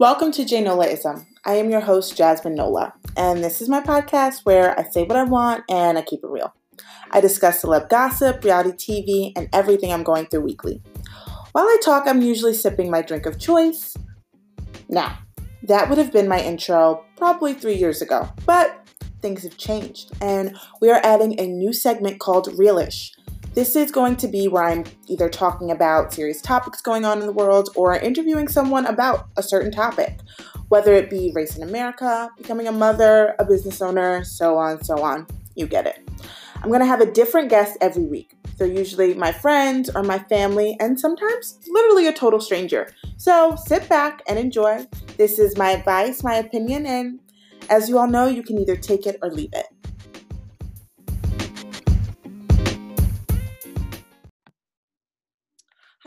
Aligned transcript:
Welcome 0.00 0.32
to 0.32 0.46
J 0.46 0.64
Nolaism. 0.64 1.26
I 1.44 1.56
am 1.56 1.68
your 1.68 1.82
host, 1.82 2.16
Jasmine 2.16 2.54
Nola, 2.54 2.94
and 3.18 3.44
this 3.44 3.60
is 3.60 3.68
my 3.68 3.82
podcast 3.82 4.46
where 4.46 4.72
I 4.80 4.84
say 4.84 5.02
what 5.02 5.18
I 5.18 5.24
want 5.24 5.64
and 5.68 5.98
I 5.98 6.00
keep 6.00 6.24
it 6.24 6.30
real. 6.30 6.54
I 7.10 7.20
discuss 7.20 7.62
celeb 7.62 7.90
gossip, 7.90 8.42
reality 8.42 9.02
TV, 9.04 9.32
and 9.36 9.50
everything 9.52 9.92
I'm 9.92 10.02
going 10.02 10.24
through 10.24 10.40
weekly. 10.40 10.80
While 11.52 11.66
I 11.66 11.76
talk, 11.84 12.04
I'm 12.06 12.22
usually 12.22 12.54
sipping 12.54 12.90
my 12.90 13.02
drink 13.02 13.26
of 13.26 13.38
choice. 13.38 13.94
Now, 14.88 15.18
that 15.64 15.90
would 15.90 15.98
have 15.98 16.14
been 16.14 16.28
my 16.28 16.40
intro 16.40 17.04
probably 17.18 17.52
three 17.52 17.76
years 17.76 18.00
ago, 18.00 18.26
but 18.46 18.88
things 19.20 19.42
have 19.42 19.58
changed, 19.58 20.12
and 20.22 20.56
we 20.80 20.90
are 20.90 21.02
adding 21.04 21.38
a 21.38 21.46
new 21.46 21.74
segment 21.74 22.20
called 22.20 22.48
Realish. 22.52 23.10
This 23.52 23.74
is 23.74 23.90
going 23.90 24.14
to 24.16 24.28
be 24.28 24.46
where 24.46 24.62
I'm 24.62 24.84
either 25.08 25.28
talking 25.28 25.72
about 25.72 26.14
serious 26.14 26.40
topics 26.40 26.80
going 26.80 27.04
on 27.04 27.20
in 27.20 27.26
the 27.26 27.32
world 27.32 27.70
or 27.74 27.96
interviewing 27.96 28.46
someone 28.46 28.86
about 28.86 29.26
a 29.36 29.42
certain 29.42 29.72
topic, 29.72 30.20
whether 30.68 30.94
it 30.94 31.10
be 31.10 31.32
race 31.34 31.56
in 31.56 31.64
America, 31.64 32.30
becoming 32.38 32.68
a 32.68 32.72
mother, 32.72 33.34
a 33.40 33.44
business 33.44 33.82
owner, 33.82 34.22
so 34.22 34.56
on, 34.56 34.84
so 34.84 35.02
on. 35.02 35.26
You 35.56 35.66
get 35.66 35.84
it. 35.84 36.08
I'm 36.62 36.68
going 36.68 36.80
to 36.80 36.86
have 36.86 37.00
a 37.00 37.10
different 37.10 37.48
guest 37.48 37.76
every 37.80 38.04
week. 38.04 38.34
They're 38.56 38.68
usually 38.68 39.14
my 39.14 39.32
friends 39.32 39.90
or 39.90 40.04
my 40.04 40.20
family, 40.20 40.76
and 40.78 41.00
sometimes 41.00 41.58
literally 41.66 42.06
a 42.06 42.12
total 42.12 42.40
stranger. 42.40 42.94
So 43.16 43.56
sit 43.56 43.88
back 43.88 44.22
and 44.28 44.38
enjoy. 44.38 44.86
This 45.16 45.40
is 45.40 45.56
my 45.56 45.70
advice, 45.72 46.22
my 46.22 46.36
opinion, 46.36 46.86
and 46.86 47.18
as 47.68 47.88
you 47.88 47.98
all 47.98 48.06
know, 48.06 48.28
you 48.28 48.44
can 48.44 48.58
either 48.58 48.76
take 48.76 49.06
it 49.06 49.18
or 49.22 49.30
leave 49.30 49.50
it. 49.54 49.66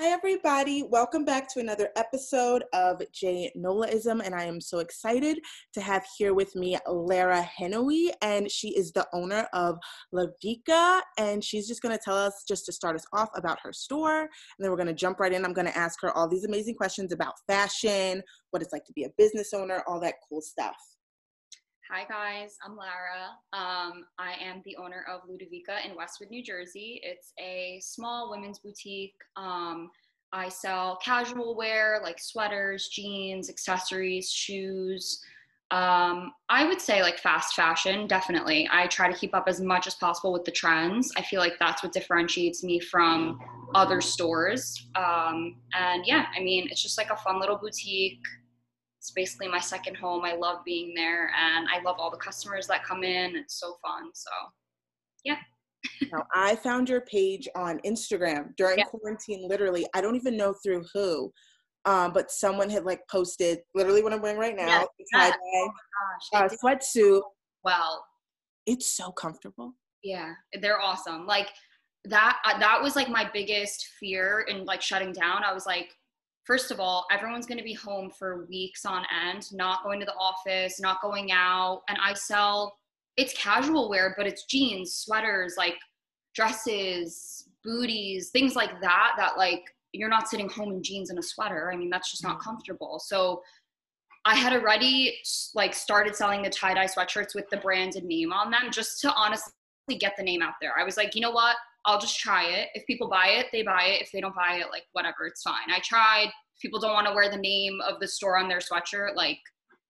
Hi, 0.04 0.10
everybody. 0.10 0.84
Welcome 0.84 1.23
back 1.23 1.48
to 1.54 1.62
another 1.62 1.88
episode 1.96 2.66
of 2.73 3.02
J 3.14 3.50
Nolaism, 3.58 4.22
and 4.22 4.36
I 4.36 4.44
am 4.44 4.60
so 4.60 4.80
excited 4.80 5.40
to 5.73 5.80
have 5.80 6.04
here 6.18 6.34
with 6.34 6.58
me 6.58 6.78
Lara 6.86 7.50
Henoui, 7.58 8.10
and 8.22 8.52
she 8.52 8.76
is 8.76 8.92
the 8.92 9.08
owner 9.14 9.48
of 9.54 9.78
La 10.12 10.26
Vica, 10.44 11.00
and 11.18 11.42
she's 11.42 11.70
just 11.70 11.82
going 11.82 11.98
to 11.98 12.04
tell 12.04 12.18
us, 12.18 12.44
just 12.45 12.66
to 12.66 12.73
start 12.73 12.98
us 12.98 13.06
off, 13.14 13.30
about 13.38 13.60
her 13.64 13.72
store, 13.72 14.23
and 14.23 14.30
then 14.60 14.70
we're 14.70 14.76
going 14.76 14.88
to 14.88 14.94
jump 14.94 15.22
right 15.22 15.32
in. 15.32 15.45
I'm 15.45 15.54
going 15.54 15.68
to 15.68 15.78
ask 15.78 16.02
her 16.02 16.12
all 16.12 16.28
these 16.28 16.44
amazing 16.44 16.76
questions 16.76 17.14
about 17.14 17.36
fashion, 17.48 18.22
what 18.52 18.62
it's 18.62 18.73
like 18.73 18.84
to 18.84 18.94
be 18.94 19.06
a 19.06 19.10
business 19.17 19.54
owner, 19.54 19.84
all 19.88 20.02
that 20.02 20.16
cool 20.28 20.42
stuff. 20.42 20.76
Hi 21.92 22.06
guys, 22.06 22.56
I'm 22.66 22.78
Lara. 22.78 23.31
Um, 23.52 24.06
I 24.17 24.36
am 24.42 24.62
the 24.64 24.78
owner 24.78 25.06
of 25.12 25.28
Ludovica 25.30 25.86
in 25.86 25.98
Westwood, 25.98 26.30
New 26.30 26.42
Jersey. 26.42 27.02
It's 27.03 27.34
a 27.38 27.78
small 27.81 28.31
women's 28.31 28.59
boutique. 28.59 29.16
Um, 29.36 29.92
I 30.31 30.48
sell 30.48 30.98
casual 31.04 31.58
wear 31.58 32.00
like 32.02 32.22
sweaters, 32.22 32.88
jeans, 32.88 33.50
accessories, 33.50 34.31
shoes. 34.31 35.22
Um, 35.72 36.31
I 36.48 36.66
would 36.66 36.80
say 36.80 37.02
like 37.02 37.20
fast 37.20 37.54
fashion, 37.54 38.08
definitely. 38.08 38.67
I 38.72 38.88
try 38.88 39.11
to 39.11 39.17
keep 39.17 39.36
up 39.36 39.45
as 39.48 39.59
much 39.59 39.86
as 39.86 39.95
possible 39.95 40.31
with 40.31 40.45
the 40.45 40.52
trends. 40.52 41.11
I 41.17 41.22
feel 41.22 41.42
like 41.42 41.59
that's 41.59 41.84
what 41.84 41.92
differentiates 41.92 42.64
me 42.64 42.80
from 42.80 43.39
other 43.76 44.00
stores. 44.00 44.88
Um, 44.95 45.58
and 45.73 46.06
yeah, 46.06 46.28
I 46.36 46.42
mean, 46.42 46.70
it's 46.72 46.81
just 46.81 46.98
like 46.98 47.09
a 47.09 47.17
fun 47.17 47.42
little 47.42 47.58
boutique 47.58 48.22
it's 49.04 49.12
basically 49.12 49.50
my 49.50 49.59
second 49.59 49.98
home. 49.98 50.23
I 50.23 50.34
love 50.34 50.59
being 50.64 50.94
there 50.96 51.30
and 51.38 51.68
I 51.68 51.82
love 51.84 51.98
all 52.00 52.09
the 52.09 52.16
customers 52.16 52.68
that 52.68 52.86
come 52.86 53.04
in. 53.04 53.36
It's 53.36 53.60
so 53.60 53.76
fun. 53.86 54.10
So, 54.14 54.32
yeah. 55.26 55.36
now, 56.14 56.26
I 56.34 56.56
found 56.56 56.88
your 56.88 57.02
page 57.02 57.50
on 57.54 57.80
Instagram 57.80 58.56
during 58.56 58.78
yeah. 58.80 58.86
quarantine, 58.86 59.45
literally. 59.50 59.86
I 59.94 60.00
don't 60.00 60.16
even 60.16 60.38
know 60.38 60.56
through 60.64 60.86
who, 60.94 61.34
um, 61.84 62.14
but 62.14 62.32
someone 62.32 62.70
had 62.70 62.86
like 62.86 63.02
posted 63.12 63.60
literally 63.76 64.02
what 64.04 64.14
I'm 64.14 64.22
wearing 64.22 64.39
right 64.39 64.55
now. 64.55 64.88
Yeah. 65.14 65.32
Oh 65.36 65.70
uh, 66.36 66.48
sweatsuit. 66.64 67.23
Well, 67.66 68.06
it's 68.66 68.92
so 68.92 69.11
comfortable. 69.11 69.73
Yeah, 70.02 70.32
they're 70.61 70.80
awesome. 70.80 71.26
Like 71.26 71.50
that, 72.06 72.38
uh, 72.45 72.58
that 72.58 72.82
was 72.82 72.95
like 72.95 73.10
my 73.10 73.30
biggest 73.33 73.86
fear 74.00 74.45
in 74.48 74.64
like 74.64 74.82
shutting 74.82 75.11
down. 75.11 75.44
I 75.44 75.54
was 75.54 75.66
like, 75.66 75.89
first 76.43 76.71
of 76.71 76.80
all, 76.80 77.05
everyone's 77.11 77.45
going 77.45 77.58
to 77.58 77.64
be 77.64 77.73
home 77.73 78.09
for 78.09 78.45
weeks 78.49 78.86
on 78.86 79.04
end, 79.26 79.52
not 79.52 79.83
going 79.83 79.99
to 79.99 80.05
the 80.05 80.15
office, 80.15 80.80
not 80.80 81.02
going 81.02 81.31
out. 81.31 81.81
And 81.89 81.98
I 82.04 82.14
sell, 82.14 82.77
it's 83.17 83.33
casual 83.33 83.89
wear, 83.89 84.14
but 84.17 84.27
it's 84.27 84.45
jeans, 84.45 84.95
sweaters, 84.95 85.55
like 85.58 85.76
dresses, 86.36 87.48
booties, 87.64 88.30
things 88.30 88.55
like 88.55 88.82
that, 88.82 89.14
that 89.17 89.37
like 89.37 89.64
you're 89.93 90.09
not 90.09 90.27
sitting 90.27 90.49
home 90.49 90.71
in 90.71 90.83
jeans 90.83 91.09
and 91.09 91.20
a 91.20 91.23
sweater. 91.23 91.71
I 91.71 91.77
mean, 91.77 91.89
that's 91.89 92.11
just 92.11 92.23
not 92.23 92.39
mm. 92.39 92.43
comfortable. 92.43 92.99
So 92.99 93.42
I 94.26 94.36
had 94.36 94.53
already 94.53 95.20
like 95.53 95.73
started 95.73 96.15
selling 96.15 96.42
the 96.42 96.49
tie 96.49 96.73
dye 96.73 96.86
sweatshirts 96.86 97.36
with 97.36 97.49
the 97.49 97.58
branded 97.58 98.03
name 98.03 98.33
on 98.33 98.52
them 98.52 98.71
just 98.71 99.02
to 99.02 99.14
honestly 99.14 99.52
get 99.99 100.14
the 100.17 100.23
name 100.23 100.42
out 100.42 100.53
there. 100.61 100.73
I 100.77 100.83
was 100.83 100.98
like, 100.98 101.14
you 101.14 101.21
know 101.21 101.32
what? 101.32 101.55
I'll 101.86 101.99
just 101.99 102.20
try 102.20 102.45
it. 102.45 102.70
If 102.73 102.86
people 102.86 103.10
buy 103.10 103.27
it, 103.27 103.48
they 103.52 103.64
buy 103.64 103.83
it. 103.86 104.02
If 104.02 104.11
they 104.11 104.21
don't 104.21 104.36
buy 104.36 104.58
it, 104.58 104.67
like 104.71 104.83
whatever, 104.94 105.26
it's 105.26 105.42
fine. 105.42 105.70
I 105.70 105.80
tried. 105.80 106.27
If 106.55 106.61
people 106.61 106.80
don't 106.80 106.94
want 106.94 107.08
to 107.08 107.14
wear 107.14 107.30
the 107.30 107.38
name 107.38 107.80
of 107.88 107.99
the 107.99 108.08
store 108.08 108.38
on 108.38 108.48
their 108.48 108.60
sweatshirt, 108.60 109.16
like 109.16 109.39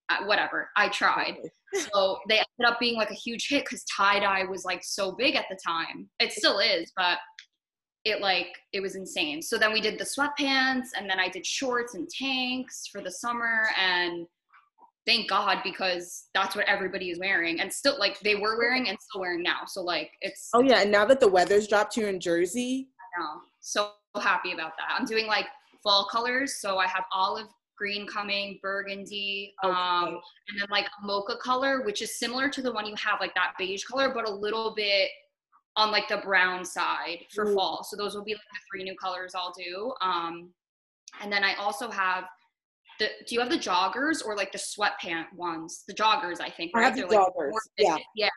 uh, 0.09 0.25
whatever. 0.25 0.69
I 0.75 0.89
tried. 0.89 1.37
so 1.73 2.19
they 2.27 2.35
ended 2.35 2.71
up 2.71 2.79
being 2.79 2.95
like 2.95 3.11
a 3.11 3.15
huge 3.15 3.47
hit 3.47 3.65
because 3.65 3.83
tie 3.85 4.19
dye 4.19 4.43
was 4.43 4.65
like 4.65 4.83
so 4.83 5.11
big 5.11 5.35
at 5.35 5.45
the 5.49 5.57
time. 5.65 6.09
It 6.19 6.31
still 6.31 6.59
is, 6.59 6.91
but 6.95 7.17
it 8.05 8.21
like 8.21 8.47
it 8.73 8.81
was 8.81 8.95
insane. 8.95 9.41
So 9.41 9.57
then 9.57 9.71
we 9.71 9.81
did 9.81 9.97
the 9.97 10.03
sweatpants, 10.03 10.89
and 10.97 11.09
then 11.09 11.19
I 11.19 11.29
did 11.29 11.45
shorts 11.45 11.95
and 11.95 12.07
tanks 12.09 12.87
for 12.91 13.01
the 13.01 13.11
summer, 13.11 13.69
and 13.79 14.27
thank 15.05 15.29
God 15.29 15.59
because 15.63 16.27
that's 16.33 16.55
what 16.55 16.65
everybody 16.65 17.09
is 17.09 17.19
wearing 17.19 17.59
and 17.59 17.71
still 17.71 17.97
like 17.99 18.19
they 18.21 18.35
were 18.35 18.57
wearing 18.57 18.89
and 18.89 18.97
still 18.99 19.21
wearing 19.21 19.43
now. 19.43 19.61
So 19.65 19.81
like 19.81 20.11
it's 20.21 20.49
Oh 20.53 20.61
yeah, 20.61 20.81
and 20.81 20.91
now 20.91 21.05
that 21.05 21.19
the 21.19 21.27
weather's 21.27 21.67
dropped 21.67 21.95
here 21.95 22.09
in 22.09 22.19
Jersey. 22.19 22.89
I 22.99 23.21
know. 23.21 23.41
So 23.59 23.91
happy 24.21 24.53
about 24.53 24.73
that. 24.77 24.95
I'm 24.97 25.05
doing 25.05 25.27
like 25.27 25.47
fall 25.83 26.07
colors. 26.11 26.55
So 26.59 26.77
I 26.77 26.87
have 26.87 27.03
olive 27.11 27.47
green 27.77 28.07
coming, 28.07 28.59
burgundy, 28.61 29.53
okay. 29.63 29.73
um, 29.73 30.19
and 30.47 30.59
then 30.59 30.67
like 30.69 30.85
a 30.85 31.05
mocha 31.05 31.35
color, 31.41 31.83
which 31.83 32.01
is 32.01 32.17
similar 32.17 32.47
to 32.47 32.61
the 32.61 32.71
one 32.71 32.85
you 32.85 32.95
have, 32.95 33.19
like 33.19 33.33
that 33.33 33.53
beige 33.57 33.83
color, 33.83 34.13
but 34.13 34.27
a 34.27 34.31
little 34.31 34.73
bit 34.75 35.09
on 35.75 35.91
like 35.91 36.07
the 36.07 36.17
brown 36.17 36.63
side 36.63 37.25
for 37.33 37.49
Ooh. 37.49 37.55
fall. 37.55 37.83
So 37.83 37.97
those 37.97 38.15
will 38.15 38.23
be 38.23 38.33
like 38.33 38.41
the 38.41 38.59
three 38.71 38.83
new 38.83 38.95
colors 38.95 39.33
I'll 39.35 39.53
do. 39.57 39.91
Um, 40.01 40.49
and 41.21 41.31
then 41.31 41.43
I 41.43 41.55
also 41.55 41.89
have 41.89 42.25
the, 42.99 43.07
do 43.27 43.35
you 43.35 43.41
have 43.41 43.49
the 43.49 43.57
joggers 43.57 44.25
or 44.25 44.35
like 44.35 44.51
the 44.51 44.59
sweatpant 44.59 45.25
ones? 45.35 45.83
The 45.87 45.93
joggers, 45.93 46.39
I 46.39 46.49
think. 46.49 46.71
Right? 46.75 46.83
I 46.83 46.85
have 46.85 46.95
the 46.95 47.03
joggers. 47.03 47.51
yeah. 47.77 47.97
Yeah. 48.15 48.29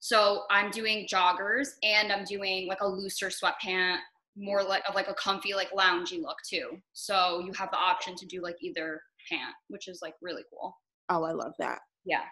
So 0.00 0.42
I'm 0.50 0.70
doing 0.70 1.06
joggers 1.12 1.68
and 1.82 2.12
I'm 2.12 2.24
doing 2.24 2.68
like 2.68 2.80
a 2.80 2.86
looser 2.88 3.28
sweatpant, 3.28 3.98
more 4.36 4.62
like 4.62 4.82
of 4.88 4.94
like 4.94 5.08
a 5.08 5.14
comfy, 5.14 5.54
like 5.54 5.70
loungy 5.72 6.22
look 6.22 6.38
too. 6.48 6.78
So 6.92 7.42
you 7.44 7.52
have 7.54 7.70
the 7.70 7.78
option 7.78 8.14
to 8.16 8.26
do 8.26 8.40
like 8.40 8.56
either 8.62 9.00
pant, 9.28 9.54
which 9.68 9.88
is 9.88 9.98
like 10.00 10.14
really 10.22 10.42
cool. 10.50 10.76
Oh, 11.08 11.24
I 11.24 11.32
love 11.32 11.52
that. 11.58 11.80
Yeah. 12.04 12.22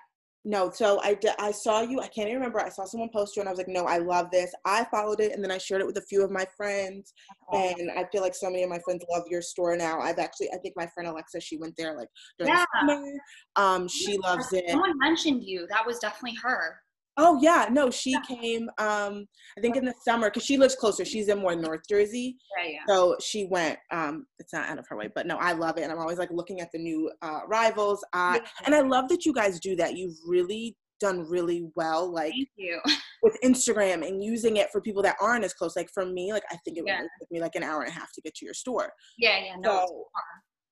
No, 0.49 0.71
so 0.71 1.01
I, 1.03 1.19
I 1.41 1.51
saw 1.51 1.83
you. 1.83 2.01
I 2.01 2.07
can't 2.07 2.29
even 2.29 2.37
remember. 2.37 2.61
I 2.61 2.69
saw 2.69 2.85
someone 2.85 3.09
post 3.13 3.35
you, 3.35 3.43
and 3.43 3.49
I 3.49 3.51
was 3.51 3.59
like, 3.59 3.67
"No, 3.67 3.85
I 3.85 3.99
love 3.99 4.31
this." 4.31 4.55
I 4.65 4.85
followed 4.93 5.19
it, 5.19 5.33
and 5.33 5.43
then 5.43 5.51
I 5.51 5.59
shared 5.59 5.81
it 5.81 5.87
with 5.89 5.97
a 5.97 6.03
few 6.03 6.23
of 6.23 6.31
my 6.31 6.47
friends, 6.57 7.13
and 7.53 7.91
I 7.91 8.05
feel 8.13 8.23
like 8.23 8.33
so 8.33 8.49
many 8.49 8.63
of 8.63 8.71
my 8.71 8.79
friends 8.79 9.05
love 9.11 9.25
your 9.29 9.43
store 9.43 9.77
now. 9.77 9.99
I've 9.99 10.21
actually, 10.21 10.49
I 10.55 10.59
think 10.59 10.75
my 10.77 10.87
friend 10.87 11.09
Alexa, 11.09 11.41
she 11.41 11.57
went 11.57 11.75
there 11.77 11.97
like 11.97 12.07
during 12.39 12.55
yeah. 12.55 12.65
the 12.73 12.81
summer. 12.81 13.13
Um, 13.57 13.89
she 13.89 14.13
yeah. 14.13 14.19
loves 14.23 14.53
it. 14.53 14.71
Someone 14.71 14.97
mentioned 15.01 15.43
you. 15.43 15.67
That 15.69 15.85
was 15.85 15.99
definitely 15.99 16.39
her. 16.45 16.77
Oh 17.19 17.39
yeah, 17.41 17.69
no, 17.71 17.91
she 17.91 18.13
yeah. 18.13 18.21
came. 18.29 18.69
Um, 18.79 19.27
I 19.57 19.61
think 19.61 19.77
in 19.77 19.85
the 19.85 19.95
summer 20.05 20.29
because 20.29 20.45
she 20.45 20.59
lives 20.59 20.75
closer. 20.75 21.05
She's 21.05 21.29
in 21.29 21.39
more 21.39 21.57
North 21.57 21.83
Jersey. 21.89 22.37
Yeah, 22.59 22.71
yeah. 22.73 22.79
So 22.89 23.17
she 23.21 23.47
went. 23.47 23.79
Um, 23.91 24.27
it's 24.39 24.53
not 24.53 24.69
out 24.69 24.79
of 24.79 24.87
her 24.89 24.97
way, 24.97 25.09
but 25.15 25.27
no, 25.27 25.37
I 25.37 25.53
love 25.53 25.79
it, 25.79 25.83
and 25.83 25.93
I'm 25.93 25.99
always 25.99 26.19
like 26.19 26.31
looking 26.31 26.61
at 26.61 26.71
the 26.73 26.79
new 26.79 27.11
uh, 27.23 27.41
rivals. 27.49 28.05
Uh, 28.13 28.39
yeah. 28.41 28.49
and 28.67 28.75
I 28.75 28.81
love 28.81 29.09
that 29.09 29.25
you 29.25 29.33
guys 29.33 29.59
do 29.61 29.77
that. 29.77 29.97
You've 29.97 30.17
really 30.27 30.77
done 31.01 31.29
really 31.29 31.69
well, 31.75 32.11
like 32.13 32.35
with 33.23 33.37
Instagram 33.45 34.07
and 34.07 34.23
using 34.23 34.57
it 34.57 34.69
for 34.71 34.81
people 34.81 35.03
that 35.03 35.17
aren't 35.21 35.45
as 35.45 35.55
close. 35.55 35.77
Like 35.77 35.91
for 35.93 36.05
me, 36.05 36.33
like 36.33 36.45
I 36.51 36.57
think 36.65 36.79
it 36.79 36.85
yeah. 36.87 37.01
would 37.01 37.09
take 37.21 37.31
me 37.31 37.41
like 37.41 37.55
an 37.55 37.63
hour 37.63 37.83
and 37.83 37.91
a 37.91 37.95
half 37.95 38.13
to 38.13 38.21
get 38.21 38.35
to 38.37 38.45
your 38.45 38.55
store. 38.55 38.93
Yeah, 39.19 39.39
yeah, 39.39 39.57
no. 39.59 39.87
So, 39.87 40.05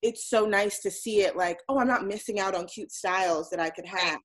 it's 0.02 0.28
so 0.28 0.44
nice 0.44 0.80
to 0.80 0.90
see 0.90 1.22
it 1.22 1.34
like, 1.34 1.58
oh, 1.68 1.78
I'm 1.78 1.88
not 1.88 2.06
missing 2.06 2.38
out 2.38 2.54
on 2.54 2.66
cute 2.66 2.92
styles 2.92 3.48
that 3.48 3.58
I 3.60 3.70
could 3.70 3.86
have. 3.86 4.18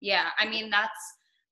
Yeah, 0.00 0.28
I 0.38 0.48
mean 0.48 0.70
that's 0.70 0.90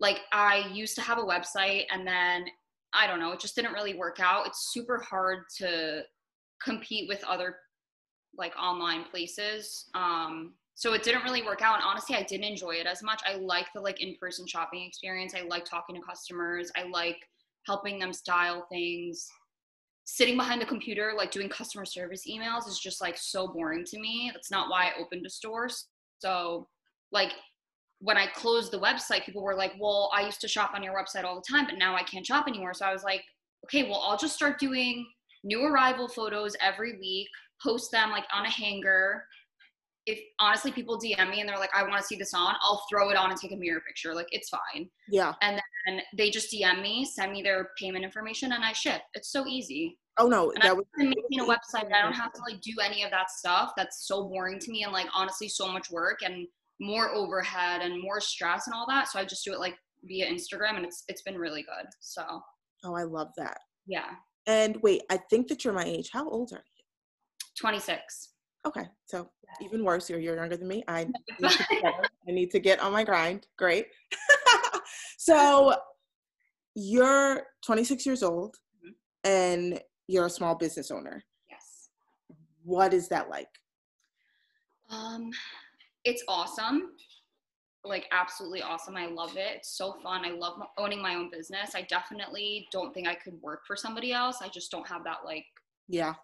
like 0.01 0.21
I 0.33 0.69
used 0.73 0.95
to 0.97 1.03
have 1.03 1.19
a 1.19 1.23
website 1.23 1.85
and 1.91 2.07
then 2.07 2.47
I 2.93 3.07
don't 3.07 3.21
know, 3.21 3.33
it 3.33 3.41
just 3.41 3.55
didn't 3.57 3.73
really 3.73 3.95
work 3.95 4.19
out. 4.21 4.47
It's 4.47 4.73
super 4.73 4.99
hard 4.99 5.45
to 5.59 6.03
compete 6.63 7.09
with 7.09 7.23
other 7.25 7.57
like 8.37 8.55
online 8.57 9.05
places. 9.05 9.87
Um, 9.95 10.55
so 10.75 10.93
it 10.95 11.03
didn't 11.03 11.25
really 11.25 11.43
work 11.43 11.61
out. 11.61 11.77
And 11.77 11.85
honestly, 11.85 12.15
I 12.15 12.23
didn't 12.23 12.45
enjoy 12.45 12.73
it 12.77 12.87
as 12.87 13.03
much. 13.03 13.21
I 13.27 13.35
like 13.35 13.67
the 13.75 13.81
like 13.81 14.01
in-person 14.01 14.47
shopping 14.47 14.85
experience. 14.87 15.35
I 15.35 15.43
like 15.43 15.65
talking 15.65 15.97
to 15.97 16.03
customers. 16.03 16.71
I 16.77 16.85
like 16.89 17.19
helping 17.67 17.99
them 17.99 18.13
style 18.13 18.67
things. 18.71 19.29
sitting 20.05 20.39
behind 20.39 20.59
the 20.59 20.67
computer 20.67 21.13
like 21.15 21.31
doing 21.31 21.51
customer 21.51 21.85
service 21.85 22.23
emails 22.27 22.67
is 22.67 22.79
just 22.79 22.99
like 23.03 23.19
so 23.19 23.47
boring 23.47 23.85
to 23.85 23.99
me 23.99 24.31
that's 24.33 24.51
not 24.51 24.71
why 24.71 24.85
i 24.87 24.93
opened 24.99 25.27
a 25.27 25.29
store 25.29 25.69
so 26.19 26.67
like 27.13 27.33
when 28.01 28.17
i 28.17 28.27
closed 28.27 28.73
the 28.73 28.79
website 28.79 29.25
people 29.25 29.43
were 29.43 29.55
like 29.55 29.73
well 29.81 30.11
i 30.15 30.25
used 30.25 30.41
to 30.41 30.49
shop 30.49 30.73
on 30.75 30.83
your 30.83 30.95
website 30.95 31.25
all 31.25 31.35
the 31.35 31.45
time 31.49 31.67
but 31.67 31.79
now 31.79 31.95
i 31.95 32.03
can't 32.03 32.27
shop 32.27 32.47
anymore 32.47 32.75
so 32.75 32.87
i 32.87 32.93
was 32.93 33.03
like 33.03 33.23
okay 33.65 33.85
well 33.85 34.03
i'll 34.07 34.19
just 34.19 34.35
start 34.35 34.59
doing 34.59 35.07
new 35.45 35.65
arrival 35.65 36.09
photos 36.09 36.57
every 36.61 36.99
week 36.99 37.29
post 37.63 37.91
them 37.91 38.11
like 38.11 38.25
on 38.33 38.47
a 38.47 38.51
hanger 38.51 39.25
if 40.09 40.19
honestly 40.41 40.73
people 40.73 40.99
DM 40.99 41.31
me 41.31 41.41
and 41.41 41.49
they're 41.49 41.59
like, 41.59 41.75
I 41.75 41.83
want 41.83 42.01
to 42.01 42.03
see 42.03 42.17
this 42.17 42.33
on, 42.33 42.55
I'll 42.63 42.83
throw 42.89 43.11
it 43.11 43.17
on 43.17 43.31
and 43.31 43.39
take 43.39 43.53
a 43.53 43.57
mirror 43.57 43.83
picture. 43.87 44.15
Like 44.15 44.29
it's 44.31 44.49
fine. 44.49 44.89
Yeah. 45.07 45.35
And 45.43 45.61
then 45.87 46.01
they 46.17 46.31
just 46.31 46.51
DM 46.51 46.81
me, 46.81 47.05
send 47.05 47.31
me 47.31 47.43
their 47.43 47.69
payment 47.79 48.05
information, 48.05 48.53
and 48.53 48.65
I 48.65 48.73
ship. 48.73 49.03
It's 49.13 49.31
so 49.31 49.47
easy. 49.47 49.99
Oh 50.19 50.27
no, 50.27 50.51
and 50.51 50.63
that 50.63 50.75
was 50.75 50.87
making 50.97 51.41
a 51.41 51.45
website. 51.45 51.93
I 51.93 52.03
don't 52.03 52.15
have 52.15 52.33
to 52.33 52.41
like 52.41 52.61
do 52.63 52.73
any 52.83 53.05
of 53.05 53.11
that 53.11 53.31
stuff. 53.31 53.73
That's 53.77 54.09
so 54.09 54.25
boring 54.25 54.59
to 54.61 54.71
me, 54.73 54.83
and 54.83 54.93
like 54.95 55.07
honestly, 55.15 55.47
so 55.47 55.71
much 55.71 55.91
work 55.91 56.21
and 56.25 56.49
more 56.81 57.11
overhead 57.11 57.83
and 57.83 58.01
more 58.01 58.21
stress 58.21 58.67
and 58.67 58.75
all 58.75 58.87
that. 58.89 59.09
So 59.09 59.19
I 59.19 59.25
just 59.25 59.45
do 59.45 59.53
it 59.53 59.61
like 59.61 59.77
via 60.05 60.31
Instagram, 60.31 60.77
and 60.77 60.85
it's 60.85 61.05
it's 61.09 61.23
been 61.23 61.37
really 61.37 61.63
good. 61.63 61.87
So. 62.01 62.23
Oh, 62.85 62.95
I 62.95 63.03
love 63.03 63.29
that. 63.37 63.59
Yeah. 63.87 64.11
And 64.47 64.77
wait, 64.83 65.03
I 65.11 65.17
think 65.31 65.49
that 65.49 65.65
you're 65.65 65.75
my 65.75 65.85
age. 65.85 66.11
How 66.13 66.29
old 66.29 66.53
are 66.53 66.57
you? 66.57 66.85
Twenty 67.59 67.81
six. 67.81 68.31
Okay, 68.67 68.85
so 69.07 69.31
even 69.63 69.85
worse, 69.85 70.11
you're, 70.11 70.19
you're 70.19 70.37
younger 70.37 70.57
than 70.57 70.69
me. 70.69 70.83
I 70.89 71.05
need, 71.05 71.15
I 71.85 71.93
need 72.27 72.51
to 72.51 72.59
get 72.59 72.81
on 72.81 72.93
my 72.93 73.05
grind. 73.05 73.47
Great. 73.57 73.87
so 75.17 75.75
you're 76.75 77.45
26 77.65 78.05
years 78.05 78.23
old 78.23 78.57
mm-hmm. 78.85 79.31
and 79.31 79.81
you're 80.07 80.27
a 80.27 80.31
small 80.31 80.55
business 80.55 80.91
owner. 80.91 81.23
Yes. 81.51 81.89
What 82.65 82.93
is 82.93 83.09
that 83.09 83.31
like? 83.31 83.49
Um, 84.91 85.31
it's 86.09 86.25
awesome. 86.27 86.93
Like 87.85 88.07
absolutely 88.13 88.63
awesome. 88.63 88.97
I 88.97 89.07
love 89.07 89.37
it. 89.37 89.57
It's 89.57 89.77
so 89.77 89.95
fun. 90.03 90.25
I 90.25 90.31
love 90.31 90.61
owning 90.79 91.01
my 91.01 91.15
own 91.15 91.31
business. 91.31 91.75
I 91.75 91.83
definitely 91.83 92.67
don't 92.73 92.93
think 92.93 93.07
I 93.07 93.15
could 93.15 93.35
work 93.41 93.61
for 93.67 93.77
somebody 93.77 94.13
else. 94.13 94.39
I 94.43 94.49
just 94.49 94.71
don't 94.71 94.87
have 94.89 95.05
that 95.05 95.19
like 95.25 95.45
yeah 95.89 96.15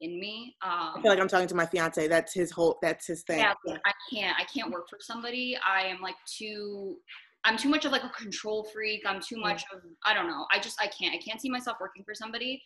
in 0.00 0.20
me. 0.20 0.56
Um, 0.62 0.94
I 0.96 1.00
feel 1.02 1.10
like 1.10 1.20
I'm 1.20 1.28
talking 1.28 1.48
to 1.48 1.54
my 1.54 1.66
fiance. 1.66 2.06
That's 2.08 2.32
his 2.32 2.50
whole. 2.50 2.78
That's 2.82 3.06
his 3.06 3.22
thing. 3.22 3.38
Yeah, 3.38 3.54
I 3.84 3.92
can't. 4.12 4.36
I 4.38 4.44
can't 4.44 4.70
work 4.70 4.88
for 4.88 4.98
somebody. 5.00 5.56
I 5.66 5.86
am 5.86 6.00
like 6.00 6.16
too. 6.26 6.96
I'm 7.44 7.56
too 7.56 7.68
much 7.68 7.84
of 7.84 7.92
like 7.92 8.04
a 8.04 8.10
control 8.10 8.68
freak. 8.72 9.02
I'm 9.06 9.20
too 9.20 9.38
much 9.38 9.64
of. 9.74 9.80
I 10.04 10.14
don't 10.14 10.28
know. 10.28 10.46
I 10.52 10.58
just 10.58 10.80
I 10.80 10.86
can't. 10.86 11.14
I 11.14 11.18
can't 11.18 11.40
see 11.40 11.50
myself 11.50 11.78
working 11.80 12.04
for 12.04 12.14
somebody. 12.14 12.62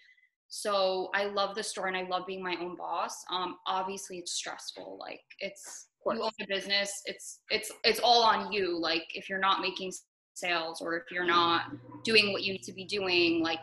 So 0.48 1.10
I 1.14 1.26
love 1.26 1.54
the 1.54 1.62
store 1.62 1.86
and 1.86 1.96
I 1.96 2.02
love 2.02 2.26
being 2.26 2.42
my 2.42 2.56
own 2.60 2.76
boss. 2.76 3.24
Um, 3.30 3.56
obviously 3.66 4.18
it's 4.18 4.32
stressful. 4.32 4.98
Like 4.98 5.22
it's 5.38 5.86
you 6.06 6.22
own 6.22 6.30
a 6.40 6.46
business. 6.46 7.02
It's 7.04 7.40
it's 7.50 7.70
it's 7.84 8.00
all 8.00 8.22
on 8.22 8.52
you. 8.52 8.78
Like 8.78 9.04
if 9.14 9.28
you're 9.28 9.38
not 9.38 9.60
making 9.60 9.92
sales 10.34 10.80
or 10.80 10.96
if 10.96 11.04
you're 11.10 11.26
not 11.26 11.72
doing 12.04 12.32
what 12.32 12.42
you 12.42 12.52
need 12.52 12.62
to 12.62 12.72
be 12.72 12.84
doing, 12.84 13.42
like 13.42 13.60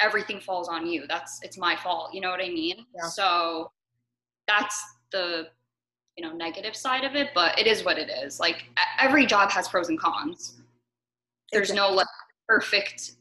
everything 0.00 0.40
falls 0.40 0.68
on 0.68 0.86
you. 0.86 1.04
That's 1.08 1.38
it's 1.42 1.58
my 1.58 1.76
fault. 1.76 2.12
You 2.12 2.20
know 2.20 2.30
what 2.30 2.40
I 2.40 2.48
mean? 2.48 2.86
Yeah. 2.94 3.08
So 3.08 3.70
that's 4.46 4.82
the 5.10 5.48
you 6.16 6.26
know 6.26 6.34
negative 6.34 6.76
side 6.76 7.04
of 7.04 7.14
it, 7.14 7.30
but 7.34 7.58
it 7.58 7.66
is 7.66 7.84
what 7.84 7.98
it 7.98 8.10
is. 8.10 8.38
Like 8.38 8.64
every 9.00 9.26
job 9.26 9.50
has 9.50 9.68
pros 9.68 9.88
and 9.88 9.98
cons. 9.98 10.60
There's 11.52 11.70
exactly. 11.70 11.90
no 11.90 11.96
like 11.96 12.06
perfect 12.48 13.12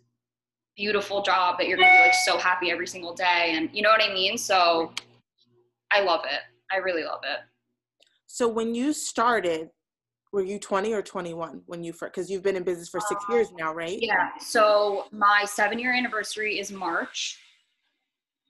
beautiful 0.76 1.22
job 1.22 1.58
that 1.60 1.68
you're 1.68 1.78
going 1.78 1.90
to 1.90 1.96
be 1.96 2.02
like 2.02 2.14
so 2.26 2.38
happy 2.38 2.72
every 2.72 2.88
single 2.88 3.14
day 3.14 3.54
and 3.56 3.70
you 3.74 3.82
know 3.82 3.90
what 3.90 4.02
I 4.02 4.14
mean? 4.14 4.38
So 4.38 4.94
I 5.92 6.02
love 6.02 6.22
it. 6.26 6.40
I 6.72 6.78
really 6.78 7.04
love 7.04 7.20
it. 7.24 7.40
So 8.34 8.48
when 8.48 8.74
you 8.74 8.94
started, 8.94 9.72
were 10.32 10.42
you 10.42 10.58
20 10.58 10.94
or 10.94 11.02
21 11.02 11.64
when 11.66 11.84
you 11.84 11.92
first 11.92 12.14
because 12.14 12.32
you've 12.32 12.44
been 12.44 12.56
in 12.56 12.64
business 12.64 12.88
for 12.88 13.02
six 13.02 13.22
uh, 13.30 13.34
years 13.34 13.52
now 13.52 13.74
right? 13.74 13.98
yeah. 14.02 14.30
So 14.40 15.08
my 15.12 15.44
seven 15.46 15.78
year 15.78 15.94
anniversary 15.94 16.58
is 16.58 16.72
march 16.72 17.38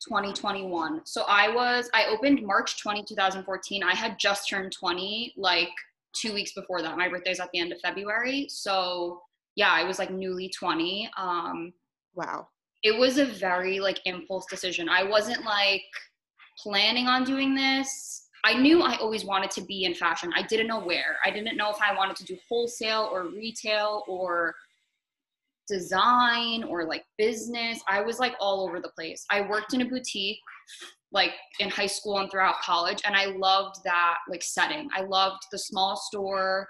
2021 0.07 1.01
so 1.05 1.23
i 1.27 1.49
was 1.49 1.89
i 1.95 2.05
opened 2.05 2.43
march 2.43 2.79
20 2.79 3.03
2014 3.03 3.83
i 3.83 3.95
had 3.95 4.19
just 4.19 4.47
turned 4.47 4.71
20 4.71 5.33
like 5.37 5.69
two 6.13 6.33
weeks 6.33 6.53
before 6.53 6.83
that. 6.83 6.97
My 6.97 7.09
birthday's 7.09 7.39
at 7.39 7.49
the 7.51 7.59
end 7.59 7.71
of 7.71 7.79
february. 7.79 8.45
So 8.47 9.23
yeah 9.55 9.71
i 9.71 9.83
was 9.83 9.97
like 9.97 10.11
newly 10.11 10.49
20 10.49 11.09
um 11.17 11.73
wow. 12.13 12.47
it 12.83 12.95
was 12.95 13.17
a 13.17 13.25
very 13.25 13.79
like 13.79 13.99
impulse 14.05 14.45
decision. 14.45 14.87
I 14.87 15.01
wasn't 15.01 15.43
like 15.43 15.81
planning 16.61 17.07
on 17.07 17.23
doing 17.23 17.55
this 17.55 18.20
I 18.43 18.55
knew 18.55 18.81
I 18.81 18.95
always 18.97 19.23
wanted 19.23 19.51
to 19.51 19.61
be 19.61 19.85
in 19.85 19.93
fashion. 19.93 20.31
I 20.35 20.41
didn't 20.43 20.67
know 20.67 20.79
where. 20.79 21.17
I 21.23 21.29
didn't 21.29 21.57
know 21.57 21.69
if 21.69 21.77
I 21.81 21.95
wanted 21.95 22.15
to 22.17 22.25
do 22.25 22.37
wholesale 22.49 23.09
or 23.11 23.27
retail 23.27 24.03
or 24.07 24.55
design 25.67 26.63
or 26.63 26.85
like 26.85 27.05
business. 27.17 27.81
I 27.87 28.01
was 28.01 28.19
like 28.19 28.33
all 28.39 28.63
over 28.67 28.79
the 28.79 28.89
place. 28.89 29.25
I 29.29 29.41
worked 29.41 29.73
in 29.73 29.81
a 29.81 29.85
boutique 29.85 30.39
like 31.13 31.31
in 31.59 31.69
high 31.69 31.87
school 31.87 32.19
and 32.19 32.31
throughout 32.31 32.59
college 32.61 33.01
and 33.05 33.15
I 33.15 33.25
loved 33.25 33.83
that 33.83 34.17
like 34.29 34.41
setting. 34.41 34.89
I 34.95 35.01
loved 35.01 35.43
the 35.51 35.59
small 35.59 35.95
store, 35.95 36.67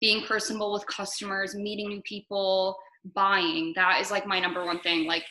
being 0.00 0.24
personable 0.26 0.72
with 0.72 0.86
customers, 0.86 1.54
meeting 1.54 1.88
new 1.88 2.02
people, 2.02 2.76
buying. 3.14 3.72
That 3.76 4.00
is 4.00 4.10
like 4.10 4.26
my 4.26 4.40
number 4.40 4.64
one 4.64 4.80
thing. 4.80 5.06
Like 5.06 5.24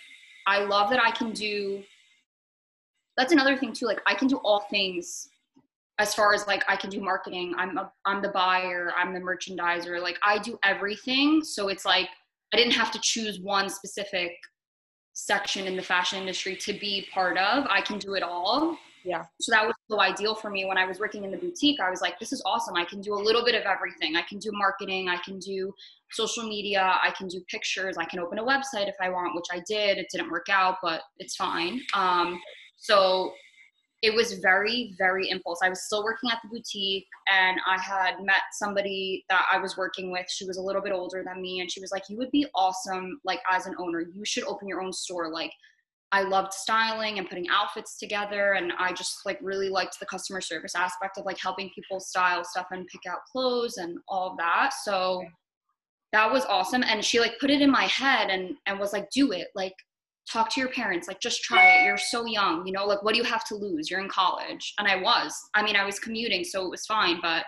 I 0.48 0.64
love 0.64 0.90
that 0.90 1.02
I 1.02 1.12
can 1.12 1.32
do 1.32 1.84
that's 3.16 3.32
another 3.32 3.56
thing 3.56 3.72
too 3.74 3.86
like 3.86 4.02
I 4.08 4.16
can 4.16 4.28
do 4.28 4.38
all 4.38 4.62
things 4.72 5.30
as 6.04 6.14
far 6.14 6.34
as 6.34 6.46
like 6.46 6.64
I 6.68 6.76
can 6.76 6.90
do 6.90 7.00
marketing, 7.00 7.56
I'm 7.58 7.78
a, 7.78 7.90
I'm 8.06 8.22
the 8.22 8.28
buyer, 8.28 8.92
I'm 8.96 9.14
the 9.14 9.22
merchandiser, 9.22 10.02
like 10.02 10.20
I 10.22 10.38
do 10.38 10.60
everything. 10.62 11.42
So 11.44 11.70
it's 11.70 11.86
like 11.86 12.10
I 12.54 12.58
didn't 12.58 12.74
have 12.74 12.92
to 12.92 13.00
choose 13.02 13.40
one 13.40 13.70
specific 13.70 14.32
section 15.14 15.66
in 15.66 15.78
the 15.78 15.82
fashion 15.82 16.20
industry 16.20 16.58
to 16.58 16.74
be 16.74 17.08
part 17.14 17.38
of. 17.38 17.66
I 17.70 17.80
can 17.82 18.00
do 18.00 18.16
it 18.16 18.24
all. 18.24 18.78
Yeah. 19.06 19.24
So 19.40 19.52
that 19.52 19.66
was 19.66 19.76
so 19.90 20.02
ideal 20.02 20.36
for 20.36 20.50
me 20.50 20.66
when 20.66 20.78
I 20.78 20.86
was 20.86 21.00
working 21.00 21.24
in 21.24 21.32
the 21.32 21.38
boutique. 21.38 21.80
I 21.80 21.90
was 21.90 22.02
like, 22.02 22.20
this 22.20 22.34
is 22.34 22.42
awesome. 22.46 22.76
I 22.76 22.86
can 22.86 23.00
do 23.00 23.14
a 23.14 23.22
little 23.28 23.44
bit 23.46 23.56
of 23.56 23.64
everything. 23.64 24.18
I 24.18 24.24
can 24.24 24.40
do 24.40 24.50
marketing, 24.54 25.08
I 25.08 25.18
can 25.24 25.40
do 25.40 25.74
social 26.12 26.44
media, 26.44 27.00
I 27.02 27.12
can 27.18 27.28
do 27.28 27.42
pictures, 27.50 27.98
I 27.98 28.06
can 28.06 28.20
open 28.20 28.40
a 28.40 28.44
website 28.44 28.88
if 28.90 28.96
I 29.02 29.10
want, 29.10 29.36
which 29.36 29.48
I 29.52 29.62
did. 29.68 29.98
It 29.98 30.08
didn't 30.12 30.32
work 30.32 30.48
out, 30.50 30.78
but 30.82 31.02
it's 31.18 31.36
fine. 31.36 31.82
Um, 31.94 32.40
so 32.78 33.34
it 34.04 34.14
was 34.14 34.34
very 34.34 34.94
very 34.98 35.30
impulse. 35.30 35.60
I 35.64 35.70
was 35.70 35.86
still 35.86 36.04
working 36.04 36.30
at 36.30 36.40
the 36.44 36.50
boutique 36.50 37.08
and 37.32 37.60
i 37.66 37.82
had 37.82 38.22
met 38.22 38.42
somebody 38.52 39.26
that 39.30 39.48
i 39.52 39.58
was 39.58 39.78
working 39.78 40.12
with. 40.12 40.30
She 40.30 40.46
was 40.46 40.58
a 40.58 40.62
little 40.62 40.82
bit 40.82 40.92
older 40.92 41.24
than 41.26 41.42
me 41.42 41.62
and 41.62 41.72
she 41.72 41.82
was 41.82 41.92
like 41.92 42.04
you 42.10 42.18
would 42.18 42.32
be 42.32 42.46
awesome 42.54 43.20
like 43.24 43.40
as 43.50 43.66
an 43.66 43.76
owner. 43.80 44.02
You 44.02 44.26
should 44.26 44.44
open 44.44 44.68
your 44.68 44.82
own 44.82 44.94
store. 44.94 45.32
Like 45.32 45.52
i 46.12 46.22
loved 46.22 46.54
styling 46.54 47.18
and 47.18 47.28
putting 47.28 47.48
outfits 47.50 47.98
together 47.98 48.54
and 48.54 48.72
i 48.78 48.94
just 48.94 49.26
like 49.26 49.40
really 49.42 49.68
liked 49.70 50.00
the 50.00 50.06
customer 50.06 50.42
service 50.42 50.76
aspect 50.76 51.18
of 51.18 51.26
like 51.26 51.40
helping 51.40 51.72
people 51.74 52.00
style 52.00 52.44
stuff 52.44 52.68
and 52.70 52.86
pick 52.86 53.02
out 53.10 53.26
clothes 53.32 53.78
and 53.78 53.98
all 54.08 54.30
of 54.30 54.38
that. 54.38 54.74
So 54.84 55.24
that 56.14 56.32
was 56.32 56.46
awesome. 56.46 56.84
And 56.84 57.04
she 57.04 57.20
like 57.20 57.40
put 57.40 57.50
it 57.50 57.62
in 57.62 57.72
my 57.72 57.86
head 57.86 58.30
and 58.30 58.56
and 58.68 58.80
was 58.80 58.94
like 58.94 59.10
do 59.10 59.32
it. 59.32 59.48
Like 59.56 59.74
talk 60.32 60.50
to 60.50 60.60
your 60.60 60.70
parents 60.70 61.08
like 61.08 61.20
just 61.20 61.44
try 61.44 61.64
it. 61.64 61.86
You're 61.86 61.98
so 61.98 62.26
young 62.26 62.66
you 62.66 62.74
know 62.74 62.86
like 62.86 63.04
what 63.04 63.14
do 63.14 63.18
you 63.18 63.26
have 63.26 63.46
to 63.46 63.56
lose? 63.56 63.90
You're 63.90 64.02
in 64.02 64.10
college. 64.10 64.74
And 64.80 64.88
i 64.88 64.96
was. 64.96 65.40
I 65.54 65.64
mean 65.64 65.76
i 65.76 65.86
was 65.86 66.00
commuting 66.00 66.44
so 66.44 66.66
it 66.66 66.70
was 66.70 66.86
fine 66.86 67.20
but 67.22 67.46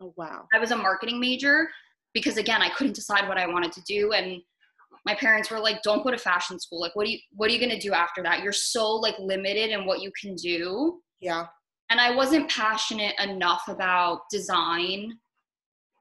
oh 0.00 0.12
wow. 0.16 0.46
I 0.54 0.58
was 0.58 0.70
a 0.70 0.76
marketing 0.76 1.20
major 1.20 1.68
because 2.14 2.36
again 2.36 2.62
i 2.62 2.68
couldn't 2.70 2.94
decide 2.94 3.28
what 3.28 3.38
i 3.38 3.46
wanted 3.46 3.72
to 3.72 3.82
do 3.86 4.12
and 4.12 4.40
my 5.04 5.14
parents 5.14 5.50
were 5.50 5.60
like 5.60 5.82
don't 5.82 6.02
go 6.02 6.10
to 6.10 6.18
fashion 6.18 6.58
school. 6.58 6.80
Like 6.80 6.94
what 6.96 7.06
do 7.06 7.12
you 7.12 7.18
what 7.34 7.48
are 7.48 7.52
you 7.54 7.60
going 7.60 7.70
to 7.70 7.78
do 7.78 7.92
after 7.92 8.22
that? 8.24 8.42
You're 8.42 8.52
so 8.52 8.96
like 8.96 9.14
limited 9.18 9.70
in 9.70 9.86
what 9.86 10.02
you 10.02 10.10
can 10.20 10.34
do. 10.34 11.00
Yeah. 11.20 11.46
And 11.88 12.00
i 12.00 12.14
wasn't 12.14 12.50
passionate 12.50 13.14
enough 13.22 13.62
about 13.68 14.22
design 14.30 15.16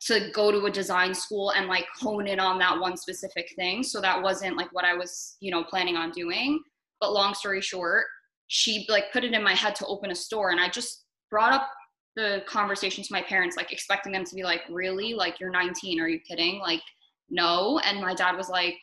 to 0.02 0.30
go 0.34 0.52
to 0.52 0.66
a 0.66 0.72
design 0.72 1.14
school 1.14 1.52
and 1.52 1.68
like 1.68 1.86
hone 2.00 2.28
in 2.28 2.40
on 2.40 2.60
that 2.60 2.80
one 2.80 2.98
specific 2.98 3.52
thing. 3.56 3.82
So 3.82 4.02
that 4.02 4.22
wasn't 4.22 4.58
like 4.58 4.72
what 4.72 4.86
I 4.86 4.94
was, 4.94 5.38
you 5.40 5.52
know, 5.52 5.64
planning 5.64 5.96
on 5.96 6.12
doing. 6.12 6.62
But 7.00 7.14
long 7.14 7.34
story 7.34 7.62
short, 7.62 8.06
she 8.48 8.86
like 8.90 9.12
put 9.12 9.24
it 9.24 9.34
in 9.34 9.44
my 9.44 9.54
head 9.54 9.76
to 9.76 9.86
open 9.88 10.12
a 10.12 10.16
store 10.16 10.52
and 10.52 10.60
I 10.60 10.70
just 10.70 11.06
brought 11.32 11.54
up 11.54 11.68
the 12.16 12.44
conversation 12.48 13.04
to 13.04 13.12
my 13.12 13.22
parents 13.22 13.58
like 13.58 13.72
expecting 13.72 14.14
them 14.14 14.24
to 14.24 14.36
be 14.36 14.44
like, 14.44 14.62
"Really? 14.70 15.14
Like 15.14 15.40
you're 15.40 15.50
19, 15.50 16.00
are 16.00 16.08
you 16.08 16.20
kidding?" 16.20 16.60
Like 16.60 16.82
no, 17.30 17.80
and 17.80 18.00
my 18.00 18.14
dad 18.14 18.38
was 18.38 18.50
like, 18.50 18.78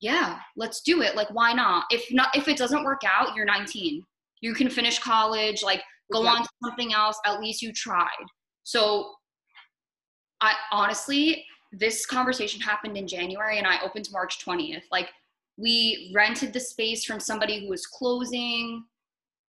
"Yeah, 0.00 0.38
let's 0.56 0.82
do 0.82 1.02
it. 1.02 1.16
Like 1.16 1.28
why 1.30 1.52
not? 1.52 1.86
If 1.90 2.04
not 2.12 2.36
if 2.36 2.48
it 2.48 2.56
doesn't 2.56 2.84
work 2.84 3.00
out, 3.04 3.34
you're 3.34 3.44
19. 3.44 4.04
You 4.40 4.54
can 4.54 4.70
finish 4.70 4.98
college, 4.98 5.62
like 5.62 5.82
go 6.12 6.26
on 6.26 6.42
to 6.42 6.48
something 6.62 6.92
else. 6.92 7.18
At 7.26 7.40
least 7.40 7.62
you 7.62 7.72
tried." 7.72 8.26
So 8.64 9.12
I 10.42 10.54
honestly, 10.70 11.46
this 11.72 12.04
conversation 12.04 12.60
happened 12.60 12.98
in 12.98 13.06
January 13.06 13.58
and 13.58 13.66
I 13.66 13.80
opened 13.82 14.08
March 14.12 14.44
20th. 14.44 14.82
Like 14.90 15.08
we 15.56 16.12
rented 16.14 16.52
the 16.52 16.60
space 16.60 17.04
from 17.04 17.20
somebody 17.20 17.60
who 17.60 17.70
was 17.70 17.86
closing 17.86 18.84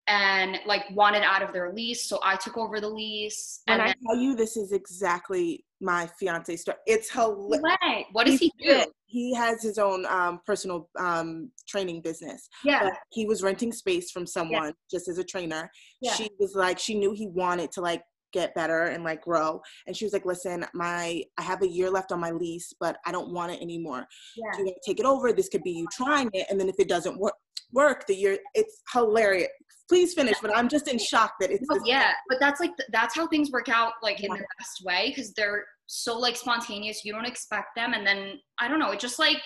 and 0.08 0.58
like 0.66 0.84
wanted 0.94 1.22
out 1.22 1.44
of 1.44 1.52
their 1.52 1.74
lease 1.74 2.08
so 2.08 2.18
i 2.24 2.34
took 2.38 2.58
over 2.58 2.80
the 2.80 2.88
lease. 2.88 3.62
And 3.68 3.82
and 3.82 3.90
i 3.90 3.94
tell 4.06 4.16
you 4.16 4.36
this 4.36 4.56
is 4.56 4.72
exactly 4.72 5.66
my 5.82 6.10
fiance 6.18 6.56
story 6.56 6.78
it's 6.86 7.10
hilarious 7.10 7.62
then, 7.82 8.04
what 8.14 8.26
does 8.26 8.40
he 8.40 8.50
do? 8.58 8.86
he 9.08 9.34
has 9.34 9.64
his 9.64 9.78
own 9.78 10.06
um, 10.06 10.42
personal 10.46 10.90
um, 11.00 11.50
training 11.68 12.02
business. 12.02 12.50
Yeah. 12.64 12.84
But 12.84 12.94
he 13.10 13.26
was 13.26 13.42
renting 13.42 13.72
space 13.72 14.12
from 14.12 14.28
someone 14.28 14.74
just 14.92 15.08
as 15.08 15.18
a 15.18 15.24
trainer. 15.24 15.72
Yeah. 16.02 16.14
she 16.14 16.30
was 16.40 16.56
like 16.56 16.78
she 16.78 16.94
knew 16.94 17.14
he 17.14 17.28
wanted 17.28 17.72
to 17.74 17.82
like 17.82 18.04
get 18.34 18.54
better 18.56 18.84
and 18.86 19.04
like 19.04 19.22
grow 19.22 19.62
and 19.86 19.96
she 19.96 20.06
was 20.06 20.14
like 20.14 20.26
listen 20.26 20.66
my 20.74 21.22
i 21.38 21.42
have 21.42 21.62
a 21.62 21.68
year 21.68 21.90
left 21.90 22.12
on 22.12 22.20
my 22.20 22.32
lease 22.32 22.74
but 22.80 22.98
i 23.06 23.12
don't 23.12 23.32
want 23.32 23.52
it 23.52 23.62
anymore 23.62 24.06
yeah 24.36 24.52
gonna 24.58 24.72
take 24.86 25.00
it 25.00 25.06
over 25.06 25.32
this 25.32 25.50
could 25.50 25.64
be 25.64 25.72
you 25.72 25.88
trying 25.92 26.30
it 26.34 26.46
and 26.50 26.60
then 26.60 26.68
if 26.70 26.76
it 26.80 26.90
doesn't 26.90 27.18
work 27.20 27.34
work 27.74 28.06
the 28.08 28.16
year 28.16 28.38
it's 28.54 28.82
hilarious 28.94 29.50
please 29.90 30.14
finish 30.14 30.36
but 30.42 30.56
i'm 30.56 30.68
just 30.68 30.88
in 30.88 30.98
shock 31.00 31.34
that 31.40 31.50
it's 31.52 31.66
this- 31.70 31.82
yeah, 31.86 32.12
but 32.30 32.38
that's 32.40 32.60
like 32.60 32.72
that's 32.92 33.16
how 33.16 33.26
things 33.28 33.52
work 33.52 33.70
out 33.70 33.94
like 34.04 34.20
in 34.22 34.32
Yeah. 34.32 34.38
the 34.40 34.46
best 34.60 34.84
way 34.84 35.10
because 35.10 35.34
they're 35.34 35.66
so 35.90 36.20
like 36.20 36.36
spontaneous. 36.36 37.06
You 37.06 37.14
don't 37.14 37.24
expect 37.26 37.70
them, 37.78 37.94
and 37.94 38.06
then 38.06 38.42
I 38.60 38.68
don't 38.68 38.78
know. 38.80 38.92
It 38.92 39.00
just 39.00 39.20
like 39.20 39.38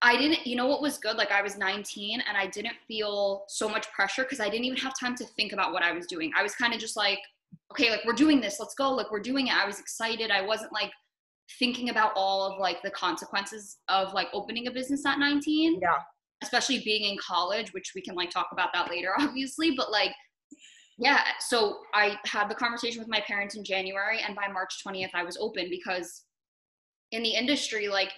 I 0.00 0.16
didn't. 0.16 0.46
You 0.46 0.54
know 0.56 0.66
what 0.66 0.80
was 0.82 0.98
good? 0.98 1.16
Like 1.16 1.32
I 1.32 1.42
was 1.42 1.56
19 1.58 2.22
and 2.28 2.36
I 2.36 2.46
didn't 2.46 2.76
feel 2.86 3.44
so 3.48 3.68
much 3.68 3.90
pressure 3.92 4.22
because 4.22 4.38
I 4.40 4.48
didn't 4.48 4.64
even 4.66 4.78
have 4.78 4.92
time 4.98 5.14
to 5.16 5.24
think 5.36 5.52
about 5.52 5.72
what 5.72 5.82
I 5.82 5.90
was 5.92 6.06
doing. 6.06 6.30
I 6.36 6.42
was 6.42 6.54
kind 6.54 6.72
of 6.74 6.80
just 6.80 6.96
like, 6.96 7.18
okay, 7.72 7.90
like 7.90 8.04
we're 8.04 8.12
doing 8.12 8.40
this. 8.40 8.58
Let's 8.60 8.74
go. 8.74 8.90
Like 8.92 9.10
we're 9.10 9.20
doing 9.20 9.48
it. 9.48 9.54
I 9.54 9.66
was 9.66 9.80
excited. 9.80 10.30
I 10.30 10.42
wasn't 10.42 10.72
like 10.72 10.90
thinking 11.58 11.90
about 11.90 12.12
all 12.16 12.50
of 12.50 12.58
like 12.58 12.82
the 12.82 12.90
consequences 12.90 13.78
of 13.88 14.14
like 14.14 14.28
opening 14.32 14.68
a 14.68 14.70
business 14.70 15.04
at 15.04 15.18
19 15.18 15.80
yeah 15.82 15.98
especially 16.42 16.80
being 16.84 17.10
in 17.10 17.16
college, 17.16 17.72
which 17.72 17.92
we 17.94 18.02
can 18.02 18.14
like 18.14 18.30
talk 18.30 18.48
about 18.52 18.70
that 18.74 18.90
later, 18.90 19.12
obviously. 19.18 19.74
But 19.76 19.90
like, 19.90 20.12
yeah, 20.98 21.22
so 21.40 21.78
I 21.94 22.16
had 22.26 22.48
the 22.48 22.54
conversation 22.54 23.00
with 23.00 23.08
my 23.08 23.22
parents 23.26 23.54
in 23.54 23.64
January, 23.64 24.20
and 24.20 24.36
by 24.36 24.48
March 24.48 24.82
20th, 24.86 25.10
I 25.14 25.24
was 25.24 25.38
open 25.38 25.68
because 25.70 26.24
in 27.12 27.22
the 27.22 27.34
industry, 27.34 27.88
like, 27.88 28.10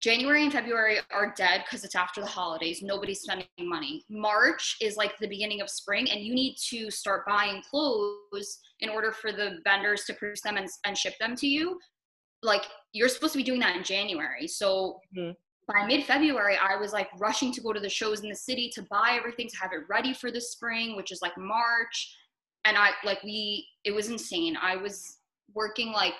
January 0.00 0.44
and 0.44 0.52
February 0.52 0.98
are 1.10 1.34
dead 1.36 1.64
because 1.64 1.84
it's 1.84 1.96
after 1.96 2.20
the 2.20 2.26
holidays. 2.26 2.82
Nobody's 2.82 3.22
spending 3.22 3.46
money. 3.60 4.04
March 4.08 4.76
is 4.80 4.96
like 4.96 5.18
the 5.18 5.26
beginning 5.26 5.60
of 5.60 5.68
spring, 5.68 6.08
and 6.10 6.20
you 6.20 6.34
need 6.34 6.56
to 6.68 6.90
start 6.90 7.26
buying 7.26 7.62
clothes 7.68 8.60
in 8.80 8.88
order 8.88 9.10
for 9.10 9.32
the 9.32 9.58
vendors 9.64 10.04
to 10.04 10.14
produce 10.14 10.40
them 10.40 10.56
and, 10.56 10.68
and 10.84 10.96
ship 10.96 11.14
them 11.18 11.34
to 11.36 11.48
you. 11.48 11.78
Like, 12.44 12.62
you're 12.92 13.08
supposed 13.08 13.32
to 13.32 13.38
be 13.38 13.42
doing 13.44 13.58
that 13.60 13.74
in 13.74 13.82
January. 13.82 14.46
So, 14.46 15.00
Mhm. 15.16 15.34
by 15.66 15.84
mid 15.86 16.04
February, 16.04 16.56
I 16.56 16.76
was 16.76 16.92
like 16.92 17.10
rushing 17.18 17.50
to 17.52 17.60
go 17.60 17.72
to 17.72 17.80
the 17.80 17.88
shows 17.88 18.20
in 18.20 18.28
the 18.28 18.36
city 18.36 18.70
to 18.74 18.82
buy 18.82 19.16
everything 19.18 19.48
to 19.48 19.56
have 19.56 19.72
it 19.72 19.80
ready 19.88 20.14
for 20.14 20.30
the 20.30 20.40
spring, 20.40 20.94
which 20.94 21.10
is 21.10 21.20
like 21.22 21.36
March. 21.36 22.16
And 22.64 22.78
I 22.78 22.92
like 23.02 23.22
we, 23.24 23.68
it 23.82 23.90
was 23.90 24.08
insane. 24.08 24.56
I 24.56 24.76
was 24.76 25.18
working 25.54 25.90
like 25.92 26.14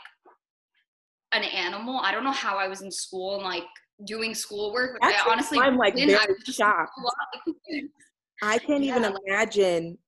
an 1.33 1.43
animal. 1.45 2.01
I 2.03 2.13
don't 2.13 2.25
know 2.25 2.33
how 2.33 2.57
I 2.57 2.69
was 2.69 2.83
in 2.83 2.91
school 2.91 3.35
and 3.37 3.45
like 3.45 3.65
doing 4.05 4.35
schoolwork. 4.35 4.99
That's 5.01 5.23
I 5.27 5.31
honestly, 5.31 5.59
I'm, 5.59 5.77
like, 5.77 5.95
very 5.95 6.11
shocked. 6.45 6.93
a 6.99 7.03
lot, 7.03 7.15
like, 7.47 7.85
i 8.43 8.57
can't 8.59 8.85
even 8.85 9.03
Yeah, 9.03 9.09
like- 9.09 9.23
imagine 9.27 9.99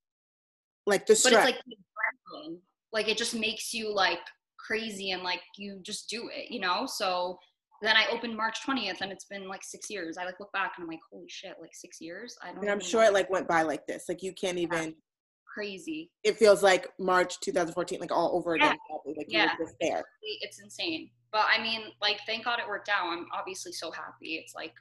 like 0.87 1.07
the 1.07 1.15
stress. 1.17 1.35
but 1.35 1.49
it's 1.49 1.59
like 1.59 2.59
like 2.93 3.09
it 3.09 3.17
just 3.19 3.35
makes 3.35 3.73
you 3.75 3.93
like 3.93 4.21
crazy 4.59 5.11
and 5.11 5.23
like 5.23 5.41
you 5.57 5.81
just 5.83 6.09
do 6.09 6.29
it, 6.33 6.51
you 6.51 6.61
know? 6.61 6.87
So 6.87 7.39
then 7.83 7.97
I 7.97 8.07
opened 8.11 8.37
March 8.37 8.59
20th 8.67 9.01
and 9.01 9.11
it's 9.13 9.25
been 9.25 9.49
like 9.49 9.63
six 9.65 9.91
years. 9.91 10.17
I 10.19 10.25
like 10.25 10.39
look 10.41 10.53
back 10.53 10.73
and 10.77 10.85
I'm 10.85 10.89
like, 10.89 11.01
holy 11.11 11.29
shit, 11.29 11.55
like 11.61 11.75
six 11.75 12.01
years? 12.01 12.37
I 12.43 12.49
don't 12.53 12.59
and 12.63 12.71
i'm 12.71 12.81
sure 12.81 13.03
know. 13.03 13.09
it 13.09 13.15
like 13.15 13.31
went 13.31 13.49
by 13.49 13.63
like 13.63 13.87
this 13.87 14.05
like 14.09 14.23
you 14.23 14.33
can't 14.33 14.59
even 14.59 14.95
crazy. 15.53 16.11
it 16.25 16.37
feels 16.37 16.63
like 16.63 16.89
march 16.99 17.39
2014 17.41 17.99
like 18.01 18.13
all 18.13 18.37
over 18.37 18.55
again 18.55 18.77
probably, 18.89 19.15
like 19.17 19.27
you 19.29 19.39
Yeah. 19.39 19.53
were 19.59 19.65
just 19.65 19.77
there 19.81 20.05
It's 20.23 20.61
insane. 20.61 21.11
But 21.33 21.47
I 21.49 21.63
mean, 21.63 21.83
like, 22.03 22.19
thank 22.27 22.45
God 22.45 22.59
it 22.59 22.67
worked 22.67 22.89
out. 22.89 23.07
I'm 23.07 23.27
obviously 23.33 23.71
so 23.73 23.93
happy. 23.93 24.35
It's 24.35 24.53
like, 24.55 24.75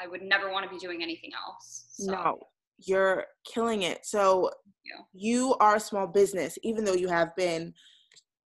I 0.00 0.08
would 0.08 0.22
never 0.22 0.50
want 0.50 0.64
to 0.64 0.70
be 0.70 0.78
doing 0.78 1.02
anything 1.04 1.30
else. 1.46 1.86
So, 1.92 2.10
No, 2.10 2.38
you're 2.78 3.26
killing 3.44 3.82
it. 3.82 4.04
So 4.04 4.50
you. 4.84 4.94
you 5.12 5.56
are 5.60 5.76
a 5.76 5.80
small 5.80 6.08
business, 6.08 6.58
even 6.64 6.84
though 6.84 6.94
you 6.94 7.06
have 7.08 7.34
been 7.36 7.74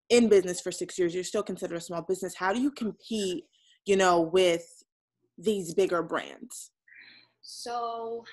in 0.08 0.28
business 0.28 0.60
for 0.60 0.72
six 0.72 0.98
years, 0.98 1.14
you're 1.14 1.22
still 1.22 1.44
considered 1.44 1.76
a 1.76 1.80
small 1.80 2.02
business. 2.02 2.34
How 2.34 2.52
do 2.52 2.60
you 2.60 2.72
compete, 2.72 3.44
you 3.86 3.96
know, 3.96 4.20
with 4.20 4.66
these 5.38 5.72
bigger 5.72 6.02
brands? 6.02 6.72
So 7.42 8.24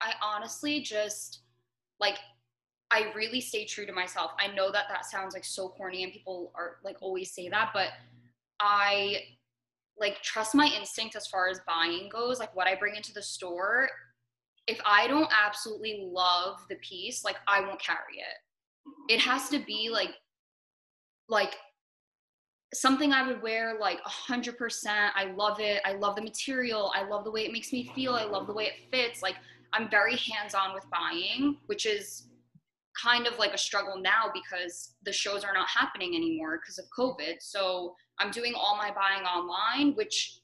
I 0.00 0.12
honestly 0.22 0.80
just 0.80 1.40
like 2.00 2.16
I 2.90 3.12
really 3.14 3.40
stay 3.40 3.64
true 3.64 3.86
to 3.86 3.92
myself. 3.92 4.32
I 4.38 4.54
know 4.54 4.70
that 4.70 4.84
that 4.88 5.06
sounds 5.06 5.34
like 5.34 5.44
so 5.44 5.68
corny 5.70 6.04
and 6.04 6.12
people 6.12 6.52
are 6.54 6.76
like 6.84 6.96
always 7.00 7.32
say 7.32 7.48
that, 7.48 7.70
but 7.74 7.88
I 8.60 9.22
like 9.98 10.22
trust 10.22 10.54
my 10.54 10.70
instinct 10.78 11.16
as 11.16 11.26
far 11.26 11.48
as 11.48 11.60
buying 11.66 12.08
goes, 12.08 12.38
like 12.38 12.54
what 12.54 12.68
I 12.68 12.74
bring 12.76 12.96
into 12.96 13.12
the 13.12 13.22
store. 13.22 13.88
If 14.66 14.80
I 14.84 15.06
don't 15.08 15.30
absolutely 15.32 16.08
love 16.12 16.60
the 16.68 16.76
piece, 16.76 17.24
like 17.24 17.36
I 17.48 17.60
won't 17.60 17.80
carry 17.80 18.18
it. 18.18 19.12
It 19.12 19.20
has 19.20 19.48
to 19.50 19.58
be 19.58 19.90
like 19.90 20.14
like 21.28 21.56
something 22.74 23.12
I 23.12 23.26
would 23.26 23.42
wear 23.42 23.78
like 23.80 23.98
a 24.04 24.08
hundred 24.08 24.58
percent. 24.58 25.12
I 25.14 25.32
love 25.32 25.60
it. 25.60 25.80
I 25.84 25.94
love 25.94 26.16
the 26.16 26.22
material. 26.22 26.92
I 26.94 27.02
love 27.02 27.24
the 27.24 27.30
way 27.30 27.44
it 27.44 27.52
makes 27.52 27.72
me 27.72 27.90
feel. 27.94 28.14
I 28.14 28.24
love 28.24 28.46
the 28.46 28.52
way 28.52 28.66
it 28.66 28.90
fits. 28.90 29.22
Like 29.22 29.36
I'm 29.72 29.90
very 29.90 30.16
hands-on 30.16 30.74
with 30.74 30.84
buying, 30.90 31.56
which 31.66 31.86
is 31.86 32.28
kind 33.00 33.26
of 33.26 33.38
like 33.38 33.52
a 33.52 33.58
struggle 33.58 34.00
now 34.00 34.30
because 34.32 34.94
the 35.04 35.12
shows 35.12 35.44
are 35.44 35.52
not 35.52 35.68
happening 35.68 36.16
anymore 36.16 36.58
because 36.60 36.78
of 36.78 36.86
COVID. 36.96 37.36
So 37.40 37.94
I'm 38.18 38.30
doing 38.30 38.54
all 38.56 38.76
my 38.76 38.90
buying 38.90 39.24
online, 39.24 39.94
which 39.94 40.40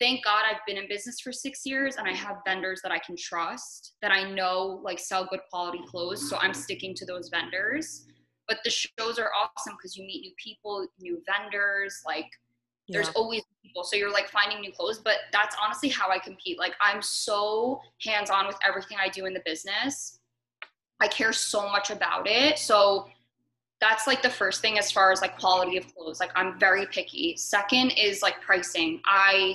thank 0.00 0.24
God 0.24 0.44
I've 0.50 0.64
been 0.66 0.78
in 0.78 0.88
business 0.88 1.20
for 1.20 1.30
six 1.30 1.66
years 1.66 1.96
and 1.96 2.08
I 2.08 2.14
have 2.14 2.38
vendors 2.46 2.80
that 2.82 2.90
I 2.90 2.98
can 2.98 3.16
trust 3.16 3.96
that 4.00 4.10
I 4.10 4.30
know 4.30 4.80
like 4.82 4.98
sell 4.98 5.26
good 5.28 5.40
quality 5.50 5.80
clothes. 5.86 6.28
So 6.28 6.38
I'm 6.38 6.54
sticking 6.54 6.94
to 6.96 7.04
those 7.04 7.28
vendors. 7.28 8.06
But 8.48 8.58
the 8.64 8.70
shows 8.70 9.18
are 9.18 9.30
awesome 9.32 9.76
because 9.76 9.96
you 9.96 10.04
meet 10.04 10.22
new 10.22 10.32
people, 10.42 10.86
new 10.98 11.22
vendors, 11.26 12.00
like 12.04 12.26
there's 12.92 13.06
Yeah. 13.08 13.12
always 13.16 13.42
people. 13.62 13.84
So 13.84 13.96
you're 13.96 14.12
like 14.12 14.28
finding 14.28 14.60
new 14.60 14.72
clothes 14.72 14.98
but 14.98 15.16
that's 15.32 15.54
honestly 15.62 15.88
how 15.88 16.10
i 16.10 16.18
compete. 16.18 16.58
Like 16.58 16.74
i'm 16.80 17.00
so 17.02 17.80
hands-on 18.04 18.46
with 18.46 18.56
everything 18.66 18.98
i 19.00 19.08
do 19.08 19.26
in 19.26 19.32
the 19.34 19.42
business. 19.44 20.18
I 21.00 21.08
care 21.08 21.32
so 21.32 21.68
much 21.70 21.90
about 21.90 22.26
it. 22.28 22.58
So 22.58 23.08
that's 23.80 24.06
like 24.06 24.22
the 24.22 24.28
first 24.30 24.60
thing 24.60 24.78
as 24.78 24.92
far 24.92 25.10
as 25.12 25.22
like 25.22 25.38
quality 25.38 25.76
of 25.78 25.92
clothes. 25.94 26.20
Like 26.20 26.30
i'm 26.34 26.58
very 26.58 26.86
picky. 26.86 27.36
Second 27.36 27.92
is 27.92 28.22
like 28.22 28.40
pricing. 28.42 29.00
I 29.06 29.54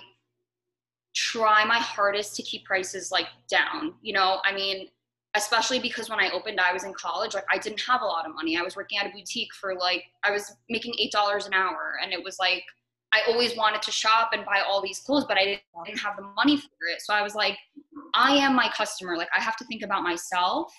try 1.13 1.63
my 1.63 1.77
hardest 1.77 2.35
to 2.35 2.41
keep 2.43 2.65
prices 2.65 3.11
like 3.11 3.27
down. 3.47 3.93
You 4.01 4.13
know 4.13 4.39
i 4.43 4.53
mean 4.53 4.87
especially 5.35 5.79
because 5.79 6.09
when 6.09 6.19
i 6.19 6.29
opened 6.31 6.59
i 6.61 6.71
was 6.71 6.85
in 6.85 6.93
college 6.93 7.33
like 7.33 7.45
i 7.51 7.57
didn't 7.57 7.81
have 7.81 8.01
a 8.01 8.05
lot 8.05 8.25
of 8.27 8.33
money. 8.35 8.57
I 8.57 8.61
was 8.61 8.75
working 8.77 8.97
at 8.97 9.05
a 9.05 9.09
boutique 9.09 9.53
for 9.53 9.75
like 9.75 10.03
i 10.23 10.31
was 10.31 10.55
making 10.69 10.93
eight 10.99 11.11
dollars 11.11 11.45
an 11.45 11.53
hour 11.53 11.97
and 12.01 12.13
it 12.13 12.23
was 12.23 12.39
like 12.39 12.63
I 13.15 13.31
always 13.31 13.55
wanted 13.55 13.81
to 13.83 13.91
shop 13.91 14.31
and 14.33 14.43
buy 14.45 14.61
all 14.67 14.81
these 14.81 14.99
clothes, 14.99 15.25
but 15.27 15.37
I 15.37 15.61
didn't, 15.85 15.99
have 15.99 16.17
the 16.17 16.23
money 16.35 16.57
for 16.57 16.67
it. 16.91 17.01
So 17.01 17.13
I 17.13 17.21
was 17.21 17.35
like, 17.35 17.57
I 18.13 18.31
am 18.31 18.55
my 18.55 18.69
customer. 18.69 19.15
Like 19.15 19.29
I 19.35 19.41
have 19.41 19.55
to 19.57 19.65
think 19.65 19.83
about 19.83 20.03
myself 20.03 20.73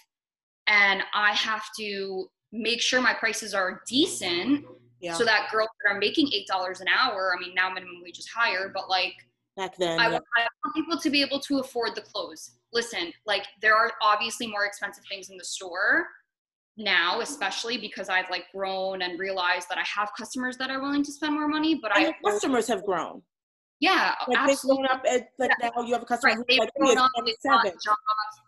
and 0.67 1.03
I 1.15 1.33
have 1.33 1.65
to 1.79 2.27
make 2.53 2.81
sure 2.81 3.01
my 3.01 3.15
prices 3.15 3.55
are 3.55 3.83
decent 3.87 4.65
Yeah. 5.01 5.15
so 5.15 5.25
that 5.25 5.49
girls 5.51 5.69
that 5.85 5.95
are 5.95 5.99
making 5.99 6.29
eight 6.33 6.47
dollars 6.47 6.81
an 6.81 6.89
hour, 6.89 7.35
I 7.37 7.41
mean 7.41 7.55
now 7.55 7.71
minimum 7.71 8.03
wage 8.03 8.19
is 8.19 8.27
higher, 8.27 8.71
but 8.75 8.89
like 8.89 9.15
Back 9.57 9.77
then, 9.79 9.99
I 9.99 10.11
yeah. 10.11 10.19
I 10.37 10.47
want 10.65 10.75
people 10.75 10.99
to 10.99 11.11
be 11.11 11.23
able 11.23 11.41
to 11.41 11.61
afford 11.61 11.95
the 11.95 12.03
clothes. 12.03 12.59
Listen, 12.75 13.13
like 13.25 13.47
there 13.63 13.75
are 13.75 13.93
obviously 14.03 14.47
more 14.47 14.67
expensive 14.67 15.05
things 15.09 15.31
in 15.31 15.39
the 15.39 15.45
store 15.45 16.07
now, 16.77 17.21
especially 17.21 17.79
because 17.79 18.09
I've 18.09 18.29
like 18.31 18.45
grown 18.55 19.03
and 19.03 19.19
realized 19.19 19.69
that 19.71 19.79
I 19.79 19.85
have 19.85 20.11
customers 20.17 20.57
that 20.59 20.71
are 20.71 20.81
willing 20.81 21.03
to 21.05 21.13
spend 21.13 21.35
more 21.35 21.49
money. 21.49 21.75
But 21.81 21.97
and 21.97 22.09
I, 22.09 22.31
customers 22.31 22.67
have 22.69 22.85
grown. 22.85 23.23
yeah, 23.81 24.15
Like 24.29 24.39
they've 24.47 24.51
absolutely. 24.55 24.87
grown 24.87 24.99
up 24.99 25.05
at 25.11 25.29
like 25.39 25.51
now 25.63 25.71
you 25.83 25.93
have 25.95 26.03
a 26.03 26.07
customer 26.07 26.35
Right, 26.35 26.45
they've 26.49 26.59
like 26.59 26.75
grown 26.75 26.97
"Hey, 26.97 27.03
up, 27.03 27.11
they've 27.25 27.35
got 27.45 27.65
jobs. 27.65 27.81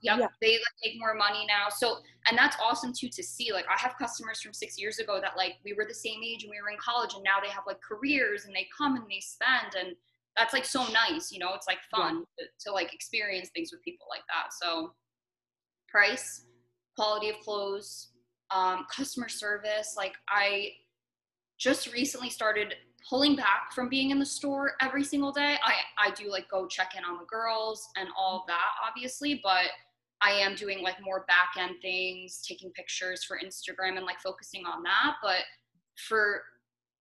Yep, 0.02 0.18
Yeah. 0.20 0.26
they 0.40 0.52
like 0.52 0.76
make 0.84 0.94
more 0.98 1.14
money 1.14 1.44
now. 1.48 1.68
So, 1.70 1.98
and 2.28 2.36
that's 2.36 2.56
awesome 2.62 2.92
too 2.92 3.08
to 3.08 3.22
see. 3.22 3.52
Like, 3.52 3.64
I 3.66 3.78
have 3.78 3.96
customers 3.98 4.40
from 4.40 4.52
six 4.52 4.78
years 4.78 4.98
ago 4.98 5.20
that 5.20 5.36
like 5.36 5.54
we 5.64 5.72
were 5.72 5.86
the 5.88 5.94
same 5.94 6.20
age 6.22 6.42
and 6.44 6.50
we 6.50 6.60
were 6.62 6.70
in 6.70 6.76
college, 6.78 7.14
and 7.14 7.22
now 7.24 7.40
they 7.42 7.48
have 7.48 7.64
like 7.66 7.78
careers 7.80 8.44
and 8.44 8.54
they 8.54 8.66
come 8.76 8.96
and 8.96 9.04
they 9.10 9.20
spend, 9.20 9.74
and 9.78 9.96
that's 10.36 10.52
like 10.52 10.64
so 10.66 10.84
nice. 10.92 11.32
You 11.32 11.38
know, 11.40 11.54
it's 11.54 11.66
like 11.66 11.78
fun 11.90 12.24
to, 12.38 12.44
to 12.66 12.72
like 12.72 12.92
experience 12.94 13.48
things 13.54 13.72
with 13.72 13.82
people 13.82 14.06
like 14.10 14.22
that. 14.28 14.52
So, 14.62 14.92
price, 15.88 16.44
quality 16.96 17.30
of 17.30 17.36
clothes, 17.40 18.08
um, 18.50 18.86
customer 18.94 19.28
service. 19.28 19.94
Like, 19.96 20.14
I 20.28 20.70
just 21.58 21.92
recently 21.92 22.30
started 22.30 22.74
pulling 23.08 23.36
back 23.36 23.72
from 23.74 23.88
being 23.88 24.10
in 24.10 24.18
the 24.18 24.26
store 24.26 24.72
every 24.80 25.04
single 25.04 25.32
day. 25.32 25.56
I 25.64 25.74
I 25.98 26.10
do 26.12 26.30
like 26.30 26.48
go 26.50 26.66
check 26.66 26.92
in 26.96 27.04
on 27.04 27.18
the 27.18 27.24
girls 27.26 27.88
and 27.96 28.08
all 28.16 28.44
that 28.48 28.70
obviously, 28.86 29.40
but 29.42 29.66
I 30.20 30.32
am 30.32 30.54
doing 30.54 30.82
like 30.82 30.96
more 31.02 31.24
back 31.28 31.50
end 31.58 31.76
things, 31.80 32.42
taking 32.46 32.70
pictures 32.72 33.24
for 33.24 33.38
Instagram 33.38 33.96
and 33.96 34.04
like 34.04 34.20
focusing 34.20 34.64
on 34.66 34.82
that. 34.82 35.14
But 35.22 35.42
for 36.08 36.42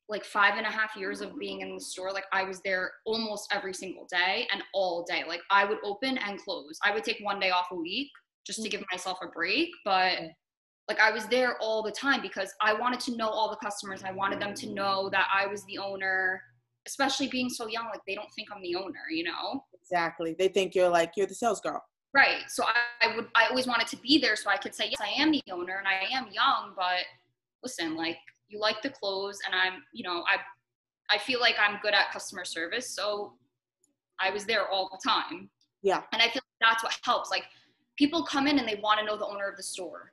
like 0.08 0.26
five 0.26 0.56
and 0.58 0.68
a 0.68 0.70
half 0.70 0.96
years 0.96 1.22
of 1.22 1.38
being 1.40 1.62
in 1.62 1.74
the 1.74 1.82
store, 1.82 2.12
like 2.12 2.26
I 2.32 2.44
was 2.44 2.62
there 2.62 2.92
almost 3.06 3.52
every 3.52 3.74
single 3.74 4.06
day 4.12 4.48
and 4.52 4.62
all 4.74 5.06
day. 5.10 5.24
Like 5.28 5.42
I 5.50 5.66
would 5.66 5.80
open 5.84 6.18
and 6.18 6.40
close. 6.40 6.78
I 6.84 6.94
would 6.94 7.04
take 7.04 7.20
one 7.22 7.40
day 7.40 7.50
off 7.50 7.68
a 7.72 7.76
week 7.76 8.10
just 8.46 8.62
to 8.64 8.70
give 8.70 8.84
myself 8.92 9.20
a 9.24 9.28
break. 9.28 9.70
But 9.84 10.18
like 10.88 11.00
I 11.00 11.12
was 11.12 11.26
there 11.28 11.58
all 11.60 11.84
the 11.84 11.92
time 11.92 12.22
because 12.22 12.54
I 12.62 12.74
wanted 12.74 13.00
to 13.02 13.16
know 13.16 13.30
all 13.30 13.50
the 13.50 13.56
customers. 13.58 14.04
I 14.04 14.12
wanted 14.12 14.42
them 14.42 14.54
to 14.56 14.70
know 14.70 15.10
that 15.12 15.28
I 15.34 15.48
was 15.48 15.64
the 15.66 15.78
owner, 15.78 16.42
especially 16.86 17.28
being 17.28 17.50
so 17.50 17.68
young. 17.68 17.86
Like 17.86 18.02
they 18.08 18.16
don't 18.16 18.32
think 18.36 18.50
I'm 18.54 18.62
the 18.62 18.76
owner, 18.76 19.10
you 19.10 19.24
know? 19.24 19.64
Exactly. 19.74 20.36
They 20.38 20.48
think 20.48 20.76
you're 20.76 20.90
like, 20.90 21.14
you're 21.16 21.28
the 21.28 21.36
sales 21.36 21.62
girl. 21.62 21.82
Right. 22.14 22.44
So 22.50 22.66
I, 22.66 23.08
I 23.08 23.16
would, 23.16 23.28
I 23.36 23.48
always 23.48 23.68
wanted 23.68 23.88
to 23.88 23.98
be 23.98 24.20
there 24.20 24.36
so 24.36 24.50
I 24.50 24.58
could 24.58 24.76
say, 24.76 24.90
yes, 24.90 25.00
I 25.00 25.22
am 25.22 25.32
the 25.32 25.42
owner 25.52 25.78
and 25.78 25.88
I 25.88 26.14
am 26.14 26.28
young, 26.32 26.74
but 26.76 27.06
listen, 27.64 27.96
like 27.96 28.18
you 28.50 28.60
like 28.60 28.82
the 28.82 28.90
clothes 28.90 29.40
and 29.46 29.56
I'm, 29.56 29.84
you 29.94 30.04
know, 30.04 30.24
I, 30.30 30.38
I 31.14 31.18
feel 31.20 31.40
like 31.40 31.56
I'm 31.60 31.80
good 31.82 31.94
at 31.94 32.12
customer 32.12 32.44
service. 32.44 32.90
So 32.94 33.34
I 34.20 34.30
was 34.30 34.46
there 34.46 34.68
all 34.68 34.90
the 34.92 35.10
time. 35.10 35.50
Yeah. 35.84 36.02
And 36.12 36.22
I 36.22 36.26
feel 36.26 36.42
like 36.62 36.70
that's 36.70 36.84
what 36.84 36.98
helps. 37.04 37.32
Like 37.32 37.46
people 37.98 38.24
come 38.24 38.48
in 38.48 38.60
and 38.60 38.68
they 38.68 38.80
want 38.84 39.00
to 39.00 39.06
know 39.06 39.18
the 39.18 39.26
owner 39.26 39.48
of 39.48 39.56
the 39.56 39.64
store. 39.64 40.12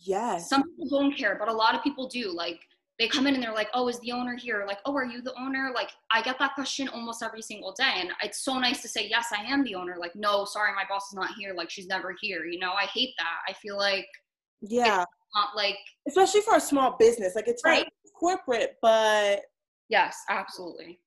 Yes. 0.00 0.48
Some 0.48 0.62
people 0.62 1.00
don't 1.00 1.16
care, 1.16 1.36
but 1.38 1.48
a 1.48 1.52
lot 1.52 1.74
of 1.74 1.82
people 1.82 2.08
do. 2.08 2.30
Like 2.30 2.60
they 2.98 3.08
come 3.08 3.26
in 3.26 3.34
and 3.34 3.42
they're 3.42 3.54
like, 3.54 3.68
"Oh, 3.74 3.88
is 3.88 3.98
the 4.00 4.12
owner 4.12 4.36
here?" 4.36 4.64
Like, 4.66 4.78
"Oh, 4.84 4.94
are 4.96 5.04
you 5.04 5.22
the 5.22 5.34
owner?" 5.40 5.70
Like 5.74 5.90
I 6.10 6.22
get 6.22 6.38
that 6.38 6.54
question 6.54 6.88
almost 6.88 7.22
every 7.22 7.42
single 7.42 7.72
day, 7.72 7.94
and 7.96 8.10
it's 8.22 8.44
so 8.44 8.58
nice 8.58 8.82
to 8.82 8.88
say, 8.88 9.06
"Yes, 9.08 9.28
I 9.32 9.42
am 9.42 9.62
the 9.64 9.74
owner." 9.74 9.96
Like, 9.98 10.14
"No, 10.16 10.44
sorry, 10.44 10.74
my 10.74 10.84
boss 10.88 11.08
is 11.08 11.14
not 11.14 11.34
here." 11.38 11.54
Like 11.54 11.70
she's 11.70 11.86
never 11.86 12.14
here. 12.20 12.44
You 12.44 12.58
know, 12.58 12.72
I 12.72 12.86
hate 12.86 13.14
that. 13.18 13.38
I 13.48 13.52
feel 13.54 13.76
like 13.76 14.06
yeah, 14.60 15.04
not 15.34 15.56
like 15.56 15.78
especially 16.08 16.40
for 16.40 16.56
a 16.56 16.60
small 16.60 16.96
business. 16.98 17.34
Like 17.34 17.48
it's 17.48 17.62
right. 17.64 17.86
corporate, 18.18 18.76
but 18.82 19.42
yes, 19.88 20.16
absolutely. 20.28 21.00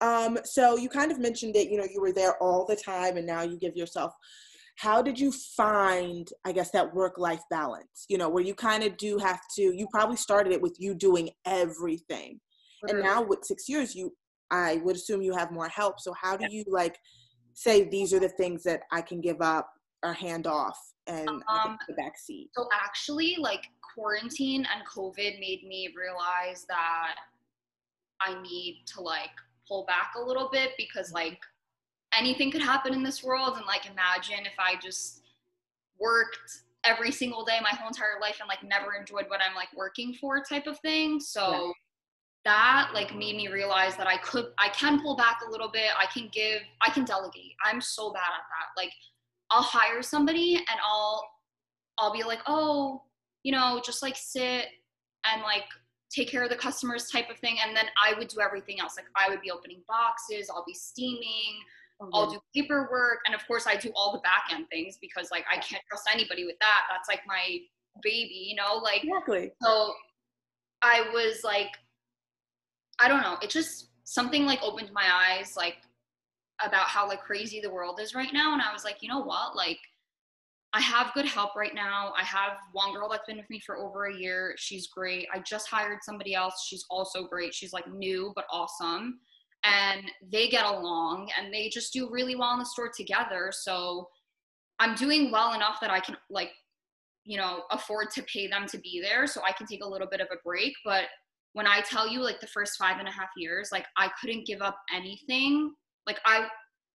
Um, 0.00 0.38
so 0.44 0.76
you 0.76 0.90
kind 0.90 1.10
of 1.10 1.18
mentioned 1.18 1.54
that 1.54 1.70
you 1.70 1.78
know 1.78 1.86
you 1.90 2.00
were 2.00 2.12
there 2.12 2.36
all 2.42 2.66
the 2.66 2.76
time, 2.76 3.16
and 3.16 3.26
now 3.26 3.42
you 3.42 3.58
give 3.58 3.76
yourself 3.76 4.12
how 4.76 5.00
did 5.00 5.18
you 5.18 5.30
find 5.32 6.28
i 6.44 6.52
guess 6.52 6.70
that 6.70 6.94
work 6.94 7.18
life 7.18 7.42
balance? 7.50 8.06
You 8.08 8.18
know 8.18 8.28
where 8.28 8.42
you 8.42 8.54
kind 8.54 8.82
of 8.82 8.96
do 8.96 9.18
have 9.18 9.40
to 9.56 9.62
you 9.62 9.86
probably 9.90 10.16
started 10.16 10.52
it 10.52 10.60
with 10.60 10.76
you 10.78 10.94
doing 10.94 11.30
everything. 11.46 12.40
And 12.88 13.00
now 13.00 13.22
with 13.22 13.44
six 13.44 13.68
years 13.68 13.94
you 13.94 14.12
i 14.50 14.76
would 14.84 14.96
assume 14.96 15.22
you 15.22 15.34
have 15.34 15.50
more 15.50 15.68
help. 15.68 16.00
So 16.00 16.12
how 16.20 16.36
do 16.36 16.46
you 16.50 16.64
like 16.68 16.98
say 17.54 17.88
these 17.88 18.12
are 18.12 18.20
the 18.20 18.28
things 18.28 18.62
that 18.64 18.82
i 18.92 19.00
can 19.00 19.20
give 19.20 19.40
up 19.40 19.70
or 20.02 20.12
hand 20.12 20.46
off 20.46 20.78
and 21.06 21.28
um, 21.28 21.78
the 21.88 21.94
back 21.94 22.18
seat? 22.18 22.50
so 22.54 22.68
actually 22.72 23.36
like 23.38 23.64
quarantine 23.94 24.66
and 24.74 24.82
covid 24.86 25.38
made 25.38 25.62
me 25.66 25.94
realize 25.96 26.66
that 26.68 27.14
i 28.20 28.40
need 28.42 28.82
to 28.86 29.00
like 29.00 29.30
pull 29.68 29.84
back 29.86 30.12
a 30.16 30.20
little 30.20 30.48
bit 30.52 30.70
because 30.76 31.12
like 31.12 31.38
anything 32.18 32.50
could 32.50 32.62
happen 32.62 32.94
in 32.94 33.02
this 33.02 33.22
world. 33.22 33.56
And 33.56 33.66
like 33.66 33.86
imagine 33.86 34.46
if 34.46 34.54
i 34.58 34.74
just 34.82 35.22
worked 36.00 36.62
every 36.84 37.10
single 37.10 37.44
day 37.44 37.58
my 37.62 37.70
whole 37.70 37.88
entire 37.88 38.20
life 38.20 38.36
and 38.40 38.48
like 38.48 38.62
never 38.62 38.94
enjoyed 38.94 39.24
what 39.28 39.40
i'm 39.40 39.54
like 39.54 39.68
working 39.74 40.14
for 40.14 40.42
type 40.42 40.66
of 40.66 40.78
thing. 40.80 41.20
So 41.20 41.40
yeah. 41.50 41.72
that 42.44 42.90
like 42.94 43.14
made 43.14 43.36
me 43.36 43.48
realize 43.48 43.96
that 43.96 44.06
i 44.06 44.16
could 44.18 44.46
i 44.58 44.68
can 44.70 45.00
pull 45.00 45.16
back 45.16 45.40
a 45.46 45.50
little 45.50 45.70
bit. 45.70 45.90
I 45.98 46.06
can 46.06 46.28
give 46.32 46.60
i 46.82 46.90
can 46.90 47.04
delegate. 47.04 47.52
I'm 47.64 47.80
so 47.80 48.12
bad 48.12 48.20
at 48.20 48.44
that. 48.50 48.80
Like 48.80 48.92
i'll 49.50 49.62
hire 49.62 50.02
somebody 50.02 50.56
and 50.56 50.80
i'll 50.86 51.28
i'll 51.98 52.12
be 52.12 52.24
like 52.24 52.40
oh 52.46 53.02
you 53.42 53.52
know 53.52 53.80
just 53.84 54.02
like 54.02 54.16
sit 54.16 54.66
and 55.30 55.42
like 55.42 55.64
take 56.10 56.28
care 56.28 56.44
of 56.44 56.50
the 56.50 56.56
customers 56.56 57.10
type 57.10 57.28
of 57.30 57.38
thing. 57.38 57.56
And 57.66 57.76
then 57.76 57.86
i 58.02 58.16
would 58.18 58.28
do 58.28 58.40
everything 58.40 58.80
else. 58.80 58.94
Like 58.96 59.06
i 59.16 59.30
would 59.30 59.40
be 59.40 59.50
opening 59.50 59.82
boxes. 59.88 60.50
I'll 60.50 60.64
be 60.66 60.74
steaming 60.74 61.60
Oh, 62.00 62.10
I'll 62.12 62.26
mm-hmm. 62.26 62.34
do 62.34 62.62
paperwork, 62.62 63.18
and 63.26 63.34
of 63.34 63.46
course, 63.46 63.66
I 63.66 63.76
do 63.76 63.90
all 63.94 64.12
the 64.12 64.18
back 64.18 64.44
end 64.52 64.66
things 64.70 64.98
because 65.00 65.30
like 65.30 65.44
I 65.50 65.56
can't 65.56 65.82
trust 65.88 66.08
anybody 66.12 66.44
with 66.44 66.56
that. 66.60 66.82
That's 66.90 67.08
like 67.08 67.20
my 67.26 67.58
baby, 68.02 68.46
you 68.48 68.56
know. 68.56 68.76
Like 68.82 69.04
exactly. 69.04 69.52
So 69.62 69.92
I 70.82 71.08
was 71.12 71.42
like, 71.44 71.70
I 72.98 73.08
don't 73.08 73.22
know. 73.22 73.36
It 73.42 73.50
just 73.50 73.90
something 74.04 74.44
like 74.44 74.60
opened 74.62 74.90
my 74.92 75.04
eyes, 75.04 75.54
like 75.56 75.76
about 76.64 76.86
how 76.86 77.06
like 77.06 77.22
crazy 77.22 77.60
the 77.60 77.70
world 77.70 78.00
is 78.00 78.14
right 78.14 78.32
now, 78.32 78.52
and 78.54 78.62
I 78.62 78.72
was 78.72 78.84
like, 78.84 78.96
you 79.00 79.08
know 79.08 79.20
what, 79.22 79.56
like. 79.56 79.78
I 80.76 80.80
have 80.80 81.14
good 81.14 81.26
help 81.26 81.54
right 81.54 81.72
now. 81.72 82.12
I 82.20 82.24
have 82.24 82.54
one 82.72 82.92
girl 82.92 83.08
that's 83.08 83.22
been 83.28 83.36
with 83.36 83.48
me 83.48 83.60
for 83.60 83.76
over 83.76 84.06
a 84.06 84.18
year. 84.18 84.56
She's 84.58 84.88
great. 84.88 85.28
I 85.32 85.38
just 85.38 85.68
hired 85.68 86.00
somebody 86.02 86.34
else. 86.34 86.66
She's 86.66 86.84
also 86.90 87.28
great. 87.28 87.54
She's 87.54 87.72
like 87.72 87.86
new 87.86 88.32
but 88.34 88.46
awesome 88.50 89.20
and 89.64 90.02
they 90.30 90.48
get 90.48 90.66
along 90.66 91.30
and 91.38 91.52
they 91.52 91.68
just 91.68 91.92
do 91.92 92.10
really 92.10 92.36
well 92.36 92.52
in 92.52 92.58
the 92.58 92.66
store 92.66 92.90
together. 92.94 93.50
So 93.52 94.08
I'm 94.78 94.94
doing 94.94 95.30
well 95.30 95.54
enough 95.54 95.78
that 95.80 95.90
I 95.90 96.00
can 96.00 96.16
like, 96.28 96.50
you 97.24 97.38
know, 97.38 97.62
afford 97.70 98.10
to 98.10 98.22
pay 98.24 98.46
them 98.46 98.66
to 98.66 98.78
be 98.78 99.00
there 99.00 99.26
so 99.26 99.40
I 99.42 99.52
can 99.52 99.66
take 99.66 99.82
a 99.82 99.88
little 99.88 100.08
bit 100.08 100.20
of 100.20 100.28
a 100.30 100.36
break. 100.44 100.74
But 100.84 101.04
when 101.54 101.66
I 101.66 101.80
tell 101.80 102.06
you 102.08 102.22
like 102.22 102.40
the 102.40 102.46
first 102.46 102.76
five 102.76 102.98
and 102.98 103.08
a 103.08 103.12
half 103.12 103.30
years, 103.36 103.70
like 103.72 103.86
I 103.96 104.10
couldn't 104.20 104.46
give 104.46 104.60
up 104.60 104.76
anything. 104.94 105.72
Like 106.06 106.20
I 106.26 106.46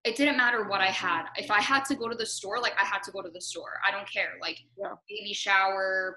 it 0.06 0.16
didn't 0.16 0.38
matter 0.38 0.68
what 0.70 0.80
I 0.80 0.88
had. 0.88 1.26
If 1.36 1.52
I 1.52 1.60
had 1.60 1.84
to 1.86 1.96
go 1.96 2.08
to 2.08 2.16
the 2.16 2.26
store, 2.26 2.60
like 2.60 2.74
I 2.80 2.86
had 2.86 3.04
to 3.04 3.12
go 3.12 3.22
to 3.22 3.30
the 3.30 3.42
store. 3.42 3.80
I 3.86 3.92
don't 3.92 4.10
care. 4.10 4.34
Like 4.42 4.60
yeah. 4.78 4.94
baby 5.10 5.34
shower, 5.34 6.16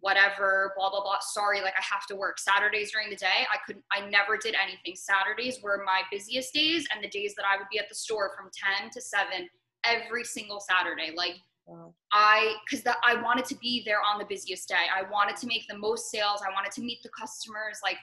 whatever, 0.00 0.72
blah 0.76 0.90
blah 0.90 1.02
blah. 1.02 1.18
Sorry, 1.20 1.60
like 1.60 1.74
I 1.78 1.82
have 1.82 2.06
to 2.06 2.16
work. 2.16 2.38
Saturdays 2.38 2.92
during 2.92 3.10
the 3.10 3.16
day, 3.16 3.46
I 3.52 3.58
couldn't 3.66 3.84
I 3.92 4.08
never 4.08 4.36
did 4.36 4.54
anything. 4.54 4.94
Saturdays 4.96 5.60
were 5.62 5.82
my 5.84 6.02
busiest 6.10 6.52
days 6.54 6.86
and 6.94 7.02
the 7.02 7.08
days 7.08 7.34
that 7.36 7.44
I 7.44 7.56
would 7.56 7.66
be 7.70 7.78
at 7.78 7.88
the 7.88 7.94
store 7.94 8.32
from 8.36 8.50
10 8.80 8.90
to 8.90 9.00
7 9.00 9.48
every 9.84 10.24
single 10.24 10.60
Saturday. 10.60 11.12
Like 11.16 11.36
wow. 11.66 11.94
I 12.12 12.56
cuz 12.70 12.82
that 12.82 12.98
I 13.04 13.20
wanted 13.22 13.44
to 13.46 13.56
be 13.56 13.82
there 13.84 14.00
on 14.02 14.18
the 14.18 14.26
busiest 14.26 14.68
day. 14.68 14.86
I 14.94 15.02
wanted 15.10 15.36
to 15.36 15.46
make 15.46 15.66
the 15.68 15.78
most 15.78 16.10
sales. 16.10 16.42
I 16.46 16.52
wanted 16.52 16.72
to 16.72 16.80
meet 16.82 17.02
the 17.02 17.10
customers. 17.10 17.80
Like 17.82 17.98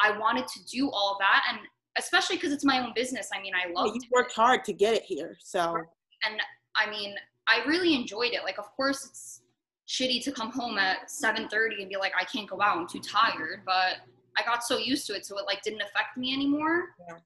I 0.00 0.16
wanted 0.18 0.46
to 0.48 0.64
do 0.66 0.90
all 0.90 1.16
that 1.20 1.44
and 1.50 1.60
especially 1.96 2.38
cuz 2.38 2.52
it's 2.52 2.64
my 2.64 2.80
own 2.80 2.92
business. 2.94 3.30
I 3.32 3.40
mean, 3.40 3.54
I 3.54 3.70
love 3.70 3.88
yeah, 3.88 3.94
You 3.94 4.00
worked 4.12 4.34
hard 4.34 4.64
to 4.64 4.72
get 4.72 4.94
it 4.94 5.04
here. 5.04 5.36
So 5.40 5.76
and 6.24 6.40
I 6.74 6.90
mean, 6.90 7.16
I 7.48 7.64
really 7.64 7.94
enjoyed 7.94 8.32
it. 8.32 8.42
Like 8.42 8.58
of 8.58 8.70
course 8.76 9.06
it's 9.06 9.42
shitty 9.88 10.22
to 10.24 10.32
come 10.32 10.50
home 10.50 10.78
at 10.78 11.08
7:30 11.08 11.80
and 11.80 11.88
be 11.88 11.96
like 11.96 12.12
I 12.18 12.24
can't 12.24 12.48
go 12.48 12.60
out. 12.60 12.76
I'm 12.78 12.88
too 12.88 13.00
tired. 13.00 13.62
But 13.64 13.98
I 14.36 14.42
got 14.44 14.64
so 14.64 14.78
used 14.78 15.06
to 15.06 15.14
it 15.14 15.24
so 15.24 15.38
it 15.38 15.46
like 15.46 15.62
didn't 15.62 15.82
affect 15.82 16.16
me 16.16 16.32
anymore. 16.32 16.94
Yeah. 17.08 17.18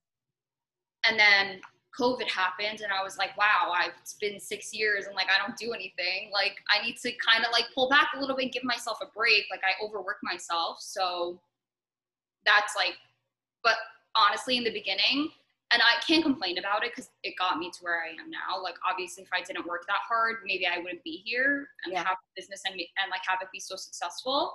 and 1.09 1.19
then 1.19 1.61
COVID 1.99 2.29
happened 2.29 2.83
and 2.83 2.93
I 2.93 3.03
was 3.03 3.19
like 3.19 3.37
wow 3.37 3.73
I've 3.75 3.95
it's 4.01 4.15
been 4.15 4.39
6 4.39 4.75
years 4.75 5.07
and 5.07 5.15
like 5.17 5.27
I 5.27 5.45
don't 5.45 5.57
do 5.57 5.73
anything. 5.73 6.31
Like 6.33 6.57
I 6.69 6.85
need 6.85 6.97
to 6.99 7.13
kind 7.17 7.45
of 7.45 7.51
like 7.53 7.65
pull 7.75 7.89
back 7.89 8.11
a 8.15 8.21
little 8.21 8.37
bit 8.37 8.45
and 8.45 8.53
give 8.53 8.65
myself 8.65 8.99
a 9.03 9.07
break. 9.07 9.45
Like 9.51 9.63
I 9.65 9.73
overwork 9.85 10.19
myself 10.23 10.79
so 10.81 11.41
that's 12.47 12.75
like 12.77 12.95
but 13.63 13.77
honestly 14.15 14.57
in 14.57 14.65
the 14.65 14.73
beginning 14.73 15.31
and 15.73 15.81
I 15.83 16.01
can't 16.05 16.23
complain 16.23 16.59
about 16.59 16.85
it 16.85 16.93
because 16.95 17.11
it 17.23 17.35
got 17.39 17.59
me 17.59 17.71
to 17.71 17.79
where 17.83 18.03
I 18.03 18.09
am 18.09 18.31
now. 18.31 18.63
Like 18.63 18.75
obviously, 18.89 19.23
if 19.23 19.31
I 19.33 19.43
didn't 19.43 19.67
work 19.67 19.85
that 19.87 20.01
hard, 20.09 20.37
maybe 20.45 20.67
I 20.67 20.79
wouldn't 20.79 21.05
be 21.05 21.23
here 21.25 21.69
and 21.85 21.93
yeah. 21.93 22.01
have 22.01 22.17
a 22.17 22.31
business 22.37 22.63
and 22.67 22.75
and 22.75 23.11
like 23.11 23.21
have 23.27 23.39
it 23.41 23.49
be 23.53 23.61
so 23.61 23.77
successful. 23.77 24.53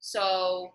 So, 0.00 0.72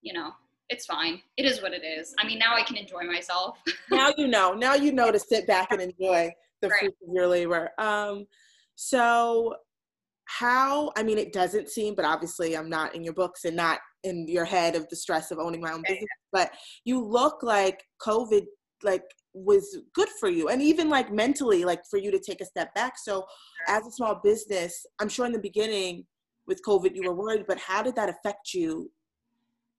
you 0.00 0.12
know, 0.12 0.30
it's 0.70 0.86
fine. 0.86 1.20
It 1.36 1.44
is 1.44 1.62
what 1.62 1.72
it 1.72 1.84
is. 1.84 2.14
I 2.18 2.26
mean, 2.26 2.38
now 2.38 2.54
I 2.54 2.62
can 2.62 2.76
enjoy 2.76 3.04
myself. 3.04 3.58
now 3.90 4.10
you 4.16 4.26
know. 4.26 4.54
Now 4.54 4.74
you 4.74 4.92
know 4.92 5.10
to 5.12 5.18
sit 5.18 5.46
back 5.46 5.70
and 5.70 5.82
enjoy 5.82 6.32
the 6.62 6.68
right. 6.68 6.80
fruits 6.80 6.96
of 7.06 7.14
your 7.14 7.26
labor. 7.26 7.70
Um, 7.78 8.26
so 8.76 9.56
how? 10.24 10.92
I 10.96 11.02
mean, 11.02 11.18
it 11.18 11.32
doesn't 11.32 11.68
seem, 11.68 11.94
but 11.94 12.04
obviously, 12.04 12.56
I'm 12.56 12.70
not 12.70 12.94
in 12.94 13.02
your 13.02 13.14
books 13.14 13.44
and 13.44 13.56
not 13.56 13.80
in 14.04 14.26
your 14.28 14.44
head 14.44 14.76
of 14.76 14.88
the 14.88 14.96
stress 14.96 15.30
of 15.30 15.38
owning 15.38 15.60
my 15.60 15.72
own 15.72 15.82
business. 15.82 16.08
But 16.32 16.52
you 16.84 17.04
look 17.04 17.42
like 17.42 17.84
COVID 18.00 18.44
like 18.82 19.04
was 19.32 19.78
good 19.94 20.08
for 20.18 20.28
you 20.28 20.48
and 20.48 20.60
even 20.60 20.88
like 20.88 21.12
mentally 21.12 21.64
like 21.64 21.82
for 21.88 21.98
you 21.98 22.10
to 22.10 22.18
take 22.18 22.40
a 22.40 22.44
step 22.44 22.74
back. 22.74 22.98
So 22.98 23.26
as 23.68 23.86
a 23.86 23.90
small 23.90 24.20
business 24.22 24.86
i'm 25.00 25.08
sure 25.08 25.26
in 25.26 25.32
the 25.32 25.38
beginning 25.38 26.04
with 26.46 26.60
covid 26.66 26.94
you 26.94 27.02
were 27.02 27.14
worried 27.14 27.44
but 27.46 27.58
how 27.58 27.82
did 27.82 27.94
that 27.96 28.08
affect 28.08 28.54
you? 28.54 28.90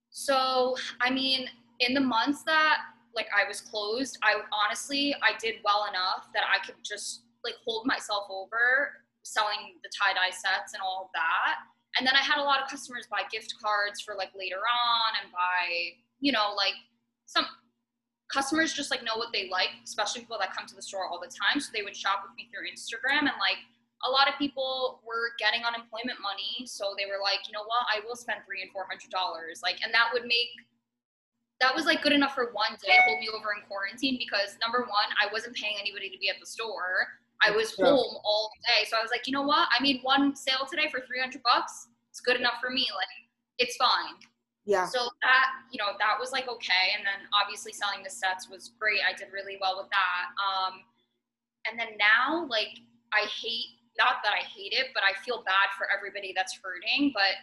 So 0.10 0.76
i 1.02 1.10
mean 1.10 1.48
in 1.80 1.94
the 1.94 2.02
months 2.02 2.44
that 2.44 2.78
like 3.16 3.28
i 3.36 3.48
was 3.48 3.62
closed 3.62 4.18
i 4.24 4.36
honestly 4.64 5.16
i 5.24 5.32
did 5.40 5.56
well 5.66 5.88
enough 5.90 6.28
that 6.34 6.44
i 6.48 6.64
could 6.66 6.76
just 6.84 7.24
like 7.44 7.56
hold 7.66 7.86
myself 7.86 8.26
over 8.30 8.92
selling 9.24 9.78
the 9.84 9.90
tie-dye 9.90 10.32
sets 10.32 10.74
and 10.74 10.82
all 10.82 11.06
of 11.06 11.10
that. 11.14 11.56
And 11.98 12.08
then 12.08 12.16
i 12.16 12.22
had 12.22 12.40
a 12.40 12.44
lot 12.44 12.62
of 12.62 12.70
customers 12.70 13.08
buy 13.10 13.24
gift 13.32 13.54
cards 13.62 14.02
for 14.02 14.16
like 14.16 14.32
later 14.38 14.62
on 14.62 15.10
and 15.22 15.32
buy 15.32 15.98
you 16.20 16.32
know 16.32 16.54
like 16.56 16.76
some 17.26 17.46
customers 18.34 18.74
just 18.74 18.90
like 18.92 19.04
know 19.04 19.16
what 19.16 19.30
they 19.32 19.50
like, 19.50 19.70
especially 19.84 20.22
people 20.22 20.40
that 20.40 20.56
come 20.56 20.66
to 20.66 20.76
the 20.76 20.82
store 20.82 21.08
all 21.08 21.20
the 21.20 21.32
time. 21.32 21.60
So 21.60 21.70
they 21.74 21.84
would 21.84 21.96
shop 21.96 22.24
with 22.24 22.32
me 22.36 22.50
through 22.50 22.66
Instagram 22.72 23.28
and 23.28 23.38
like 23.38 23.60
a 24.08 24.10
lot 24.10 24.26
of 24.26 24.34
people 24.42 25.04
were 25.06 25.38
getting 25.38 25.62
unemployment 25.62 26.18
money. 26.24 26.66
So 26.66 26.98
they 26.98 27.06
were 27.06 27.22
like, 27.22 27.46
you 27.46 27.54
know 27.54 27.68
what, 27.68 27.86
I 27.92 28.02
will 28.02 28.16
spend 28.16 28.42
three 28.48 28.64
and 28.66 28.72
four 28.72 28.90
hundred 28.90 29.12
dollars. 29.14 29.62
Like, 29.62 29.78
and 29.84 29.94
that 29.94 30.10
would 30.14 30.24
make 30.24 30.52
that 31.62 31.76
was 31.76 31.86
like 31.86 32.02
good 32.02 32.12
enough 32.12 32.34
for 32.34 32.50
one 32.58 32.74
day 32.82 32.98
to 32.98 33.02
hold 33.06 33.20
me 33.22 33.30
over 33.30 33.54
in 33.54 33.62
quarantine 33.70 34.18
because 34.18 34.58
number 34.58 34.82
one, 34.90 35.10
I 35.22 35.30
wasn't 35.32 35.56
paying 35.56 35.78
anybody 35.80 36.10
to 36.10 36.18
be 36.18 36.28
at 36.28 36.42
the 36.42 36.46
store. 36.46 37.06
I 37.46 37.52
was 37.52 37.78
yeah. 37.78 37.86
home 37.86 38.18
all 38.26 38.50
day. 38.66 38.90
So 38.90 38.98
I 38.98 39.02
was 39.02 39.12
like, 39.12 39.28
you 39.28 39.34
know 39.34 39.46
what? 39.46 39.70
I 39.70 39.82
made 39.82 40.02
one 40.02 40.36
sale 40.36 40.66
today 40.70 40.90
for 40.90 41.02
300 41.06 41.42
bucks. 41.44 41.88
It's 42.10 42.20
good 42.20 42.36
enough 42.36 42.58
for 42.60 42.70
me. 42.70 42.88
Like, 42.94 43.14
it's 43.58 43.78
fine. 43.78 44.18
Yeah. 44.66 44.86
So 44.86 45.10
that, 45.22 45.48
you 45.72 45.80
know, 45.80 45.98
that 45.98 46.18
was 46.20 46.32
like 46.32 46.48
okay. 46.48 46.94
And 46.96 47.06
then 47.06 47.28
obviously 47.34 47.74
selling 47.74 48.04
the 48.04 48.10
sets 48.10 48.50
was 48.50 48.72
great. 48.80 49.00
I 49.02 49.18
did 49.18 49.34
really 49.34 49.58
well 49.60 49.78
with 49.78 49.90
that. 49.90 50.24
Um, 50.38 50.82
and 51.70 51.80
then 51.80 51.98
now, 51.98 52.46
like, 52.48 52.78
I 53.14 53.28
hate, 53.28 53.82
not 53.98 54.22
that 54.24 54.34
I 54.34 54.46
hate 54.46 54.74
it, 54.74 54.88
but 54.94 55.04
I 55.04 55.14
feel 55.24 55.44
bad 55.46 55.74
for 55.78 55.88
everybody 55.96 56.34
that's 56.36 56.58
hurting. 56.62 57.12
But 57.14 57.42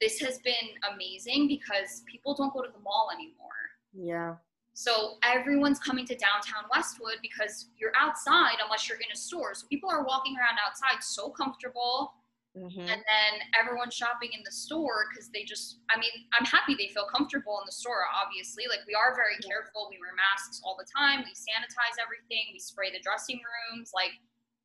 this 0.00 0.20
has 0.20 0.38
been 0.40 0.68
amazing 0.92 1.48
because 1.48 2.02
people 2.10 2.34
don't 2.34 2.52
go 2.52 2.62
to 2.62 2.70
the 2.70 2.80
mall 2.80 3.10
anymore. 3.14 3.58
Yeah. 3.92 4.36
So 4.74 5.14
everyone's 5.24 5.80
coming 5.80 6.06
to 6.06 6.14
downtown 6.14 6.70
Westwood 6.72 7.16
because 7.20 7.66
you're 7.78 7.92
outside 7.98 8.58
unless 8.62 8.88
you're 8.88 8.98
in 8.98 9.10
a 9.12 9.16
store. 9.16 9.54
So 9.54 9.66
people 9.66 9.90
are 9.90 10.04
walking 10.04 10.36
around 10.36 10.58
outside 10.64 11.02
so 11.02 11.30
comfortable. 11.30 12.12
Mm-hmm. 12.56 12.80
And 12.80 13.00
then 13.04 13.32
everyone's 13.54 13.94
shopping 13.94 14.32
in 14.32 14.42
the 14.42 14.50
store 14.50 15.06
because 15.12 15.30
they 15.30 15.44
just, 15.44 15.84
I 15.92 16.00
mean, 16.00 16.10
I'm 16.34 16.48
happy 16.48 16.74
they 16.74 16.90
feel 16.90 17.06
comfortable 17.06 17.60
in 17.60 17.66
the 17.68 17.76
store, 17.76 18.08
obviously. 18.10 18.64
Like, 18.66 18.82
we 18.88 18.96
are 18.96 19.14
very 19.14 19.38
yeah. 19.38 19.52
careful. 19.52 19.86
We 19.92 20.00
wear 20.00 20.16
masks 20.16 20.58
all 20.64 20.74
the 20.74 20.88
time. 20.88 21.22
We 21.22 21.36
sanitize 21.36 21.96
everything. 22.02 22.50
We 22.50 22.58
spray 22.58 22.90
the 22.90 23.04
dressing 23.04 23.38
rooms. 23.38 23.92
Like, 23.94 24.16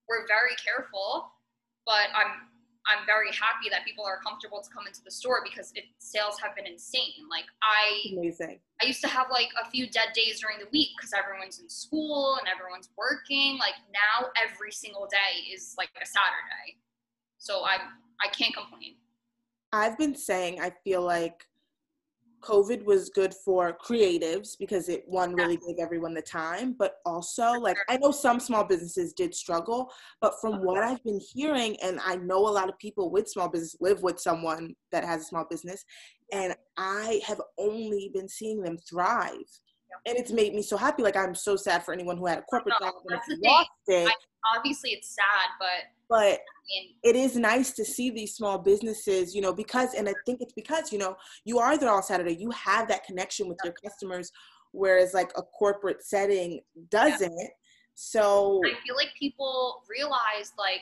we're 0.09 0.25
very 0.25 0.57
careful. 0.57 1.33
But 1.85 2.09
I'm 2.15 2.53
I'm 2.87 3.05
very 3.05 3.31
happy 3.31 3.71
that 3.71 3.85
people 3.85 4.03
are 4.03 4.19
comfortable 4.19 4.59
to 4.61 4.69
come 4.69 4.87
into 4.87 4.99
the 5.03 5.11
store 5.11 5.39
because 5.43 5.71
it, 5.75 5.85
sales 5.99 6.35
have 6.43 6.55
been 6.55 6.67
insane. 6.67 7.27
Like 7.31 7.47
I, 7.63 8.11
amazing. 8.11 8.59
I 8.81 8.85
used 8.85 9.01
to 9.01 9.07
have 9.07 9.27
like 9.31 9.47
a 9.55 9.69
few 9.69 9.87
dead 9.87 10.11
days 10.13 10.41
during 10.41 10.59
the 10.59 10.67
week 10.71 10.89
because 10.97 11.13
everyone's 11.15 11.59
in 11.59 11.69
school 11.69 12.37
and 12.39 12.47
everyone's 12.47 12.89
working. 12.97 13.57
Like 13.57 13.79
now, 13.95 14.27
every 14.35 14.71
single 14.71 15.07
day 15.07 15.47
is 15.47 15.75
like 15.77 15.91
a 15.95 16.05
Saturday, 16.05 16.79
so 17.43 17.63
I 17.63 17.77
I 18.23 18.27
can't 18.29 18.55
complain. 18.55 18.95
I've 19.73 19.97
been 19.97 20.15
saying 20.15 20.61
I 20.61 20.71
feel 20.83 21.01
like 21.01 21.45
COVID 22.41 22.83
was 22.83 23.09
good 23.09 23.33
for 23.33 23.77
creatives 23.85 24.57
because 24.57 24.89
it 24.89 25.03
one 25.07 25.33
really 25.33 25.57
gave 25.57 25.77
everyone 25.79 26.13
the 26.13 26.21
time, 26.21 26.75
but 26.77 26.95
also 27.05 27.53
like 27.53 27.77
I 27.89 27.97
know 27.97 28.11
some 28.11 28.39
small 28.39 28.63
businesses 28.63 29.13
did 29.13 29.35
struggle, 29.35 29.91
but 30.21 30.35
from 30.41 30.53
uh-huh. 30.53 30.63
what 30.63 30.83
I've 30.83 31.03
been 31.03 31.21
hearing, 31.33 31.77
and 31.81 31.99
I 32.05 32.15
know 32.15 32.39
a 32.39 32.49
lot 32.49 32.69
of 32.69 32.77
people 32.79 33.11
with 33.11 33.29
small 33.29 33.49
business 33.49 33.75
live 33.79 34.03
with 34.03 34.19
someone 34.19 34.75
that 34.91 35.03
has 35.03 35.21
a 35.21 35.25
small 35.25 35.45
business, 35.49 35.83
and 36.31 36.55
I 36.77 37.21
have 37.25 37.41
only 37.57 38.09
been 38.13 38.29
seeing 38.29 38.61
them 38.61 38.77
thrive. 38.89 39.49
And 40.05 40.17
it's 40.17 40.31
made 40.31 40.55
me 40.55 40.63
so 40.63 40.75
happy. 40.75 41.03
Like 41.03 41.15
I'm 41.15 41.35
so 41.35 41.55
sad 41.55 41.85
for 41.85 41.93
anyone 41.93 42.17
who 42.17 42.25
had 42.25 42.39
a 42.39 42.41
corporate 42.41 42.75
no, 42.81 42.87
job 42.87 42.95
and 43.07 43.41
lost 43.41 43.69
it. 43.87 44.07
I, 44.07 44.57
obviously, 44.57 44.89
it's 44.89 45.15
sad, 45.15 45.49
but 45.59 45.93
but 46.09 46.39
it 47.03 47.15
is 47.15 47.35
nice 47.35 47.71
to 47.71 47.85
see 47.85 48.09
these 48.09 48.35
small 48.35 48.57
businesses, 48.57 49.35
you 49.35 49.41
know, 49.41 49.53
because, 49.53 49.93
and 49.93 50.07
I 50.07 50.13
think 50.25 50.41
it's 50.41 50.53
because, 50.53 50.91
you 50.91 50.97
know, 50.97 51.15
you 51.45 51.59
are 51.59 51.77
there 51.77 51.89
all 51.89 52.01
Saturday, 52.01 52.35
you 52.35 52.51
have 52.51 52.87
that 52.87 53.03
connection 53.05 53.47
with 53.47 53.57
your 53.63 53.73
customers, 53.83 54.31
whereas 54.71 55.13
like 55.13 55.31
a 55.35 55.41
corporate 55.41 56.03
setting 56.03 56.61
doesn't. 56.89 57.37
Yeah. 57.37 57.47
So 57.95 58.59
I 58.65 58.73
feel 58.85 58.95
like 58.95 59.09
people 59.19 59.83
realize 59.89 60.53
like 60.57 60.81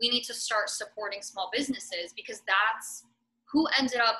we 0.00 0.10
need 0.10 0.24
to 0.24 0.34
start 0.34 0.68
supporting 0.68 1.22
small 1.22 1.50
businesses 1.52 2.12
because 2.14 2.42
that's 2.46 3.04
who 3.50 3.66
ended 3.78 4.00
up 4.00 4.16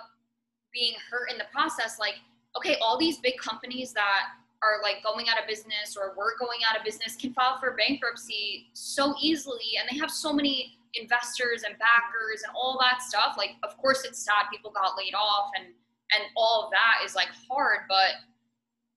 being 0.73 0.95
hurt 1.11 1.31
in 1.31 1.39
the 1.39 1.45
process. 1.53 1.99
Like, 1.99 2.15
okay, 2.57 2.77
all 2.81 2.99
these 2.99 3.19
big 3.19 3.37
companies 3.37 3.93
that 3.93 4.29
are 4.63 4.81
like 4.83 5.03
going 5.03 5.29
out 5.29 5.41
of 5.41 5.47
business 5.49 5.97
or 5.97 6.15
we're 6.17 6.39
going 6.39 6.61
out 6.71 6.79
of 6.79 6.85
business 6.85 7.17
can 7.17 7.35
file 7.35 7.59
for 7.59 7.77
bankruptcy 7.77 8.69
so 8.73 9.15
easily 9.21 9.77
and 9.79 9.89
they 9.91 9.99
have 9.99 10.11
so 10.11 10.33
many 10.33 10.79
investors 10.95 11.63
and 11.67 11.77
backers 11.79 12.43
and 12.45 12.53
all 12.55 12.79
that 12.81 13.01
stuff 13.01 13.35
like 13.39 13.57
of 13.63 13.77
course 13.79 14.05
it's 14.05 14.25
sad 14.25 14.45
people 14.51 14.71
got 14.71 14.97
laid 14.97 15.15
off 15.15 15.51
and 15.57 15.67
and 16.13 16.25
all 16.37 16.65
of 16.65 16.71
that 16.71 17.01
is 17.05 17.15
like 17.15 17.29
hard 17.49 17.81
but 17.89 18.21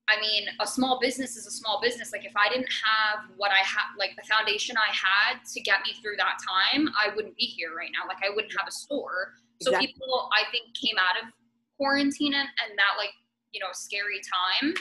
i 0.08 0.20
mean 0.20 0.44
a 0.60 0.66
small 0.66 1.00
business 1.00 1.36
is 1.36 1.46
a 1.46 1.50
small 1.50 1.80
business 1.80 2.12
like 2.12 2.24
if 2.24 2.36
i 2.36 2.52
didn't 2.52 2.68
have 2.84 3.24
what 3.36 3.50
i 3.50 3.64
had 3.64 3.88
like 3.98 4.10
the 4.16 4.26
foundation 4.28 4.76
i 4.76 4.92
had 4.92 5.40
to 5.44 5.60
get 5.60 5.80
me 5.86 5.94
through 6.02 6.16
that 6.18 6.36
time 6.44 6.88
i 7.00 7.14
wouldn't 7.16 7.36
be 7.36 7.46
here 7.46 7.74
right 7.74 7.90
now 7.92 8.06
like 8.06 8.20
i 8.22 8.28
wouldn't 8.28 8.52
have 8.58 8.68
a 8.68 8.72
store 8.72 9.32
so 9.62 9.70
exactly. 9.70 9.86
people 9.88 10.28
i 10.36 10.44
think 10.52 10.68
came 10.76 10.96
out 11.00 11.16
of 11.16 11.32
quarantine 11.78 12.34
and, 12.34 12.48
and 12.60 12.76
that 12.76 12.94
like 12.98 13.12
you 13.52 13.60
know 13.60 13.72
scary 13.72 14.20
time 14.20 14.74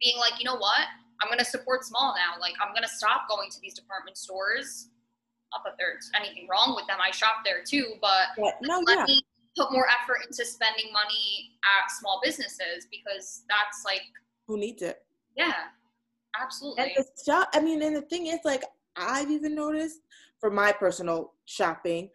being 0.00 0.16
like, 0.18 0.38
you 0.38 0.44
know 0.44 0.56
what? 0.56 0.86
I'm 1.22 1.28
going 1.28 1.38
to 1.38 1.44
support 1.44 1.84
small 1.84 2.14
now. 2.14 2.40
Like, 2.40 2.54
I'm 2.60 2.72
going 2.72 2.82
to 2.82 2.88
stop 2.88 3.28
going 3.28 3.50
to 3.50 3.60
these 3.60 3.74
department 3.74 4.18
stores. 4.18 4.90
Not 5.52 5.62
that 5.64 5.74
there's 5.78 6.10
anything 6.18 6.48
wrong 6.50 6.74
with 6.76 6.86
them. 6.86 6.98
I 7.00 7.10
shop 7.10 7.44
there 7.44 7.62
too, 7.64 7.94
but 8.00 8.34
yeah, 8.36 8.50
no, 8.62 8.80
let 8.86 8.98
yeah. 8.98 9.04
me 9.04 9.22
put 9.56 9.72
more 9.72 9.86
effort 9.88 10.18
into 10.26 10.44
spending 10.44 10.92
money 10.92 11.52
at 11.64 11.90
small 11.90 12.20
businesses 12.22 12.86
because 12.90 13.44
that's 13.48 13.84
like 13.84 14.02
who 14.46 14.58
needs 14.58 14.82
it. 14.82 15.04
Yeah, 15.36 15.54
absolutely. 16.40 16.84
And 16.84 16.92
the 16.96 17.24
shop, 17.24 17.48
I 17.54 17.60
mean, 17.60 17.82
and 17.82 17.96
the 17.96 18.02
thing 18.02 18.26
is, 18.26 18.40
like, 18.44 18.64
I've 18.96 19.30
even 19.30 19.54
noticed 19.54 20.00
for 20.40 20.50
my 20.50 20.72
personal 20.72 21.34
shopping, 21.44 22.10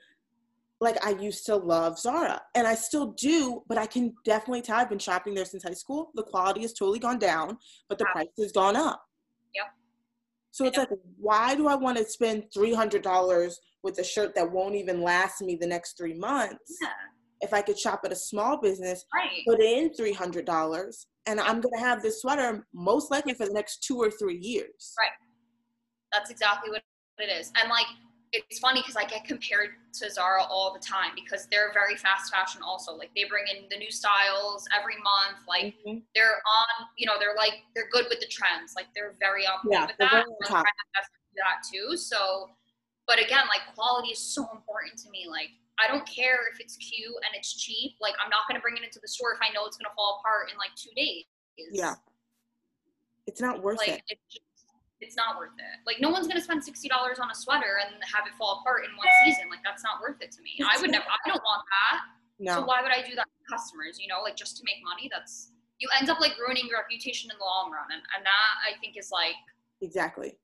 like 0.80 1.04
I 1.06 1.12
used 1.12 1.46
to 1.46 1.56
love 1.56 2.00
Zara 2.00 2.42
and 2.56 2.68
I 2.68 2.74
still 2.74 3.12
do, 3.12 3.64
but 3.68 3.78
I 3.78 3.86
can 3.86 4.14
definitely 4.26 4.64
tell 4.64 4.78
I've 4.78 4.90
been 4.90 5.00
shopping 5.00 5.36
there 5.36 5.46
since 5.46 5.64
high 5.64 5.74
school. 5.74 6.12
The 6.16 6.24
quality 6.24 6.62
has 6.62 6.74
totally 6.74 7.00
gone 7.00 7.20
down, 7.20 7.58
but 7.88 8.00
the 8.00 8.06
wow. 8.06 8.14
price 8.14 8.28
has 8.40 8.52
gone 8.52 8.76
up. 8.76 9.04
So 10.52 10.66
it's 10.66 10.78
like, 10.78 10.90
why 11.18 11.56
do 11.56 11.68
I 11.68 11.76
want 11.76 11.98
to 11.98 12.06
spend 12.06 12.44
$300 12.56 13.54
with 13.84 13.98
a 14.00 14.04
shirt 14.04 14.36
that 14.36 14.52
won't 14.52 14.76
even 14.76 15.02
last 15.02 15.42
me 15.42 15.56
the 15.56 15.68
next 15.68 15.98
three 15.98 16.14
months? 16.14 16.78
Yeah. 16.82 16.90
If 17.40 17.54
I 17.54 17.62
could 17.62 17.80
shop 17.80 18.02
at 18.06 18.12
a 18.12 18.16
small 18.16 18.60
business, 18.62 19.06
right. 19.16 19.44
put 19.48 19.62
in 19.62 19.90
$300, 19.90 21.06
and 21.26 21.40
I'm 21.40 21.62
going 21.62 21.74
to 21.74 21.80
have 21.80 22.04
this 22.04 22.22
sweater 22.22 22.68
most 22.74 23.10
likely 23.10 23.34
for 23.34 23.48
the 23.48 23.54
next 23.54 23.84
two 23.84 23.98
or 23.98 24.12
three 24.12 24.38
years. 24.38 24.94
Right. 25.00 25.10
That's 26.14 26.30
exactly 26.30 26.70
what 26.70 26.84
it 27.18 27.32
is. 27.32 27.52
And 27.60 27.70
like, 27.70 27.88
it's 28.34 28.60
funny 28.60 28.80
because 28.80 28.96
I 28.96 29.04
get 29.04 29.26
compared 29.26 29.72
to 30.00 30.10
Zara 30.10 30.44
all 30.44 30.72
the 30.72 30.80
time 30.80 31.12
because 31.16 31.48
they're 31.52 31.74
very 31.74 31.98
fast 31.98 32.32
fashion 32.32 32.62
also. 32.64 32.96
Like 32.96 33.12
they 33.16 33.26
bring 33.26 33.44
in 33.52 33.68
the 33.70 33.78
new 33.78 33.92
styles 33.92 34.68
every 34.78 34.96
month. 35.04 35.44
Like 35.48 35.76
mm-hmm. 35.86 36.00
they're 36.16 36.40
on, 36.40 36.88
you 36.98 37.06
know, 37.06 37.20
they're 37.20 37.36
like 37.36 37.68
they're 37.76 37.90
good 37.92 38.06
with 38.10 38.22
the 38.22 38.28
trends. 38.28 38.74
Like 38.76 38.88
they're 38.96 39.16
very 39.20 39.44
on 39.46 39.60
point 39.60 39.74
yeah, 39.74 39.86
with 39.88 39.98
that. 40.00 40.26
that 40.48 41.58
too. 41.68 41.98
So, 41.98 42.50
but 43.06 43.20
again, 43.20 43.44
like 43.52 43.68
quality 43.76 44.10
is 44.10 44.20
so 44.20 44.48
important 44.56 44.98
to 45.04 45.10
me. 45.10 45.28
Like 45.30 45.52
I 45.84 45.92
don't 45.92 46.08
care 46.08 46.48
if 46.54 46.62
it's 46.62 46.78
cute 46.78 47.16
and 47.28 47.36
it's 47.36 47.54
cheap. 47.60 48.00
Like 48.00 48.16
I'm 48.24 48.30
not 48.30 48.48
gonna 48.48 48.62
bring 48.62 48.78
it 48.78 48.84
into 48.84 49.00
the 49.02 49.10
store 49.10 49.34
if 49.34 49.40
I 49.44 49.52
know 49.54 49.66
it's 49.66 49.76
gonna 49.76 49.94
fall 49.96 50.22
apart 50.24 50.52
in 50.52 50.58
like 50.58 50.72
two 50.80 50.92
days. 50.96 51.26
Yeah, 51.72 51.96
it's 53.28 53.42
not 53.42 53.62
worth 53.62 53.80
like, 53.80 53.90
it. 53.90 54.04
It's 54.08 54.40
it's 55.02 55.18
not 55.18 55.38
worth 55.38 55.58
it. 55.58 55.78
Like 55.86 56.00
no 56.00 56.10
one's 56.10 56.28
gonna 56.28 56.42
spend 56.42 56.64
sixty 56.64 56.88
dollars 56.88 57.20
on 57.20 57.30
a 57.30 57.36
sweater 57.36 57.82
and 57.82 57.98
have 58.06 58.26
it 58.30 58.34
fall 58.38 58.62
apart 58.62 58.86
in 58.86 58.96
one 58.96 59.10
season. 59.26 59.50
Like 59.50 59.60
that's 59.66 59.84
not 59.84 60.00
worth 60.00 60.22
it 60.22 60.32
to 60.32 60.42
me. 60.42 60.58
I 60.62 60.80
would 60.80 60.92
never. 60.92 61.06
I 61.06 61.18
don't 61.28 61.42
want 61.42 61.64
that. 61.66 62.00
No. 62.40 62.62
So 62.62 62.66
why 62.66 62.82
would 62.82 62.92
I 62.92 63.02
do 63.02 63.16
that 63.16 63.26
to 63.26 63.42
customers? 63.50 63.98
You 64.00 64.08
know, 64.08 64.22
like 64.24 64.38
just 64.38 64.58
to 64.58 64.64
make 64.64 64.78
money. 64.86 65.10
That's 65.12 65.52
you 65.80 65.90
end 66.00 66.10
up 66.10 66.22
like 66.22 66.38
ruining 66.40 66.68
your 66.70 66.80
reputation 66.80 67.30
in 67.34 67.38
the 67.38 67.44
long 67.44 67.72
run, 67.74 67.90
and 67.92 68.02
and 68.16 68.26
that 68.26 68.54
I 68.62 68.80
think 68.80 68.96
is 68.98 69.10
like 69.12 69.36
exactly. 69.82 70.38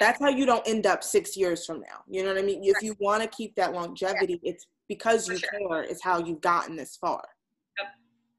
Yeah. 0.00 0.06
That's 0.06 0.20
how 0.20 0.30
you 0.30 0.46
don't 0.46 0.66
end 0.66 0.86
up 0.86 1.04
six 1.04 1.36
years 1.36 1.66
from 1.66 1.80
now. 1.80 2.02
You 2.08 2.22
know 2.22 2.32
what 2.32 2.38
I 2.38 2.42
mean? 2.42 2.60
If 2.62 2.82
you 2.82 2.96
want 3.00 3.22
to 3.22 3.28
keep 3.28 3.54
that 3.56 3.74
longevity, 3.74 4.40
yeah. 4.42 4.52
it's 4.52 4.66
because 4.88 5.28
you 5.28 5.36
sure. 5.36 5.50
care. 5.68 5.82
Is 5.82 6.00
how 6.02 6.18
you've 6.24 6.40
gotten 6.40 6.76
this 6.76 6.96
far 6.96 7.24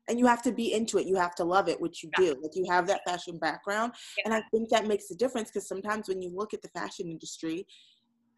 and 0.08 0.20
you 0.20 0.26
have 0.26 0.42
to 0.42 0.52
be 0.52 0.74
into 0.74 0.98
it 0.98 1.08
you 1.08 1.16
have 1.16 1.36
to 1.36 1.44
love 1.44 1.68
it 1.68 1.80
which 1.80 2.04
you 2.04 2.10
yeah. 2.18 2.34
do 2.34 2.42
like 2.42 2.56
you 2.56 2.66
have 2.70 2.88
that 2.88 3.02
fashion 3.06 3.38
background 3.38 3.94
yeah. 4.18 4.24
and 4.26 4.34
i 4.34 4.42
think 4.52 4.70
that 4.70 4.88
makes 4.88 5.10
a 5.12 5.16
difference 5.16 5.50
because 5.50 5.68
sometimes 5.68 6.08
when 6.08 6.22
you 6.22 6.32
look 6.34 6.54
at 6.54 6.62
the 6.62 6.70
fashion 6.70 7.10
industry 7.10 7.66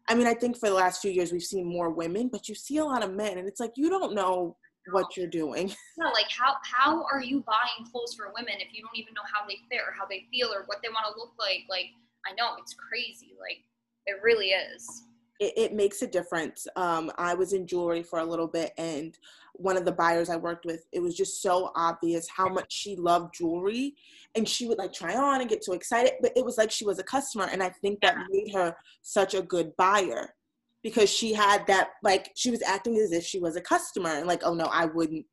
i 0.08 0.14
mean 0.14 0.26
i 0.26 0.34
think 0.34 0.56
for 0.56 0.68
the 0.68 0.74
last 0.74 1.00
few 1.00 1.10
years 1.10 1.32
we've 1.32 1.42
seen 1.42 1.66
more 1.66 1.90
women 1.90 2.28
but 2.28 2.48
you 2.48 2.54
see 2.54 2.78
a 2.78 2.84
lot 2.84 3.02
of 3.02 3.12
men 3.12 3.38
and 3.38 3.48
it's 3.48 3.60
like 3.60 3.72
you 3.76 3.88
don't 3.88 4.14
know 4.14 4.56
what 4.92 5.16
you're 5.16 5.26
doing 5.26 5.68
yeah 5.98 6.10
like 6.12 6.30
how 6.30 6.54
how 6.62 7.04
are 7.10 7.22
you 7.22 7.42
buying 7.46 7.90
clothes 7.90 8.14
for 8.14 8.32
women 8.36 8.54
if 8.60 8.68
you 8.72 8.82
don't 8.82 8.96
even 8.96 9.14
know 9.14 9.24
how 9.32 9.46
they 9.46 9.56
fit 9.70 9.80
or 9.80 9.94
how 9.98 10.06
they 10.06 10.26
feel 10.30 10.48
or 10.52 10.64
what 10.66 10.78
they 10.82 10.90
want 10.90 11.06
to 11.10 11.18
look 11.18 11.32
like 11.38 11.64
like 11.70 11.86
i 12.26 12.34
know 12.34 12.54
it's 12.58 12.74
crazy 12.74 13.32
like 13.40 13.64
it 14.06 14.20
really 14.22 14.48
is 14.48 15.04
it, 15.40 15.52
it 15.56 15.72
makes 15.74 16.02
a 16.02 16.06
difference. 16.06 16.66
Um, 16.76 17.10
I 17.18 17.34
was 17.34 17.52
in 17.52 17.66
jewelry 17.66 18.02
for 18.02 18.18
a 18.20 18.24
little 18.24 18.46
bit, 18.46 18.72
and 18.78 19.16
one 19.54 19.76
of 19.76 19.84
the 19.84 19.92
buyers 19.92 20.30
I 20.30 20.36
worked 20.36 20.64
with, 20.64 20.86
it 20.92 21.00
was 21.00 21.16
just 21.16 21.42
so 21.42 21.70
obvious 21.74 22.28
how 22.28 22.48
much 22.48 22.72
she 22.72 22.96
loved 22.96 23.34
jewelry, 23.34 23.94
and 24.34 24.48
she 24.48 24.66
would 24.66 24.78
like 24.78 24.92
try 24.92 25.16
on 25.16 25.40
and 25.40 25.50
get 25.50 25.64
so 25.64 25.72
excited. 25.72 26.12
But 26.20 26.32
it 26.36 26.44
was 26.44 26.58
like 26.58 26.70
she 26.70 26.84
was 26.84 26.98
a 26.98 27.04
customer, 27.04 27.48
and 27.50 27.62
I 27.62 27.70
think 27.70 28.00
that 28.00 28.16
made 28.30 28.52
her 28.54 28.76
such 29.02 29.34
a 29.34 29.42
good 29.42 29.76
buyer 29.76 30.34
because 30.82 31.10
she 31.10 31.32
had 31.32 31.66
that 31.66 31.90
like 32.02 32.30
she 32.34 32.50
was 32.50 32.62
acting 32.62 32.96
as 32.96 33.12
if 33.12 33.24
she 33.24 33.40
was 33.40 33.56
a 33.56 33.60
customer, 33.60 34.10
and 34.10 34.26
like, 34.26 34.42
oh 34.44 34.54
no, 34.54 34.64
I 34.64 34.86
wouldn't. 34.86 35.26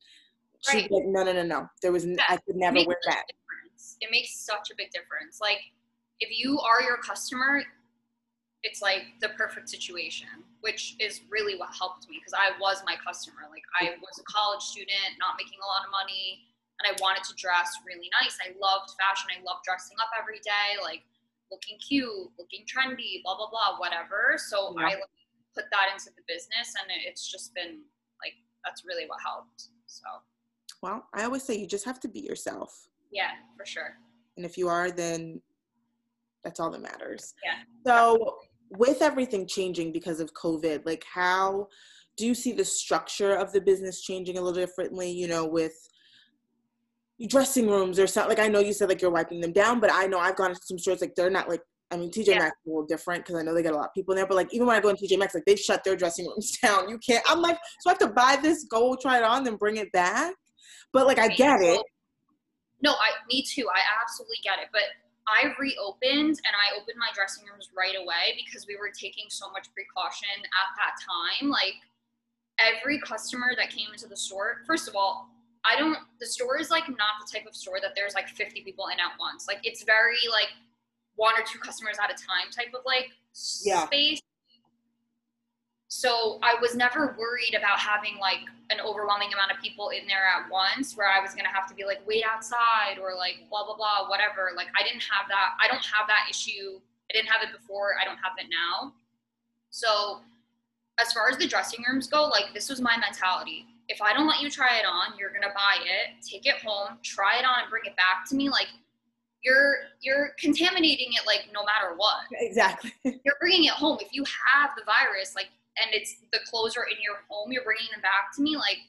She 0.61 0.77
Right. 0.77 0.91
like, 0.91 1.03
no, 1.05 1.23
no, 1.23 1.33
no, 1.33 1.43
no. 1.43 1.67
There 1.81 1.91
was, 1.91 2.05
I 2.05 2.37
could 2.37 2.55
never 2.55 2.77
wear 2.85 2.97
that. 3.07 3.23
It 3.99 4.09
makes 4.11 4.45
such 4.45 4.69
a 4.71 4.75
big 4.75 4.91
difference. 4.91 5.39
Like 5.41 5.57
if 6.19 6.29
you 6.31 6.59
are 6.59 6.83
your 6.83 6.97
customer, 6.97 7.63
it's 8.63 8.81
like 8.81 9.17
the 9.21 9.29
perfect 9.29 9.69
situation, 9.69 10.29
which 10.61 10.95
is 10.99 11.21
really 11.29 11.57
what 11.57 11.69
helped 11.73 12.07
me 12.09 12.17
because 12.21 12.33
I 12.37 12.53
was 12.61 12.83
my 12.85 12.95
customer. 13.01 13.49
Like 13.49 13.65
I 13.73 13.97
was 13.97 14.19
a 14.21 14.25
college 14.29 14.61
student, 14.61 15.17
not 15.19 15.33
making 15.37 15.57
a 15.57 15.67
lot 15.67 15.81
of 15.85 15.89
money, 15.89 16.45
and 16.77 16.85
I 16.85 16.93
wanted 17.01 17.23
to 17.25 17.33
dress 17.41 17.73
really 17.85 18.09
nice. 18.21 18.37
I 18.37 18.53
loved 18.61 18.93
fashion. 19.01 19.33
I 19.33 19.41
loved 19.41 19.65
dressing 19.65 19.97
up 19.97 20.13
every 20.13 20.37
day, 20.45 20.77
like 20.81 21.01
looking 21.49 21.77
cute, 21.81 22.29
looking 22.37 22.61
trendy, 22.69 23.21
blah 23.25 23.35
blah 23.35 23.49
blah, 23.49 23.81
whatever. 23.81 24.37
So 24.37 24.77
Yeah. 24.77 24.85
I 24.85 25.01
like, 25.01 25.09
put 25.57 25.65
that 25.73 25.89
into 25.91 26.13
the 26.13 26.21
business, 26.29 26.77
and 26.77 26.85
it's 27.05 27.25
just 27.29 27.53
been 27.57 27.81
like 28.21 28.37
that's 28.63 28.85
really 28.85 29.09
what 29.09 29.17
helped. 29.25 29.73
So 29.89 30.05
Well, 30.85 31.09
I 31.17 31.25
always 31.25 31.41
say 31.43 31.57
you 31.57 31.65
just 31.65 31.85
have 31.85 31.99
to 32.05 32.07
be 32.07 32.21
yourself. 32.21 32.87
yeah, 33.11 33.41
for 33.57 33.65
sure. 33.65 33.97
And 34.37 34.45
if 34.45 34.57
you 34.57 34.69
are, 34.69 34.91
then 34.91 35.41
that's 36.43 36.59
all 36.59 36.69
that 36.71 36.81
matters. 36.81 37.33
Yeah. 37.43 37.59
So, 37.85 38.37
with 38.71 39.01
everything 39.01 39.47
changing 39.47 39.91
because 39.91 40.19
of 40.19 40.33
COVID, 40.33 40.85
like 40.85 41.03
how 41.11 41.67
do 42.17 42.25
you 42.25 42.33
see 42.33 42.51
the 42.51 42.65
structure 42.65 43.33
of 43.35 43.51
the 43.51 43.61
business 43.61 44.01
changing 44.01 44.37
a 44.37 44.41
little 44.41 44.59
differently, 44.59 45.11
you 45.11 45.27
know, 45.27 45.45
with 45.45 45.73
dressing 47.27 47.69
rooms 47.69 47.99
or 47.99 48.07
something? 48.07 48.29
Like, 48.29 48.45
I 48.45 48.47
know 48.47 48.59
you 48.59 48.73
said 48.73 48.89
like 48.89 49.01
you're 49.01 49.11
wiping 49.11 49.41
them 49.41 49.51
down, 49.53 49.79
but 49.79 49.91
I 49.91 50.07
know 50.07 50.19
I've 50.19 50.35
gone 50.35 50.53
to 50.53 50.59
some 50.63 50.79
stores, 50.79 51.01
like, 51.01 51.15
they're 51.15 51.29
not 51.29 51.49
like, 51.49 51.61
I 51.91 51.97
mean, 51.97 52.09
TJ 52.09 52.27
Yeah. 52.27 52.39
Maxx 52.39 52.57
is 52.65 52.67
a 52.67 52.69
little 52.69 52.85
different 52.85 53.25
because 53.25 53.39
I 53.39 53.43
know 53.43 53.53
they 53.53 53.63
got 53.63 53.73
a 53.73 53.75
lot 53.75 53.87
of 53.87 53.93
people 53.93 54.13
in 54.13 54.17
there, 54.17 54.27
but 54.27 54.35
like, 54.35 54.53
even 54.53 54.67
when 54.67 54.77
I 54.77 54.79
go 54.79 54.89
in 54.89 54.95
TJ 54.95 55.17
Maxx, 55.19 55.33
like, 55.33 55.45
they 55.45 55.55
shut 55.55 55.83
their 55.83 55.95
dressing 55.95 56.25
rooms 56.27 56.57
down. 56.63 56.89
You 56.89 56.97
can't, 56.97 57.23
I'm 57.27 57.41
like, 57.41 57.57
so 57.81 57.89
I 57.89 57.91
have 57.91 57.99
to 57.99 58.07
buy 58.07 58.37
this, 58.41 58.65
go 58.65 58.95
try 59.01 59.17
it 59.17 59.23
on, 59.23 59.43
then 59.43 59.55
bring 59.55 59.77
it 59.77 59.91
back. 59.91 60.33
But 60.93 61.07
like, 61.07 61.19
I 61.19 61.27
get 61.29 61.61
it. 61.61 61.81
No, 62.83 62.91
I 62.91 63.11
me 63.29 63.43
too. 63.43 63.67
I 63.73 63.79
absolutely 64.01 64.37
get 64.43 64.59
it. 64.59 64.69
But 64.71 64.83
I 65.27 65.53
reopened 65.59 66.41
and 66.41 66.53
I 66.55 66.75
opened 66.75 66.97
my 66.97 67.07
dressing 67.13 67.45
rooms 67.45 67.69
right 67.77 67.95
away 67.95 68.35
because 68.35 68.65
we 68.67 68.75
were 68.75 68.89
taking 68.89 69.25
so 69.29 69.49
much 69.51 69.67
precaution 69.73 70.27
at 70.41 70.69
that 70.77 70.97
time. 70.99 71.49
Like 71.49 71.75
every 72.59 72.99
customer 72.99 73.53
that 73.57 73.69
came 73.69 73.91
into 73.93 74.07
the 74.07 74.17
store, 74.17 74.61
first 74.65 74.87
of 74.87 74.95
all, 74.95 75.29
I 75.63 75.77
don't 75.77 75.97
the 76.19 76.25
store 76.25 76.59
is 76.59 76.71
like 76.71 76.89
not 76.89 77.21
the 77.21 77.29
type 77.31 77.47
of 77.47 77.55
store 77.55 77.77
that 77.81 77.91
there's 77.95 78.15
like 78.15 78.27
50 78.27 78.61
people 78.61 78.87
in 78.87 78.99
at 78.99 79.13
once. 79.19 79.47
Like 79.47 79.59
it's 79.63 79.83
very 79.83 80.17
like 80.29 80.49
one 81.15 81.33
or 81.39 81.43
two 81.45 81.59
customers 81.59 81.97
at 82.01 82.09
a 82.09 82.15
time 82.15 82.49
type 82.51 82.73
of 82.73 82.81
like 82.85 83.09
Yeah. 83.63 83.85
space. 83.85 84.19
So 86.01 86.39
I 86.41 86.55
was 86.59 86.73
never 86.73 87.15
worried 87.19 87.53
about 87.53 87.77
having 87.77 88.17
like 88.17 88.41
an 88.71 88.81
overwhelming 88.81 89.31
amount 89.37 89.51
of 89.51 89.61
people 89.61 89.89
in 89.89 90.07
there 90.07 90.25
at 90.25 90.49
once 90.49 90.97
where 90.97 91.05
I 91.05 91.21
was 91.21 91.35
gonna 91.35 91.53
have 91.53 91.69
to 91.69 91.75
be 91.75 91.85
like 91.85 92.01
wait 92.07 92.23
outside 92.25 92.97
or 92.99 93.13
like 93.13 93.45
blah 93.51 93.63
blah 93.63 93.77
blah 93.77 94.09
whatever. 94.09 94.49
Like 94.57 94.65
I 94.73 94.81
didn't 94.81 95.05
have 95.05 95.29
that. 95.29 95.53
I 95.61 95.67
don't 95.67 95.85
have 95.85 96.09
that 96.09 96.25
issue. 96.27 96.81
I 96.81 97.13
didn't 97.13 97.29
have 97.29 97.45
it 97.45 97.53
before. 97.53 98.01
I 98.01 98.05
don't 98.05 98.17
have 98.17 98.33
it 98.41 98.49
now. 98.49 98.93
So 99.69 100.21
as 100.99 101.13
far 101.13 101.29
as 101.29 101.37
the 101.37 101.45
dressing 101.45 101.85
rooms 101.87 102.07
go, 102.07 102.25
like 102.25 102.45
this 102.51 102.67
was 102.67 102.81
my 102.81 102.97
mentality. 102.97 103.67
If 103.87 104.01
I 104.01 104.11
don't 104.17 104.25
let 104.25 104.41
you 104.41 104.49
try 104.49 104.81
it 104.81 104.85
on, 104.89 105.13
you're 105.19 105.29
gonna 105.29 105.53
buy 105.53 105.85
it, 105.85 106.17
take 106.25 106.47
it 106.47 106.65
home, 106.65 106.97
try 107.03 107.37
it 107.37 107.45
on, 107.45 107.61
and 107.61 107.69
bring 107.69 107.85
it 107.85 107.95
back 107.95 108.25
to 108.29 108.35
me. 108.35 108.49
Like 108.49 108.73
you're 109.43 109.85
you're 110.01 110.33
contaminating 110.39 111.13
it 111.13 111.27
like 111.27 111.45
no 111.53 111.61
matter 111.61 111.93
what 111.95 112.25
Exactly. 112.41 112.91
you're 113.23 113.37
bringing 113.39 113.65
it 113.65 113.77
home. 113.77 113.99
If 114.01 114.09
you 114.13 114.25
have 114.25 114.71
the 114.75 114.81
virus, 114.83 115.35
like, 115.35 115.49
and 115.79 115.93
it's 115.93 116.15
the 116.33 116.39
clothes 116.49 116.75
are 116.75 116.85
in 116.89 116.97
your 117.01 117.23
home, 117.29 117.51
you're 117.51 117.63
bringing 117.63 117.87
them 117.91 118.01
back 118.01 118.35
to 118.35 118.41
me. 118.41 118.55
Like, 118.55 118.79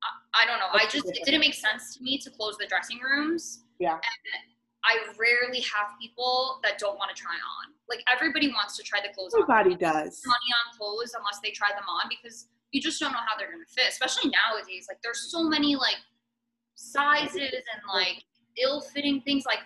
I, 0.00 0.44
I 0.44 0.46
don't 0.46 0.58
know. 0.58 0.72
I 0.72 0.84
That's 0.84 0.94
just 0.94 1.08
it 1.08 1.24
didn't 1.24 1.40
make 1.40 1.54
sense 1.54 1.96
to 1.96 2.02
me 2.02 2.18
to 2.18 2.30
close 2.30 2.56
the 2.56 2.66
dressing 2.66 3.00
rooms. 3.00 3.64
Yeah. 3.78 3.94
And 3.94 4.44
I 4.84 4.98
rarely 5.18 5.60
have 5.60 5.94
people 6.00 6.58
that 6.64 6.78
don't 6.78 6.98
want 6.98 7.14
to 7.14 7.18
try 7.20 7.34
on. 7.34 7.74
Like 7.88 8.02
everybody 8.12 8.48
wants 8.48 8.76
to 8.78 8.82
try 8.82 9.00
the 9.00 9.12
clothes 9.14 9.34
on. 9.34 9.42
Everybody 9.42 9.76
does. 9.76 10.22
Money 10.26 10.50
on 10.58 10.78
clothes 10.78 11.14
unless 11.16 11.38
they 11.42 11.50
try 11.50 11.68
them 11.70 11.86
on 11.86 12.08
because 12.08 12.48
you 12.72 12.80
just 12.80 12.98
don't 12.98 13.12
know 13.12 13.22
how 13.22 13.36
they're 13.38 13.52
gonna 13.52 13.68
fit. 13.68 13.86
Especially 13.88 14.32
nowadays, 14.32 14.86
like 14.88 14.98
there's 15.02 15.30
so 15.30 15.44
many 15.44 15.76
like 15.76 16.00
sizes 16.74 17.52
and 17.52 17.82
like 17.92 18.24
ill-fitting 18.58 19.20
things. 19.22 19.44
Like 19.46 19.60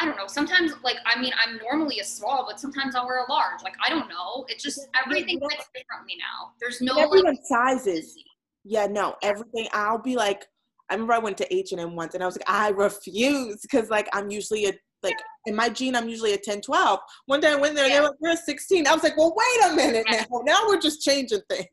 I 0.00 0.04
don't 0.04 0.16
know. 0.16 0.26
Sometimes, 0.28 0.72
like, 0.84 0.96
I 1.06 1.20
mean, 1.20 1.32
I'm 1.44 1.58
normally 1.58 1.98
a 1.98 2.04
small, 2.04 2.46
but 2.48 2.60
sometimes 2.60 2.94
I'll 2.94 3.06
wear 3.06 3.24
a 3.24 3.30
large. 3.30 3.62
Like, 3.64 3.74
I 3.84 3.90
don't 3.90 4.08
know. 4.08 4.44
It's 4.48 4.62
just 4.62 4.86
everything 5.04 5.40
fits 5.40 5.68
differently 5.74 6.16
now. 6.18 6.52
There's 6.60 6.80
no 6.80 6.94
like. 6.94 7.06
Everyone 7.06 7.36
sizes. 7.44 8.16
Yeah, 8.64 8.86
no, 8.86 9.16
everything. 9.22 9.66
I'll 9.72 9.98
be 9.98 10.14
like, 10.14 10.46
I 10.88 10.94
remember 10.94 11.14
I 11.14 11.18
went 11.18 11.36
to 11.38 11.54
H 11.54 11.72
and 11.72 11.80
M 11.80 11.96
once, 11.96 12.14
and 12.14 12.22
I 12.22 12.26
was 12.26 12.36
like, 12.36 12.48
I 12.48 12.68
refuse 12.68 13.60
because 13.62 13.90
like 13.90 14.08
I'm 14.12 14.30
usually 14.30 14.66
a 14.66 14.72
like 15.02 15.16
in 15.46 15.54
my 15.54 15.68
jean, 15.68 15.94
I'm 15.94 16.08
usually 16.08 16.34
a 16.34 16.38
10, 16.38 16.60
12. 16.60 16.98
One 17.26 17.40
day 17.40 17.52
I 17.52 17.54
went 17.54 17.76
there, 17.76 17.86
Yeah. 17.86 17.94
they 17.94 18.00
were 18.00 18.06
like, 18.08 18.16
you're 18.20 18.32
a 18.32 18.36
16. 18.36 18.86
I 18.86 18.94
was 18.94 19.04
like, 19.04 19.16
well, 19.16 19.32
wait 19.36 19.70
a 19.72 19.74
minute 19.76 20.06
Yeah. 20.10 20.24
now. 20.30 20.40
Now 20.44 20.58
we're 20.66 20.80
just 20.80 21.02
changing 21.02 21.40
things. 21.48 21.68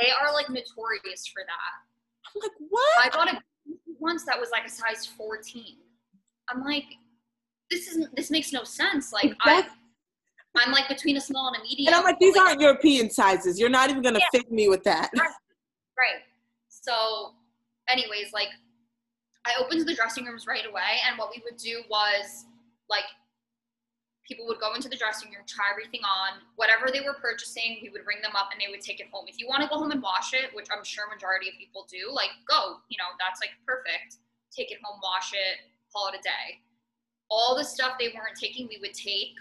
They 0.00 0.10
are 0.10 0.32
like 0.32 0.48
notorious 0.48 1.26
for 1.26 1.42
that. 1.44 2.26
I'm 2.26 2.40
like, 2.40 2.52
what? 2.68 3.04
I 3.04 3.08
got 3.08 3.34
a 3.34 3.40
once 3.98 4.24
that 4.24 4.38
was 4.38 4.50
like 4.50 4.64
a 4.66 4.68
size 4.68 5.04
14. 5.04 5.78
I'm 6.48 6.62
like, 6.62 6.84
this 7.70 7.88
isn't. 7.88 8.14
This 8.16 8.30
makes 8.30 8.52
no 8.52 8.64
sense. 8.64 9.12
Like, 9.12 9.34
I, 9.44 9.58
Exactly. 9.58 9.76
I'm 10.56 10.72
like 10.72 10.88
between 10.88 11.16
a 11.16 11.20
small 11.20 11.48
and 11.48 11.56
a 11.56 11.62
medium. 11.62 11.88
And 11.88 11.96
I'm 11.96 12.04
like, 12.04 12.18
these 12.18 12.36
aren't 12.36 12.60
European 12.60 13.08
sizes. 13.10 13.58
You're 13.58 13.70
not 13.70 13.90
even 13.90 14.02
gonna 14.02 14.18
Yeah. 14.18 14.26
fit 14.32 14.50
me 14.50 14.68
with 14.68 14.82
that. 14.84 15.10
Right. 15.14 16.22
So, 16.68 17.34
anyways, 17.88 18.32
like 18.32 18.48
I 19.44 19.54
opened 19.60 19.86
the 19.86 19.94
dressing 19.94 20.24
rooms 20.24 20.46
right 20.46 20.66
away, 20.66 21.00
and 21.06 21.18
what 21.18 21.30
we 21.34 21.42
would 21.44 21.56
do 21.56 21.82
was 21.88 22.46
like 22.88 23.04
people 24.26 24.46
would 24.46 24.60
go 24.60 24.74
into 24.74 24.88
the 24.88 24.96
dressing 24.96 25.28
room, 25.30 25.42
try 25.46 25.66
everything 25.70 26.00
on, 26.06 26.38
whatever 26.54 26.86
they 26.86 27.00
were 27.00 27.14
purchasing, 27.14 27.82
we 27.82 27.90
would 27.90 28.06
ring 28.06 28.22
them 28.22 28.30
up 28.38 28.50
and 28.54 28.62
they 28.62 28.70
would 28.70 28.80
take 28.80 29.00
it 29.00 29.10
home. 29.10 29.26
If 29.26 29.40
you 29.40 29.48
want 29.48 29.62
to 29.62 29.68
go 29.68 29.74
home 29.74 29.90
and 29.90 30.00
wash 30.00 30.32
it, 30.34 30.54
which 30.54 30.70
I'm 30.70 30.84
sure 30.84 31.10
majority 31.10 31.48
of 31.50 31.58
people 31.58 31.84
do, 31.90 32.14
like 32.14 32.30
go, 32.46 32.78
you 32.88 32.96
know, 32.96 33.10
that's 33.18 33.42
like 33.42 33.50
perfect. 33.66 34.22
Take 34.54 34.70
it 34.70 34.78
home, 34.86 35.00
wash 35.02 35.32
it, 35.34 35.66
call 35.92 36.06
it 36.08 36.14
a 36.14 36.22
day. 36.22 36.62
All 37.30 37.56
the 37.56 37.64
stuff 37.64 37.92
they 37.98 38.08
weren't 38.08 38.36
taking, 38.38 38.66
we 38.68 38.78
would 38.80 38.94
take, 38.94 39.34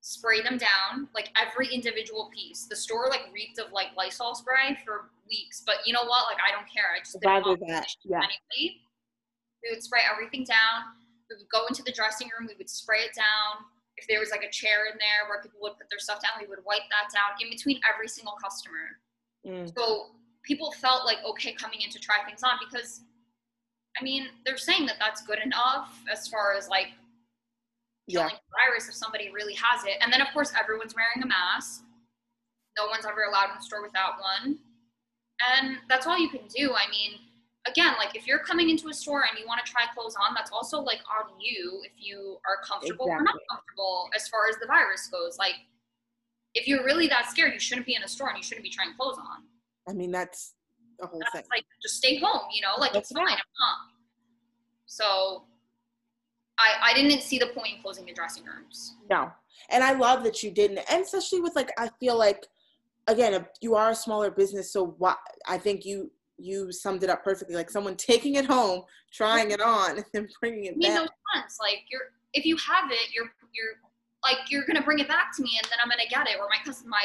spray 0.00 0.42
them 0.42 0.58
down, 0.58 1.08
like 1.14 1.30
every 1.34 1.66
individual 1.72 2.30
piece. 2.32 2.66
The 2.66 2.76
store 2.76 3.08
like 3.08 3.22
reeked 3.32 3.58
of 3.58 3.72
like 3.72 3.88
Lysol 3.96 4.34
spray 4.34 4.78
for 4.84 5.10
weeks, 5.28 5.62
but 5.64 5.76
you 5.86 5.92
know 5.92 6.04
what? 6.04 6.26
Like 6.30 6.38
I 6.46 6.52
don't 6.52 6.68
care. 6.68 6.92
I 6.94 7.00
just 7.00 7.18
didn't 7.18 7.46
want 7.46 7.60
that, 7.68 7.86
yeah. 8.04 8.18
anyway. 8.18 8.76
We 9.64 9.70
would 9.72 9.82
spray 9.82 10.02
everything 10.04 10.44
down. 10.44 10.92
We 11.30 11.36
would 11.36 11.48
go 11.48 11.64
into 11.66 11.82
the 11.82 11.92
dressing 11.92 12.28
room. 12.28 12.46
We 12.46 12.54
would 12.58 12.68
spray 12.68 13.00
it 13.00 13.14
down. 13.16 13.64
If 13.96 14.06
there 14.06 14.20
was 14.20 14.30
like 14.30 14.44
a 14.44 14.50
chair 14.50 14.92
in 14.92 14.98
there 14.98 15.24
where 15.30 15.40
people 15.40 15.60
would 15.62 15.78
put 15.78 15.88
their 15.88 15.98
stuff 15.98 16.20
down, 16.20 16.32
we 16.38 16.46
would 16.46 16.60
wipe 16.66 16.84
that 16.92 17.08
down 17.08 17.40
in 17.40 17.48
between 17.48 17.80
every 17.88 18.08
single 18.08 18.34
customer. 18.42 19.00
Mm. 19.46 19.72
So 19.74 20.12
people 20.42 20.70
felt 20.72 21.06
like 21.06 21.18
okay 21.24 21.52
coming 21.52 21.80
in 21.80 21.90
to 21.90 21.98
try 21.98 22.16
things 22.26 22.42
on 22.42 22.60
because, 22.60 23.00
I 23.98 24.04
mean, 24.04 24.28
they're 24.44 24.58
saying 24.58 24.84
that 24.86 24.96
that's 25.00 25.22
good 25.22 25.38
enough 25.38 25.96
as 26.12 26.28
far 26.28 26.52
as 26.52 26.68
like 26.68 26.88
Yeah. 28.06 28.28
killing 28.28 28.34
the 28.36 28.54
virus 28.66 28.88
if 28.88 28.94
somebody 28.94 29.30
really 29.32 29.54
has 29.54 29.84
it. 29.84 29.96
And 30.00 30.12
then 30.12 30.20
of 30.20 30.28
course 30.32 30.52
everyone's 30.58 30.94
wearing 30.94 31.22
a 31.22 31.26
mask. 31.26 31.82
No 32.76 32.86
one's 32.86 33.06
ever 33.06 33.24
allowed 33.28 33.50
in 33.50 33.56
the 33.56 33.62
store 33.62 33.82
without 33.82 34.14
one. 34.20 34.58
And 35.40 35.78
that's 35.88 36.06
all 36.06 36.18
you 36.18 36.28
can 36.28 36.46
do. 36.54 36.72
I 36.74 36.90
mean, 36.90 37.18
again, 37.66 37.94
like 37.98 38.14
if 38.16 38.26
you're 38.26 38.40
coming 38.40 38.70
into 38.70 38.88
a 38.88 38.94
store 38.94 39.24
and 39.28 39.38
you 39.38 39.46
want 39.46 39.64
to 39.64 39.70
try 39.70 39.82
clothes 39.94 40.16
on, 40.20 40.34
that's 40.34 40.50
also 40.50 40.80
like 40.80 41.00
on 41.08 41.38
you 41.40 41.80
if 41.84 41.92
you 41.96 42.38
are 42.46 42.62
comfortable 42.66 43.06
or 43.06 43.22
not 43.22 43.36
comfortable 43.50 44.08
as 44.14 44.28
far 44.28 44.48
as 44.48 44.56
the 44.56 44.66
virus 44.66 45.08
goes. 45.08 45.38
Like 45.38 45.54
if 46.54 46.68
you're 46.68 46.84
really 46.84 47.08
that 47.08 47.30
scared, 47.30 47.52
you 47.52 47.60
shouldn't 47.60 47.86
be 47.86 47.94
in 47.94 48.02
a 48.02 48.08
store 48.08 48.28
and 48.28 48.36
you 48.36 48.42
shouldn't 48.42 48.64
be 48.64 48.70
trying 48.70 48.94
clothes 48.96 49.18
on. 49.18 49.44
I 49.88 49.92
mean, 49.92 50.10
that's 50.10 50.54
the 50.98 51.06
whole 51.06 51.22
thing. 51.32 51.42
Like 51.50 51.64
just 51.82 51.96
stay 51.96 52.18
home, 52.18 52.42
you 52.52 52.62
know, 52.62 52.74
like 52.78 52.92
That's 52.92 53.10
it's 53.10 53.18
fine. 53.18 53.26
I'm 53.26 53.54
not. 53.60 53.78
So 54.86 55.44
I 56.58 56.90
I 56.90 56.94
didn't 56.94 57.22
see 57.22 57.38
the 57.38 57.46
point 57.48 57.76
in 57.76 57.82
closing 57.82 58.06
the 58.06 58.12
dressing 58.12 58.44
rooms. 58.44 58.94
No. 59.10 59.30
And 59.70 59.82
I 59.82 59.92
love 59.92 60.24
that 60.24 60.42
you 60.42 60.50
didn't. 60.50 60.78
And 60.90 61.02
especially 61.02 61.40
with 61.40 61.56
like, 61.56 61.70
I 61.78 61.88
feel 62.00 62.18
like, 62.18 62.46
again, 63.06 63.34
a- 63.34 63.48
you 63.60 63.74
are 63.74 63.90
a 63.90 63.94
smaller 63.94 64.30
business. 64.30 64.72
So 64.72 64.94
what 64.98 65.16
I 65.48 65.58
think 65.58 65.84
you, 65.84 66.10
you 66.38 66.70
summed 66.72 67.02
it 67.02 67.10
up 67.10 67.24
perfectly. 67.24 67.54
Like 67.54 67.70
someone 67.70 67.96
taking 67.96 68.34
it 68.34 68.44
home, 68.44 68.82
trying 69.12 69.52
it 69.52 69.60
on, 69.60 69.96
and 69.96 70.04
then 70.12 70.28
bringing 70.40 70.64
it 70.66 70.74
It 70.74 70.80
back. 70.82 70.94
no 70.94 71.06
sense. 71.34 71.56
Like 71.60 71.84
you're 71.90 72.02
if 72.34 72.44
you 72.44 72.56
have 72.56 72.90
it, 72.90 73.10
you're 73.14 73.32
you're 73.54 73.74
like 74.22 74.38
you're 74.50 74.64
gonna 74.66 74.82
bring 74.82 74.98
it 74.98 75.08
back 75.08 75.34
to 75.36 75.42
me 75.42 75.50
and 75.62 75.68
then 75.70 75.78
I'm 75.82 75.88
gonna 75.88 76.08
get 76.10 76.26
it 76.28 76.38
or 76.40 76.48
my 76.48 76.56
cus 76.64 76.82
my 76.86 77.04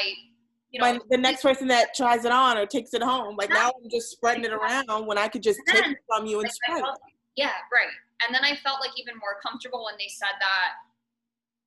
you 0.72 0.80
know 0.80 0.92
My, 0.94 0.98
the 1.10 1.18
next 1.18 1.42
person 1.42 1.68
that 1.68 1.94
tries 1.94 2.24
it 2.24 2.32
on 2.32 2.58
or 2.58 2.66
takes 2.66 2.92
it 2.94 3.02
home. 3.02 3.36
Like 3.36 3.50
now 3.50 3.68
I'm 3.68 3.90
just 3.90 4.10
spreading 4.10 4.44
it 4.44 4.52
around 4.52 5.06
when 5.06 5.18
I 5.18 5.28
could 5.28 5.42
just 5.42 5.60
take 5.68 5.86
it 5.86 5.98
from 6.08 6.26
you 6.26 6.40
and 6.40 6.50
spread. 6.50 6.82
felt- 6.82 6.98
yeah, 7.36 7.52
right. 7.72 7.92
And 8.26 8.34
then 8.34 8.44
I 8.44 8.56
felt 8.56 8.80
like 8.80 8.92
even 8.98 9.16
more 9.16 9.40
comfortable 9.42 9.84
when 9.84 9.94
they 9.98 10.08
said 10.08 10.36
that, 10.40 10.84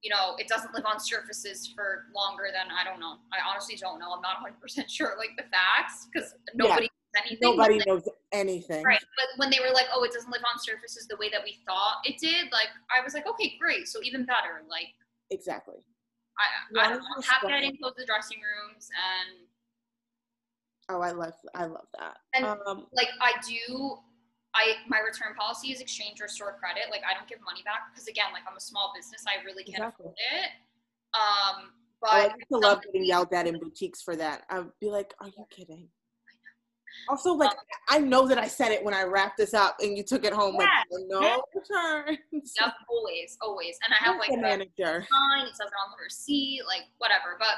you 0.03 0.11
know, 0.11 0.35
it 0.37 0.47
doesn't 0.47 0.73
live 0.73 0.83
on 0.85 0.99
surfaces 0.99 1.71
for 1.73 2.05
longer 2.13 2.51
than 2.51 2.67
I 2.69 2.83
don't 2.83 2.99
know. 2.99 3.17
I 3.31 3.39
honestly 3.47 3.75
don't 3.75 3.99
know. 3.99 4.11
I'm 4.13 4.21
not 4.21 4.43
100 4.43 4.59
percent 4.59 4.91
sure 4.97 5.15
like 5.17 5.31
the 5.37 5.47
facts 5.49 6.07
because 6.11 6.35
nobody 6.53 6.91
knows 6.91 7.15
anything. 7.23 7.39
Nobody 7.41 7.77
like, 7.79 7.87
knows 7.87 8.09
anything. 8.31 8.83
Right, 8.83 8.99
but 9.15 9.27
when 9.39 9.49
they 9.49 9.59
were 9.63 9.73
like, 9.73 9.87
"Oh, 9.93 10.03
it 10.03 10.11
doesn't 10.11 10.29
live 10.29 10.43
on 10.43 10.59
surfaces 10.59 11.07
the 11.07 11.15
way 11.17 11.29
that 11.29 11.41
we 11.43 11.57
thought 11.65 12.03
it 12.03 12.19
did," 12.19 12.51
like 12.51 12.67
I 12.91 13.01
was 13.03 13.13
like, 13.13 13.25
"Okay, 13.25 13.55
great. 13.59 13.87
So 13.87 14.03
even 14.03 14.25
better." 14.25 14.67
Like 14.69 14.91
Exactly. 15.31 15.79
I, 16.35 16.81
I 16.81 16.89
don't 16.89 16.99
know. 16.99 17.15
you 17.15 17.21
Tap 17.23 17.43
explain? 17.43 17.61
getting 17.61 17.77
close 17.77 17.93
the 17.95 18.05
dressing 18.05 18.39
rooms 18.41 18.89
and 18.91 19.47
Oh, 20.89 20.99
I 20.99 21.11
love 21.11 21.33
I 21.55 21.65
love 21.65 21.87
that. 21.97 22.17
And- 22.33 22.45
um, 22.45 22.87
like 22.93 23.09
I 23.21 23.33
do 23.47 23.97
I 24.55 24.75
my 24.87 24.99
return 24.99 25.35
policy 25.35 25.71
is 25.71 25.81
exchange 25.81 26.21
or 26.21 26.27
store 26.27 26.57
credit. 26.59 26.83
Like 26.91 27.01
I 27.09 27.13
don't 27.13 27.27
give 27.27 27.39
money 27.43 27.61
back 27.65 27.91
because 27.91 28.07
again, 28.07 28.27
like 28.33 28.43
I'm 28.49 28.57
a 28.57 28.61
small 28.61 28.93
business, 28.95 29.23
I 29.27 29.43
really 29.43 29.63
can't 29.63 29.77
Exactly. 29.83 30.05
afford 30.05 30.15
it. 30.17 30.51
Um, 31.13 31.71
but 32.01 32.11
I 32.11 32.23
used 32.25 32.49
to 32.51 32.57
love 32.57 32.81
getting 32.83 33.05
yelled 33.05 33.33
at 33.33 33.47
in 33.47 33.59
boutiques 33.59 34.01
for 34.01 34.15
that. 34.15 34.43
I'd 34.49 34.65
be 34.79 34.89
like, 34.89 35.13
"Are 35.19 35.27
you 35.27 35.45
kidding?" 35.49 35.89
Also, 37.09 37.33
like 37.33 37.51
I 37.89 37.99
know 37.99 38.27
that 38.27 38.37
I 38.37 38.47
said 38.47 38.71
it 38.71 38.83
when 38.83 38.93
I 38.93 39.03
wrapped 39.03 39.37
this 39.37 39.53
up 39.53 39.77
and 39.81 39.97
you 39.97 40.03
took 40.03 40.23
it 40.23 40.33
home. 40.33 40.55
Like, 40.55 40.69
no 41.07 41.43
returns. 41.53 42.19
Yep, 42.59 42.73
always, 42.89 43.37
always. 43.41 43.77
And 43.85 43.93
I 43.93 44.03
have 44.03 44.19
like 44.19 44.29
the 44.29 44.37
a 44.37 44.41
manager. 44.41 45.07
sign, 45.09 45.47
it 45.47 45.55
says 45.55 45.67
it 45.67 45.79
on 45.83 45.91
the 45.97 46.03
receipt, 46.03 46.61
like 46.67 46.83
whatever. 46.99 47.37
But 47.39 47.55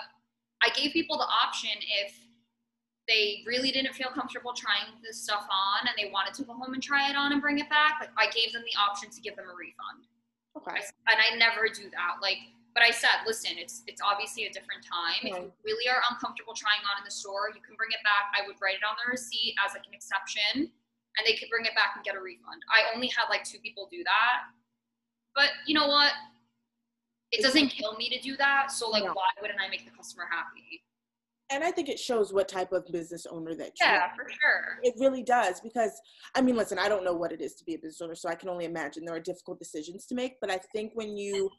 I 0.64 0.70
gave 0.74 0.94
people 0.94 1.18
the 1.18 1.28
option 1.46 1.72
if 2.04 2.14
they 3.08 3.46
really 3.46 3.72
didn't 3.72 3.94
feel 3.94 4.10
comfortable 4.10 4.54
trying 4.54 4.98
this 5.06 5.22
stuff 5.22 5.46
on 5.46 5.88
and 5.88 5.94
they 5.98 6.10
wanted 6.10 6.34
to 6.36 6.44
go 6.44 6.54
home 6.54 6.74
and 6.74 6.82
try 6.82 7.10
it 7.10 7.15
on 7.15 7.32
and 7.32 7.41
bring 7.41 7.60
it 7.60 7.70
back, 7.70 8.02
like 8.02 8.10
I 8.18 8.32
gave 8.34 8.54
them 8.54 8.63
the 8.65 8.74
option 8.82 9.10
to 9.13 9.22
give 9.22 9.36
them 9.36 9.46
a 9.46 9.56
refund. 9.56 10.10
Okay. 10.58 10.82
I, 10.82 11.13
and 11.13 11.20
I 11.22 11.38
never 11.38 11.70
do 11.70 11.91
that. 11.94 12.18
Like, 12.22 12.41
but 12.74 12.84
I 12.84 12.91
said, 12.91 13.24
listen, 13.24 13.56
it's 13.56 13.84
it's 13.88 14.02
obviously 14.04 14.48
a 14.48 14.52
different 14.52 14.84
time. 14.84 15.24
If 15.24 15.32
you 15.32 15.52
really 15.63 15.88
are 15.88 16.04
uncomfortable 16.12 16.52
trying 16.52 16.84
on 16.84 17.00
in 17.00 17.06
the 17.06 17.13
store, 17.13 17.48
you 17.54 17.63
can 17.63 17.80
bring 17.80 17.91
it 17.96 18.04
back. 18.04 18.36
I 18.36 18.44
would 18.44 18.60
write 18.60 18.76
it 18.76 18.84
on 18.84 19.00
the 19.00 19.08
receipt 19.12 19.56
as 19.63 19.72
like 19.72 19.88
an 19.88 19.96
exception, 19.96 20.68
and 20.68 21.22
they 21.24 21.39
could 21.39 21.48
bring 21.48 21.63
it 21.63 21.72
back 21.72 21.96
and 21.96 22.04
get 22.04 22.20
a 22.20 22.22
refund. 22.22 22.60
I 22.68 22.91
only 22.91 23.08
had 23.08 23.32
like 23.32 23.48
two 23.48 23.63
people 23.63 23.88
do 23.88 24.04
that, 24.04 24.52
but 25.32 25.56
you 25.63 25.72
know 25.72 25.88
what? 25.88 26.12
It 27.32 27.44
doesn't 27.44 27.70
kill 27.70 27.96
me 27.96 28.12
to 28.12 28.20
do 28.20 28.36
that. 28.38 28.72
So 28.76 28.89
like, 28.89 29.08
why 29.08 29.32
wouldn't 29.39 29.60
I 29.60 29.72
make 29.72 29.88
the 29.88 29.96
customer 29.96 30.28
happy? 30.28 30.84
And 31.52 31.64
I 31.64 31.72
think 31.72 31.90
it 31.90 32.00
shows 32.00 32.34
what 32.34 32.48
type 32.48 32.72
of 32.72 32.86
business 32.92 33.26
owner 33.28 33.54
that 33.56 33.68
you 33.80 33.86
Yeah, 33.86 34.06
are. 34.06 34.12
for 34.16 34.30
sure. 34.30 34.80
It 34.84 34.96
really 35.00 35.22
does 35.22 35.62
because 35.62 35.92
I 36.34 36.42
mean, 36.42 36.56
listen, 36.56 36.80
I 36.80 36.90
don't 36.90 37.04
know 37.04 37.14
what 37.14 37.32
it 37.32 37.42
is 37.42 37.56
to 37.56 37.66
be 37.66 37.76
a 37.76 37.78
business 37.78 38.02
owner, 38.02 38.16
so 38.16 38.30
I 38.30 38.36
can 38.36 38.50
only 38.50 38.66
imagine 38.66 39.06
there 39.06 39.16
are 39.16 39.20
difficult 39.20 39.60
decisions 39.60 40.06
to 40.08 40.16
make. 40.16 40.40
But 40.42 40.50
I 40.52 40.58
think 40.74 40.92
when 40.96 41.16
you 41.18 41.50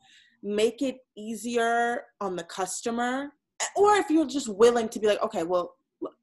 make 0.42 0.83
it 0.83 0.96
easier 1.16 2.03
on 2.20 2.37
the 2.37 2.44
customer, 2.44 3.33
or 3.77 3.94
if 3.96 4.11
you're 4.11 4.27
just 4.27 4.49
willing 4.49 4.88
to 4.88 4.99
be 4.99 5.07
like, 5.07 5.22
okay, 5.22 5.44
well, 5.44 5.77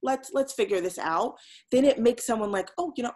let's 0.03 0.31
let's 0.33 0.53
figure 0.53 0.81
this 0.81 0.99
out, 0.99 1.35
then 1.71 1.85
it 1.85 1.99
makes 1.99 2.25
someone 2.25 2.51
like, 2.51 2.69
oh, 2.77 2.91
you 2.97 3.03
know, 3.03 3.11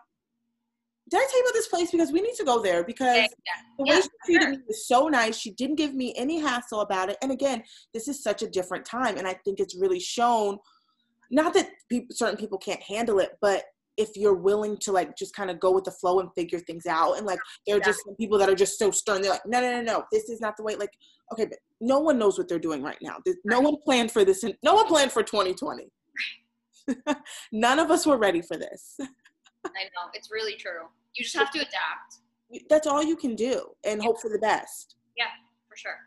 did 1.09 1.17
I 1.17 1.25
tell 1.29 1.39
you 1.39 1.43
about 1.45 1.53
this 1.53 1.67
place 1.67 1.91
because 1.91 2.11
we 2.11 2.21
need 2.21 2.35
to 2.35 2.43
go 2.43 2.61
there 2.61 2.83
because 2.83 3.15
Yeah, 3.15 3.27
the 3.77 3.85
Yeah, 3.85 3.95
way 3.95 4.01
she 4.01 4.09
treated 4.25 4.41
sure. 4.43 4.51
me 4.51 4.57
was 4.67 4.87
so 4.87 5.07
nice. 5.07 5.37
She 5.37 5.51
didn't 5.51 5.75
give 5.75 5.93
me 5.93 6.13
any 6.17 6.39
hassle 6.39 6.81
about 6.81 7.09
it. 7.09 7.17
And 7.21 7.31
again, 7.31 7.63
this 7.93 8.07
is 8.07 8.21
such 8.23 8.41
a 8.41 8.47
different 8.47 8.85
time, 8.85 9.17
and 9.17 9.27
I 9.27 9.33
think 9.45 9.59
it's 9.59 9.75
really 9.75 9.99
shown. 9.99 10.57
Not 11.29 11.53
that 11.55 11.69
people, 11.89 12.15
certain 12.15 12.37
people 12.37 12.57
can't 12.57 12.81
handle 12.81 13.19
it, 13.19 13.31
but 13.41 13.63
if 13.97 14.15
you're 14.15 14.35
willing 14.35 14.77
to 14.77 14.91
like 14.91 15.17
just 15.17 15.35
kind 15.35 15.49
of 15.49 15.59
go 15.59 15.71
with 15.71 15.83
the 15.83 15.91
flow 15.91 16.19
and 16.19 16.29
figure 16.35 16.59
things 16.59 16.85
out, 16.85 17.13
and 17.17 17.25
like 17.25 17.39
there 17.65 17.77
are 17.77 17.79
just 17.79 18.03
some 18.05 18.15
people 18.15 18.37
that 18.37 18.47
are 18.49 18.55
just 18.55 18.77
so 18.77 18.91
stern. 18.91 19.21
They're 19.21 19.31
like, 19.31 19.45
no, 19.45 19.59
no, 19.59 19.71
no, 19.71 19.81
no, 19.81 20.03
this 20.11 20.29
is 20.29 20.39
not 20.39 20.55
the 20.55 20.63
way. 20.63 20.75
Like, 20.75 20.91
okay, 21.33 21.45
but 21.45 21.57
no 21.81 21.99
one 21.99 22.17
knows 22.19 22.37
what 22.37 22.47
they're 22.47 22.59
doing 22.59 22.83
right 22.83 22.97
now. 23.01 23.17
There's- 23.25 23.39
No 23.43 23.59
one 23.59 23.77
planned 23.83 24.11
for 24.11 24.23
this, 24.23 24.43
and 24.43 24.55
no 24.63 24.75
one 24.75 24.87
planned 24.87 25.11
for 25.11 25.23
2020. 25.23 25.89
None 27.51 27.79
of 27.79 27.91
us 27.91 28.05
were 28.05 28.17
ready 28.17 28.41
for 28.41 28.55
this. 28.57 28.97
I 29.75 29.83
know 29.85 30.11
it's 30.13 30.31
really 30.31 30.55
true. 30.55 30.87
You 31.15 31.23
just 31.23 31.35
have 31.35 31.51
to 31.51 31.59
adapt 31.59 32.19
That's 32.69 32.87
all 32.87 33.03
you 33.03 33.15
can 33.15 33.35
do, 33.35 33.69
and 33.83 34.01
hope 34.01 34.21
for 34.21 34.29
the 34.29 34.39
best. 34.39 34.95
Yeah, 35.17 35.25
for 35.67 35.75
sure. 35.75 35.97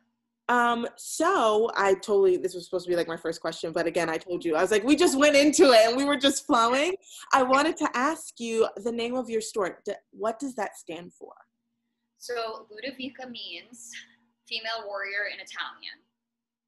Um, 0.48 0.88
so 0.96 1.70
I 1.76 1.94
totally 1.94 2.36
this 2.36 2.54
was 2.54 2.64
supposed 2.64 2.84
to 2.84 2.90
be 2.90 2.96
like 2.96 3.06
my 3.06 3.16
first 3.16 3.40
question, 3.40 3.70
but 3.72 3.86
again, 3.86 4.08
I 4.08 4.18
told 4.18 4.44
you 4.44 4.56
I 4.56 4.62
was 4.62 4.72
like, 4.72 4.82
we 4.82 4.96
just 4.96 5.16
went 5.16 5.36
into 5.36 5.70
it 5.70 5.86
and 5.86 5.96
we 5.96 6.04
were 6.04 6.16
just 6.16 6.44
flowing. 6.44 6.94
I 7.32 7.44
wanted 7.44 7.76
to 7.76 7.88
ask 7.94 8.40
you 8.40 8.68
the 8.82 8.90
name 8.90 9.14
of 9.14 9.30
your 9.30 9.40
store. 9.40 9.78
What 10.10 10.40
does 10.40 10.56
that 10.56 10.76
stand 10.76 11.12
for? 11.14 11.32
So 12.18 12.66
Ludovica 12.68 13.30
means 13.30 13.90
female 14.48 14.88
warrior 14.88 15.28
in 15.32 15.38
Italian. 15.38 16.02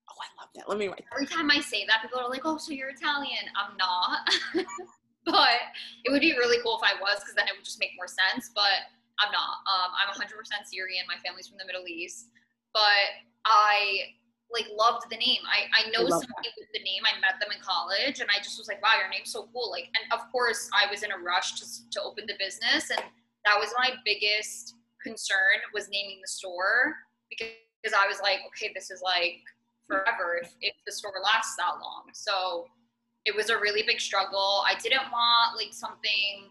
Oh, 0.09 0.14
I 0.20 0.40
love 0.40 0.50
that. 0.55 0.68
Let 0.68 0.78
me 0.78 0.87
write. 0.87 1.05
Every 1.12 1.26
time 1.26 1.50
I 1.50 1.61
say 1.61 1.85
that, 1.87 2.02
people 2.02 2.20
are 2.20 2.31
like, 2.31 2.42
"Oh, 2.44 2.59
so 2.59 2.72
you're 2.72 2.90
Italian?" 2.90 3.44
I'm 3.57 3.76
not, 3.76 4.20
but 5.27 5.73
it 6.05 6.11
would 6.11 6.21
be 6.21 6.35
really 6.35 6.59
cool 6.63 6.81
if 6.83 6.85
I 6.87 6.99
was, 6.99 7.21
because 7.21 7.35
then 7.35 7.47
it 7.47 7.55
would 7.55 7.65
just 7.65 7.79
make 7.79 7.95
more 7.97 8.11
sense. 8.11 8.51
But 8.55 8.91
I'm 9.21 9.31
not. 9.31 9.63
Um, 9.71 9.91
I'm 9.95 10.11
100% 10.11 10.27
Syrian. 10.67 11.07
My 11.07 11.21
family's 11.23 11.47
from 11.47 11.59
the 11.59 11.67
Middle 11.67 11.87
East, 11.87 12.31
but 12.75 13.23
I 13.47 14.15
like 14.51 14.67
loved 14.77 15.09
the 15.09 15.17
name. 15.17 15.41
I 15.49 15.65
I 15.73 15.91
know 15.91 16.05
I 16.05 16.11
somebody 16.11 16.51
with 16.59 16.69
the 16.75 16.83
name. 16.83 17.03
I 17.07 17.19
met 17.23 17.41
them 17.41 17.55
in 17.55 17.63
college, 17.63 18.21
and 18.21 18.29
I 18.29 18.43
just 18.43 18.59
was 18.59 18.69
like, 18.69 18.83
"Wow, 18.83 18.99
your 19.01 19.09
name's 19.09 19.33
so 19.33 19.49
cool!" 19.53 19.71
Like, 19.71 19.89
and 19.95 20.05
of 20.13 20.31
course, 20.31 20.69
I 20.77 20.91
was 20.91 21.03
in 21.03 21.13
a 21.13 21.19
rush 21.19 21.57
to 21.61 21.65
to 21.65 22.03
open 22.03 22.27
the 22.27 22.37
business, 22.39 22.91
and 22.91 23.01
that 23.47 23.57
was 23.59 23.73
my 23.79 23.95
biggest 24.05 24.75
concern 25.03 25.59
was 25.75 25.89
naming 25.89 26.21
the 26.23 26.29
store 26.29 26.95
because 27.31 27.55
because 27.83 27.99
I 27.99 28.07
was 28.07 28.21
like, 28.23 28.39
okay, 28.49 28.71
this 28.75 28.91
is 28.91 29.03
like 29.03 29.43
forever 29.87 30.39
if, 30.41 30.55
if 30.61 30.75
the 30.87 30.93
store 30.93 31.15
lasts 31.23 31.57
that 31.57 31.83
long. 31.83 32.05
So 32.15 32.67
it 33.25 33.35
was 33.35 33.51
a 33.51 33.59
really 33.59 33.83
big 33.87 34.01
struggle. 34.01 34.65
I 34.67 34.75
didn't 34.83 35.11
want 35.13 35.57
like 35.57 35.73
something. 35.73 36.51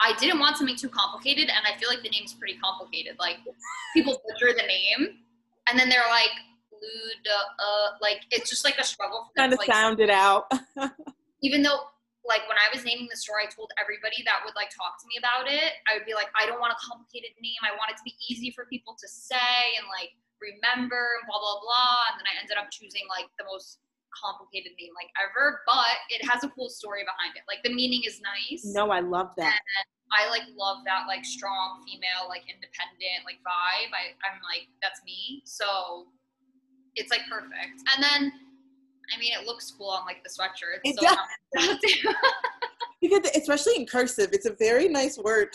I 0.00 0.14
didn't 0.18 0.38
want 0.38 0.56
something 0.56 0.76
too 0.76 0.88
complicated, 0.88 1.50
and 1.50 1.60
I 1.66 1.78
feel 1.78 1.88
like 1.88 2.02
the 2.02 2.08
name's 2.08 2.32
pretty 2.32 2.58
complicated. 2.58 3.16
Like 3.18 3.36
people 3.94 4.20
butcher 4.26 4.54
the 4.56 4.66
name, 4.66 5.18
and 5.68 5.78
then 5.78 5.88
they're 5.88 6.08
like, 6.08 6.32
Luda, 6.72 7.38
uh, 7.58 7.88
like 8.00 8.22
it's 8.30 8.48
just 8.48 8.64
like 8.64 8.78
a 8.78 8.84
struggle 8.84 9.28
for 9.28 9.36
Kind 9.36 9.52
of 9.52 9.58
like 9.58 9.68
sound 9.68 10.00
it 10.00 10.10
out. 10.10 10.50
even 11.42 11.62
though 11.62 11.90
like 12.24 12.46
when 12.48 12.56
I 12.56 12.68
was 12.72 12.84
naming 12.84 13.08
the 13.10 13.16
store, 13.16 13.40
I 13.40 13.48
told 13.48 13.72
everybody 13.80 14.22
that 14.24 14.44
would 14.44 14.54
like 14.54 14.70
talk 14.70 15.00
to 15.00 15.06
me 15.08 15.18
about 15.18 15.50
it. 15.50 15.80
I 15.88 15.96
would 15.96 16.06
be 16.06 16.14
like, 16.14 16.28
I 16.36 16.46
don't 16.46 16.60
want 16.60 16.72
a 16.72 16.80
complicated 16.80 17.34
name. 17.40 17.60
I 17.64 17.74
want 17.76 17.92
it 17.92 17.96
to 17.98 18.04
be 18.04 18.14
easy 18.28 18.52
for 18.52 18.68
people 18.68 18.94
to 18.96 19.08
say 19.08 19.76
and 19.80 19.88
like 19.88 20.14
remember 20.40 21.20
and 21.20 21.24
blah 21.28 21.40
blah 21.40 21.58
blah. 21.60 22.12
And 22.12 22.22
then 22.22 22.26
I 22.28 22.38
ended 22.40 22.56
up 22.56 22.72
choosing 22.72 23.04
like 23.10 23.28
the 23.36 23.44
most 23.44 23.80
complicated 24.14 24.72
name 24.78 24.92
like 24.94 25.10
ever, 25.18 25.62
but 25.66 25.96
it 26.10 26.24
has 26.28 26.44
a 26.44 26.48
cool 26.50 26.68
story 26.68 27.02
behind 27.02 27.36
it. 27.36 27.42
Like 27.48 27.62
the 27.62 27.72
meaning 27.72 28.02
is 28.06 28.20
nice. 28.20 28.64
no, 28.64 28.90
I 28.90 29.00
love 29.00 29.32
that. 29.36 29.60
I 30.12 30.28
like 30.28 30.42
love 30.56 30.78
that 30.86 31.06
like 31.06 31.24
strong 31.24 31.82
female, 31.86 32.26
like 32.28 32.42
independent, 32.50 33.22
like 33.24 33.38
vibe. 33.46 33.94
I, 33.94 34.18
I'm 34.26 34.42
like, 34.42 34.66
that's 34.82 35.00
me. 35.06 35.42
So 35.44 36.10
it's 36.96 37.10
like 37.10 37.22
perfect. 37.30 37.78
And 37.94 38.02
then 38.02 38.32
I 39.14 39.18
mean 39.18 39.32
it 39.38 39.46
looks 39.46 39.70
cool 39.70 39.90
on 39.90 40.04
like 40.04 40.22
the 40.22 40.30
sweatshirt. 40.30 40.82
It 40.84 40.98
so 40.98 41.06
does. 41.06 42.14
Because 43.00 43.30
especially 43.34 43.76
in 43.76 43.86
cursive, 43.86 44.28
it's 44.32 44.44
a 44.44 44.52
very 44.58 44.86
nice 44.86 45.16
word. 45.16 45.48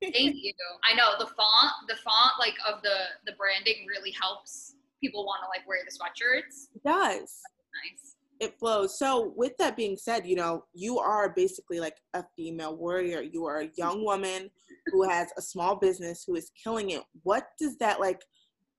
Thank 0.00 0.36
you. 0.36 0.52
I 0.88 0.94
know 0.94 1.18
the 1.18 1.26
font, 1.26 1.72
the 1.88 1.96
font 1.96 2.32
like 2.38 2.54
of 2.68 2.82
the 2.82 2.96
the 3.26 3.32
branding 3.32 3.84
really 3.88 4.12
helps 4.12 4.74
people 5.00 5.26
want 5.26 5.42
to 5.42 5.48
like 5.48 5.66
wear 5.66 5.78
the 5.84 5.90
sweatshirts. 5.90 6.68
It 6.76 6.84
does. 6.84 7.40
Nice. 7.84 8.16
It 8.40 8.58
flows. 8.58 8.98
So, 8.98 9.32
with 9.36 9.56
that 9.58 9.76
being 9.76 9.96
said, 9.96 10.26
you 10.26 10.36
know, 10.36 10.64
you 10.72 10.98
are 10.98 11.32
basically 11.34 11.80
like 11.80 11.96
a 12.14 12.24
female 12.36 12.76
warrior. 12.76 13.20
You 13.20 13.44
are 13.46 13.60
a 13.60 13.70
young 13.76 14.04
woman 14.04 14.50
who 14.86 15.08
has 15.08 15.28
a 15.36 15.42
small 15.42 15.76
business 15.76 16.24
who 16.24 16.36
is 16.36 16.52
killing 16.62 16.90
it. 16.90 17.02
What 17.24 17.48
does 17.58 17.76
that 17.78 17.98
like, 17.98 18.22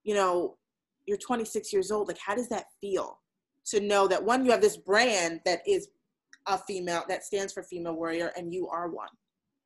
you 0.02 0.14
know, 0.14 0.56
you're 1.06 1.18
26 1.18 1.72
years 1.72 1.90
old. 1.90 2.08
Like, 2.08 2.18
how 2.24 2.34
does 2.34 2.48
that 2.48 2.66
feel 2.80 3.18
to 3.66 3.80
know 3.80 4.08
that 4.08 4.24
one, 4.24 4.44
you 4.44 4.50
have 4.50 4.60
this 4.60 4.76
brand 4.76 5.40
that 5.44 5.60
is 5.66 5.88
a 6.46 6.56
female, 6.56 7.04
that 7.08 7.24
stands 7.24 7.52
for 7.52 7.62
female 7.62 7.94
warrior, 7.94 8.32
and 8.36 8.52
you 8.52 8.68
are 8.68 8.88
one? 8.88 9.08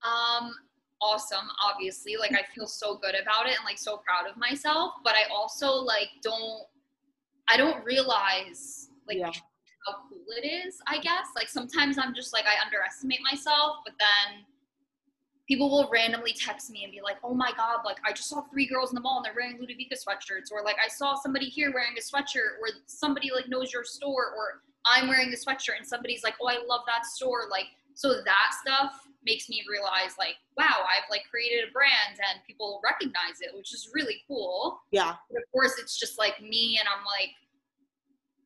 Um, 0.02 0.52
awesome. 1.00 1.46
Obviously, 1.62 2.16
like 2.16 2.32
I 2.32 2.42
feel 2.54 2.66
so 2.66 2.96
good 2.96 3.14
about 3.14 3.46
it 3.46 3.56
and 3.56 3.64
like 3.64 3.78
so 3.78 3.98
proud 3.98 4.28
of 4.30 4.36
myself. 4.36 4.94
But 5.04 5.14
I 5.14 5.32
also 5.32 5.72
like 5.72 6.08
don't. 6.22 6.64
I 7.46 7.58
don't 7.58 7.84
realize 7.84 8.88
like 9.06 9.18
Yeah. 9.18 9.30
how 9.86 9.94
cool 10.08 10.24
it 10.42 10.46
is. 10.46 10.80
I 10.86 10.98
guess 10.98 11.28
like 11.36 11.48
sometimes 11.48 11.98
I'm 11.98 12.14
just 12.14 12.32
like 12.32 12.44
I 12.46 12.62
underestimate 12.64 13.20
myself, 13.22 13.78
but 13.84 13.94
then 13.98 14.44
people 15.46 15.70
will 15.70 15.88
randomly 15.92 16.32
text 16.32 16.70
me 16.70 16.84
and 16.84 16.92
be 16.92 17.02
like, 17.02 17.18
"Oh 17.22 17.34
my 17.34 17.52
god, 17.56 17.80
like 17.84 17.98
I 18.04 18.12
just 18.12 18.28
saw 18.28 18.42
three 18.42 18.66
girls 18.66 18.90
in 18.90 18.94
the 18.94 19.00
mall 19.02 19.18
and 19.18 19.26
they're 19.26 19.34
wearing 19.34 19.58
Ludovica 19.58 19.94
sweatshirts," 19.94 20.50
or 20.50 20.62
like 20.64 20.76
I 20.84 20.88
saw 20.88 21.14
somebody 21.16 21.46
here 21.46 21.70
wearing 21.72 21.96
a 21.98 22.00
sweatshirt, 22.00 22.58
or 22.60 22.68
somebody 22.86 23.30
like 23.34 23.48
knows 23.48 23.72
your 23.72 23.84
store, 23.84 24.32
or 24.36 24.62
I'm 24.86 25.08
wearing 25.08 25.30
the 25.30 25.36
sweatshirt 25.36 25.78
and 25.78 25.86
somebody's 25.86 26.22
like, 26.22 26.34
oh, 26.42 26.46
I 26.46 26.58
love 26.66 26.82
that 26.86 27.06
store. 27.06 27.48
Like, 27.50 27.68
so 27.94 28.20
that 28.22 28.50
stuff 28.60 28.92
makes 29.24 29.48
me 29.48 29.64
realize 29.66 30.16
like, 30.18 30.34
wow, 30.58 30.84
I've 30.84 31.08
like 31.10 31.22
created 31.30 31.66
a 31.66 31.72
brand 31.72 32.20
and 32.30 32.44
people 32.46 32.82
recognize 32.84 33.40
it, 33.40 33.54
which 33.56 33.72
is 33.72 33.88
really 33.94 34.20
cool. 34.28 34.82
Yeah. 34.90 35.14
But 35.30 35.38
of 35.38 35.50
course, 35.52 35.78
it's 35.78 35.98
just 35.98 36.18
like 36.18 36.38
me 36.42 36.76
and 36.78 36.86
I'm 36.86 37.02
like, 37.06 37.30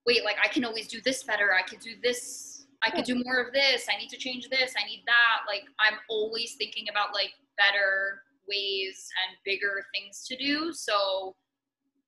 wait, 0.06 0.24
like 0.24 0.36
I 0.42 0.48
can 0.48 0.64
always 0.64 0.88
do 0.88 1.00
this 1.00 1.22
better. 1.22 1.52
I 1.54 1.62
could 1.62 1.80
do 1.80 1.92
this. 2.02 2.66
I 2.82 2.90
could 2.90 3.04
do 3.04 3.22
more 3.24 3.40
of 3.40 3.52
this. 3.52 3.86
I 3.92 3.98
need 3.98 4.08
to 4.10 4.16
change 4.16 4.48
this. 4.50 4.74
I 4.78 4.86
need 4.86 5.02
that. 5.06 5.46
Like 5.46 5.64
I'm 5.80 5.98
always 6.08 6.54
thinking 6.54 6.86
about 6.90 7.12
like 7.12 7.32
better 7.56 8.22
ways 8.48 9.08
and 9.26 9.36
bigger 9.44 9.84
things 9.92 10.24
to 10.28 10.36
do. 10.36 10.72
So 10.72 11.34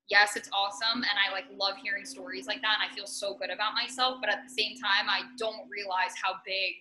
yes, 0.09 0.36
it's 0.36 0.51
awesome. 0.53 1.03
And 1.03 1.16
I 1.18 1.32
like 1.32 1.45
love 1.57 1.74
hearing 1.82 2.05
stories 2.05 2.47
like 2.47 2.62
that. 2.62 2.78
And 2.80 2.91
I 2.91 2.95
feel 2.95 3.07
so 3.07 3.34
good 3.34 3.51
about 3.51 3.74
myself. 3.74 4.18
But 4.20 4.30
at 4.30 4.41
the 4.47 4.53
same 4.53 4.76
time, 4.76 5.09
I 5.09 5.22
don't 5.38 5.68
realize 5.70 6.14
how 6.22 6.34
big 6.45 6.74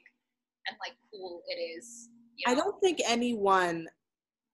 and 0.68 0.78
like 0.80 0.96
cool 1.12 1.42
it 1.48 1.60
is. 1.60 2.10
You 2.36 2.48
know? 2.48 2.54
I 2.54 2.64
don't 2.64 2.80
think 2.82 3.00
anyone 3.06 3.88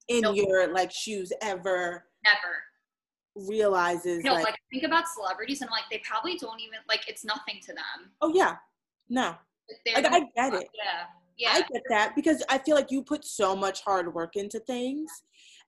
in 0.08 0.22
nope. 0.22 0.36
your 0.36 0.72
like 0.72 0.91
shoes 0.91 1.32
ever 1.41 2.06
never 2.24 2.62
realizes 3.36 4.24
no 4.24 4.34
like, 4.34 4.46
like 4.46 4.56
think 4.72 4.84
about 4.84 5.06
celebrities 5.08 5.62
and 5.62 5.70
like 5.70 5.84
they 5.92 6.02
probably 6.10 6.38
don't 6.38 6.60
even 6.60 6.80
like 6.88 7.02
it's 7.08 7.26
nothing 7.26 7.60
to 7.62 7.74
them. 7.74 8.12
Oh 8.22 8.32
yeah. 8.34 8.56
No. 9.10 9.36
Like, 9.94 10.06
I 10.06 10.20
get 10.36 10.54
it. 10.54 10.70
yeah 10.74 11.06
yeah. 11.38 11.50
i 11.54 11.62
get 11.74 11.84
that 11.90 12.14
because 12.16 12.44
i 12.50 12.58
feel 12.58 12.76
like 12.76 12.92
you 12.92 13.04
put 13.04 13.26
so 13.26 13.56
much 13.56 13.82
hard 13.82 14.14
work 14.14 14.36
into 14.36 14.60
things. 14.62 15.10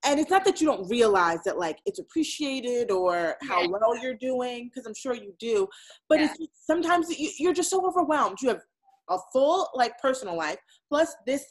And 0.05 0.19
it's 0.19 0.29
not 0.29 0.45
that 0.45 0.61
you 0.61 0.67
don't 0.67 0.87
realize 0.87 1.39
that 1.45 1.57
like 1.57 1.79
it's 1.87 1.97
appreciated 1.97 2.91
or 2.91 3.35
how 3.41 3.61
yeah. 3.61 3.67
well 3.67 3.97
you're 3.97 4.13
doing 4.13 4.69
because 4.69 4.85
i'm 4.85 4.93
sure 4.93 5.15
you 5.15 5.33
do 5.39 5.67
but 6.07 6.19
yeah. 6.19 6.33
it's 6.39 6.51
sometimes 6.65 7.07
you're 7.39 7.53
just 7.53 7.71
so 7.71 7.85
overwhelmed. 7.85 8.37
You 8.41 8.49
have 8.49 8.61
a 9.09 9.17
full 9.33 9.67
like 9.73 9.97
personal 9.99 10.37
life 10.37 10.59
plus 10.89 11.15
this 11.25 11.45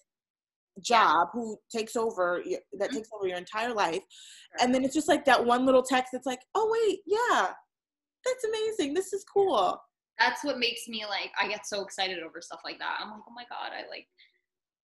job 0.83 1.29
who 1.33 1.59
takes 1.75 1.97
over 1.97 2.43
that 2.45 2.61
mm-hmm. 2.89 2.97
takes 2.97 3.09
over 3.15 3.27
your 3.27 3.39
entire 3.39 3.73
life. 3.73 4.03
And 4.61 4.75
then 4.75 4.85
it's 4.85 4.95
just 4.95 5.09
like 5.09 5.25
that 5.25 5.45
one 5.45 5.67
little 5.67 5.83
text 5.83 6.13
that's 6.13 6.27
like 6.27 6.41
oh 6.55 6.71
wait 6.73 7.01
yeah 7.07 7.49
that's 8.25 8.45
amazing 8.45 8.95
this 8.95 9.13
is 9.13 9.25
cool. 9.25 9.81
That's 10.19 10.45
what 10.45 10.59
makes 10.59 10.89
me 10.89 11.05
like 11.07 11.31
i 11.41 11.49
get 11.49 11.67
so 11.67 11.83
excited 11.83 12.19
over 12.23 12.41
stuff 12.41 12.61
like 12.65 12.79
that. 12.79 12.99
I'm 13.01 13.11
like 13.11 13.21
oh 13.29 13.35
my 13.35 13.45
god 13.49 13.73
i 13.73 13.89
like 13.89 14.07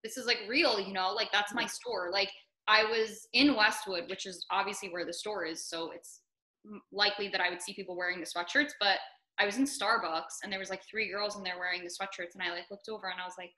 this 0.03 0.17
is 0.17 0.25
like 0.25 0.39
real 0.49 0.79
you 0.79 0.93
know 0.93 1.11
like 1.13 1.31
that's 1.31 1.53
my 1.53 1.65
store. 1.65 2.09
Like 2.11 2.29
i 2.67 2.83
was 2.85 3.27
in 3.33 3.55
westwood 3.55 4.09
which 4.09 4.25
is 4.25 4.45
obviously 4.49 4.89
where 4.89 5.05
the 5.05 5.11
store 5.11 5.45
is 5.45 5.67
so 5.67 5.91
it's 5.91 6.21
likely 6.93 7.27
that 7.27 7.41
i 7.41 7.49
would 7.49 7.61
see 7.61 7.73
people 7.73 7.97
wearing 7.97 8.21
the 8.21 8.25
sweatshirts 8.25 8.71
but 8.79 8.99
I 9.39 9.45
was 9.45 9.57
in 9.57 9.65
Starbucks 9.65 10.41
and 10.43 10.51
there 10.51 10.59
was 10.59 10.69
like 10.69 10.83
three 10.89 11.09
girls 11.09 11.35
in 11.37 11.43
there 11.43 11.57
wearing 11.57 11.81
the 11.83 11.89
sweatshirts 11.89 12.35
and 12.35 12.43
I 12.43 12.51
like 12.51 12.69
looked 12.69 12.89
over 12.89 13.07
and 13.07 13.19
I 13.19 13.25
was 13.25 13.35
like, 13.37 13.51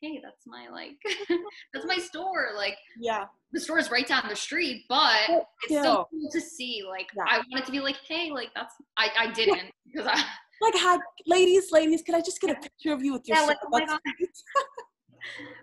hey, 0.00 0.20
that's 0.22 0.46
my 0.46 0.68
like 0.68 0.96
that's 1.74 1.86
my 1.86 1.98
store. 1.98 2.50
Like 2.56 2.76
yeah. 2.98 3.26
The 3.52 3.60
store 3.60 3.78
is 3.78 3.90
right 3.90 4.06
down 4.06 4.24
the 4.28 4.36
street, 4.36 4.84
but 4.88 5.28
it's 5.28 5.78
still 5.78 6.08
cool 6.10 6.30
to 6.30 6.40
see. 6.40 6.82
Like 6.88 7.08
yeah. 7.16 7.24
I 7.26 7.42
wanted 7.50 7.66
to 7.66 7.72
be 7.72 7.80
like, 7.80 7.96
hey, 8.06 8.30
like 8.30 8.50
that's 8.54 8.74
I, 8.96 9.08
I 9.18 9.32
didn't 9.32 9.70
because 9.86 10.06
I 10.06 10.22
like 10.60 10.74
had 10.74 11.00
ladies, 11.26 11.72
ladies, 11.72 12.02
could 12.02 12.14
I 12.14 12.20
just 12.20 12.40
get 12.40 12.50
a 12.50 12.60
picture 12.60 12.92
of 12.92 13.04
you 13.04 13.12
with 13.12 13.26
your 13.26 13.38
yeah, 13.38 13.44
like, 13.44 13.58
oh 13.72 13.98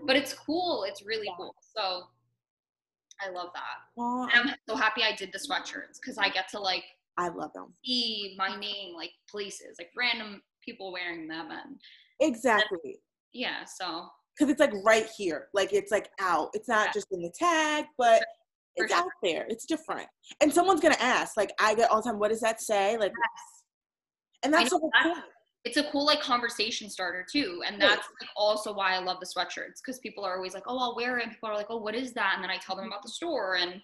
But 0.06 0.16
it's 0.16 0.34
cool. 0.34 0.86
It's 0.88 1.06
really 1.06 1.28
yeah. 1.28 1.36
cool. 1.38 1.56
So 1.76 2.04
I 3.22 3.30
love 3.30 3.50
that. 3.54 4.02
And 4.34 4.50
I'm 4.50 4.56
so 4.68 4.76
happy 4.76 5.04
I 5.04 5.16
did 5.16 5.32
the 5.32 5.40
sweatshirts 5.40 6.00
because 6.02 6.18
I 6.18 6.30
get 6.30 6.50
to 6.50 6.60
like 6.60 6.84
I 7.18 7.30
love 7.30 7.54
them. 7.54 7.74
See 7.86 8.36
my 8.38 8.58
name 8.60 8.96
like 8.96 9.12
places, 9.30 9.76
like 9.78 9.92
random 9.96 10.42
people 10.66 10.92
wearing 10.92 11.28
them 11.28 11.50
and 11.52 11.80
Exactly. 12.20 12.80
And, 12.84 12.94
yeah, 13.34 13.66
so 13.66 14.08
because 14.38 14.52
it's 14.52 14.60
like 14.60 14.74
right 14.84 15.08
here. 15.18 15.50
Like 15.54 15.74
it's 15.74 15.92
like 15.92 16.10
out. 16.20 16.50
It's 16.54 16.68
not 16.68 16.88
yeah. 16.88 16.92
just 16.94 17.08
in 17.12 17.22
the 17.22 17.32
tag, 17.38 17.86
but 17.98 18.24
it's 18.76 18.92
sure. 18.92 19.02
out 19.02 19.12
there. 19.22 19.46
It's 19.50 19.66
different. 19.66 20.08
And 20.42 20.52
someone's 20.52 20.82
gonna 20.82 20.96
ask, 21.00 21.38
like 21.38 21.52
I 21.60 21.76
get 21.76 21.92
all 21.92 22.02
the 22.02 22.10
time, 22.10 22.20
what 22.20 22.30
does 22.30 22.42
that 22.42 22.62
say? 22.62 22.98
Like 22.98 23.12
yes. 23.12 23.64
and 24.44 24.54
that's 24.54 24.70
so 24.70 24.80
cool. 24.80 24.92
It's 25.66 25.78
a 25.78 25.84
cool 25.92 26.06
like 26.06 26.20
conversation 26.20 26.90
starter 26.90 27.26
too. 27.32 27.62
And 27.66 27.82
that's 27.82 28.06
like 28.20 28.30
also 28.36 28.74
why 28.74 28.96
I 28.96 29.00
love 29.00 29.18
the 29.22 29.26
sweatshirts 29.26 29.80
because 29.86 30.00
people 30.00 30.26
are 30.26 30.36
always 30.36 30.54
like, 30.54 30.64
Oh, 30.68 30.78
I'll 30.78 30.96
wear 30.96 31.20
it. 31.20 31.24
And 31.24 31.32
people 31.32 31.50
are 31.50 31.56
like, 31.56 31.68
Oh, 31.70 31.78
what 31.78 31.96
is 31.96 32.12
that? 32.14 32.34
And 32.36 32.44
then 32.44 32.52
I 32.52 32.58
tell 32.58 32.76
them 32.76 32.86
mm-hmm. 32.86 32.92
about 32.92 33.04
the 33.04 33.10
store 33.10 33.56
and 33.56 33.82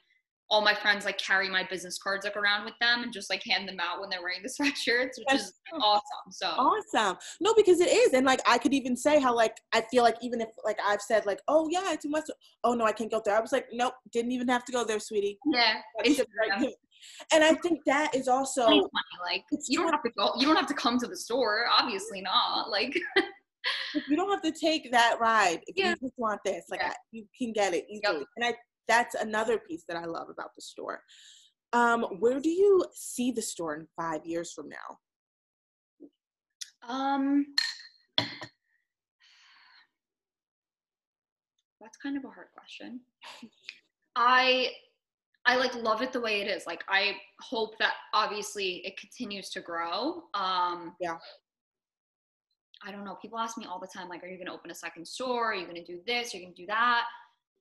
all 0.52 0.62
my 0.62 0.74
friends 0.74 1.06
like 1.06 1.18
carry 1.18 1.48
my 1.48 1.64
business 1.70 2.00
cards 2.00 2.26
like 2.26 2.36
around 2.36 2.66
with 2.66 2.74
them 2.82 3.04
and 3.04 3.14
just 3.14 3.30
like 3.30 3.44
hand 3.44 3.68
them 3.68 3.80
out 3.80 4.00
when 4.00 4.10
they're 4.10 4.22
wearing 4.22 4.42
the 4.42 4.50
sweatshirts, 4.60 5.18
which 5.18 5.28
That's 5.28 5.44
is 5.44 5.54
awesome. 5.80 6.02
So 6.32 6.48
awesome. 6.48 7.18
No, 7.40 7.54
because 7.56 7.80
it 7.80 7.92
is. 7.92 8.14
And 8.14 8.26
like 8.26 8.42
I 8.48 8.58
could 8.58 8.74
even 8.74 8.96
say 8.96 9.20
how 9.20 9.36
like 9.36 9.56
I 9.74 9.82
feel 9.92 10.04
like 10.04 10.18
even 10.22 10.42
if 10.42 10.50
like 10.66 10.78
I've 10.86 11.02
said 11.02 11.26
like, 11.26 11.40
oh 11.48 11.68
yeah, 11.70 11.94
it's 11.94 12.04
too 12.04 12.10
much 12.10 12.26
oh 12.64 12.74
no, 12.74 12.86
I 12.86 12.92
can't 12.92 13.12
go 13.12 13.22
there. 13.24 13.38
I 13.38 13.42
was 13.42 13.52
like, 13.52 13.68
nope, 13.72 13.94
didn't 14.12 14.32
even 14.32 14.48
have 14.48 14.66
to 14.66 14.72
go 14.72 14.84
there, 14.84 15.00
sweetie. 15.00 15.38
Yeah. 15.46 15.76
Right 16.00 16.74
and 17.32 17.44
I 17.44 17.54
think 17.56 17.80
that 17.86 18.14
is 18.14 18.28
also 18.28 18.66
funny. 18.66 18.82
like 19.24 19.46
you 19.68 19.80
don't 19.80 19.92
have 19.92 20.04
to 20.04 20.12
go 20.18 20.34
you 20.38 20.46
don't 20.46 20.56
have 20.56 20.68
to 20.68 20.74
come 20.74 21.00
to 21.00 21.08
the 21.08 21.16
store, 21.16 21.66
obviously 21.78 22.22
not. 22.22 22.70
Like 22.70 23.00
you 24.08 24.16
don't 24.16 24.30
have 24.30 24.42
to 24.42 24.52
take 24.52 24.92
that 24.92 25.18
ride 25.20 25.60
if 25.68 25.76
yeah. 25.78 25.90
you 25.90 25.96
just 26.02 26.14
want 26.18 26.40
this. 26.44 26.66
Like 26.70 26.82
yeah. 26.82 26.90
I, 26.90 26.96
you 27.12 27.26
can 27.38 27.54
get 27.54 27.74
it 27.74 27.86
easily. 27.90 28.20
Yep. 28.20 28.28
And 28.38 28.46
I 28.46 28.54
that's 28.90 29.16
another 29.16 29.58
piece 29.58 29.84
that 29.88 29.98
I 29.98 30.06
love 30.06 30.30
about 30.30 30.56
the 30.56 30.62
store. 30.62 31.04
Um, 31.72 32.04
where 32.20 32.40
do 32.40 32.50
you 32.50 32.86
see 32.94 33.32
the 33.32 33.42
store 33.42 33.76
in 33.76 33.88
five 33.96 34.26
years 34.26 34.52
from 34.52 34.70
now? 34.70 34.98
Um, 36.88 37.46
that's 41.80 41.98
kind 42.02 42.18
of 42.18 42.26
a 42.26 42.30
hard 42.30 42.48
question. 42.56 43.02
I 44.16 44.70
I 45.46 45.56
like 45.56 45.76
love 45.76 46.02
it 46.02 46.12
the 46.12 46.20
way 46.20 46.42
it 46.42 46.48
is. 46.48 46.66
Like 46.66 46.84
I 46.90 47.16
hope 47.40 47.78
that 47.80 47.94
obviously 48.14 48.82
it 48.86 48.98
continues 48.98 49.50
to 49.52 49.62
grow. 49.62 50.24
Um, 50.34 50.96
yeah. 51.00 51.18
I 52.86 52.92
don't 52.92 53.04
know. 53.04 53.18
People 53.22 53.40
ask 53.40 53.58
me 53.58 53.66
all 53.66 53.80
the 53.80 53.88
time, 53.88 54.08
like, 54.08 54.24
are 54.24 54.28
you 54.28 54.38
going 54.38 54.48
to 54.48 54.54
open 54.54 54.72
a 54.72 54.76
second 54.76 55.06
store? 55.06 55.52
Are 55.52 55.56
you 55.56 55.66
going 55.66 55.84
to 55.84 55.84
do 55.84 56.00
this? 56.08 56.34
Are 56.34 56.38
you 56.38 56.44
going 56.44 56.56
to 56.56 56.62
do 56.62 56.68
that? 56.68 57.04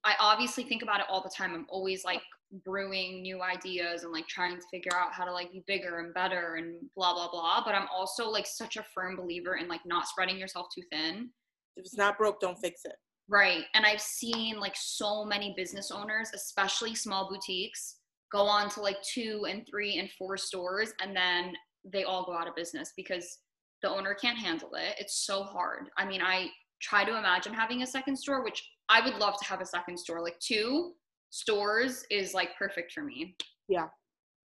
I 0.05 0.15
obviously 0.21 0.65
think 0.65 0.83
about 0.83 1.01
it 1.01 1.07
all 1.09 1.23
the 1.23 1.33
time. 1.37 1.55
I'm 1.55 1.67
always 1.69 2.05
like 2.05 2.23
brewing 2.65 3.21
new 3.23 3.43
ideas 3.43 4.05
and 4.05 4.13
like 4.13 4.27
trying 4.27 4.57
to 4.57 4.63
figure 4.71 4.95
out 4.95 5.13
how 5.13 5.25
to 5.25 5.33
like 5.33 5.53
be 5.53 5.63
bigger 5.67 5.99
and 5.99 6.15
better 6.15 6.55
and 6.57 6.77
blah 6.97 7.15
blah 7.15 7.31
blah. 7.31 7.63
But 7.65 7.75
I'm 7.75 7.89
also 7.95 8.29
like 8.29 8.47
such 8.47 8.77
a 8.77 8.85
firm 8.95 9.17
believer 9.17 9.57
in 9.57 9.69
like 9.69 9.81
not 9.85 10.07
spreading 10.07 10.39
yourself 10.39 10.69
too 10.75 10.83
thin. 10.91 11.31
If 11.77 11.85
it's 11.85 11.97
not 11.97 12.19
broke, 12.19 12.41
don't 12.41 12.59
fix 12.59 12.83
it. 12.85 12.95
Right. 13.29 13.65
And 13.75 13.85
I've 13.85 14.01
seen 14.01 14.59
like 14.59 14.75
so 14.77 15.25
many 15.25 15.53
business 15.57 15.91
owners, 15.91 16.31
especially 16.35 16.95
small 16.95 17.29
boutiques, 17.29 17.97
go 18.33 18.43
on 18.47 18.71
to 18.71 18.81
like 18.81 18.97
two 19.03 19.47
and 19.49 19.67
three 19.69 19.99
and 19.99 20.11
four 20.13 20.37
stores 20.37 20.93
and 21.03 21.15
then 21.15 21.53
they 21.85 22.05
all 22.05 22.25
go 22.25 22.33
out 22.33 22.49
of 22.49 22.57
business 22.57 22.93
because 22.97 23.39
the 23.83 23.91
owner 23.91 24.15
can't 24.15 24.39
handle 24.39 24.71
it. 24.75 24.97
It's 24.99 25.25
so 25.27 25.43
hard. 25.43 25.89
I 25.97 26.05
mean, 26.05 26.21
I 26.21 26.49
try 26.81 27.05
to 27.05 27.17
imagine 27.17 27.53
having 27.53 27.83
a 27.83 27.87
second 27.87 28.17
store, 28.17 28.43
which 28.43 28.63
I 28.89 29.05
would 29.05 29.17
love 29.17 29.39
to 29.39 29.45
have 29.45 29.61
a 29.61 29.67
second 29.67 29.99
store. 29.99 30.23
Like 30.23 30.39
two 30.41 30.93
stores 31.31 32.05
is 32.11 32.35
like 32.35 32.57
perfect 32.59 32.93
for 32.93 33.03
me. 33.03 33.37
Yeah. 33.69 33.89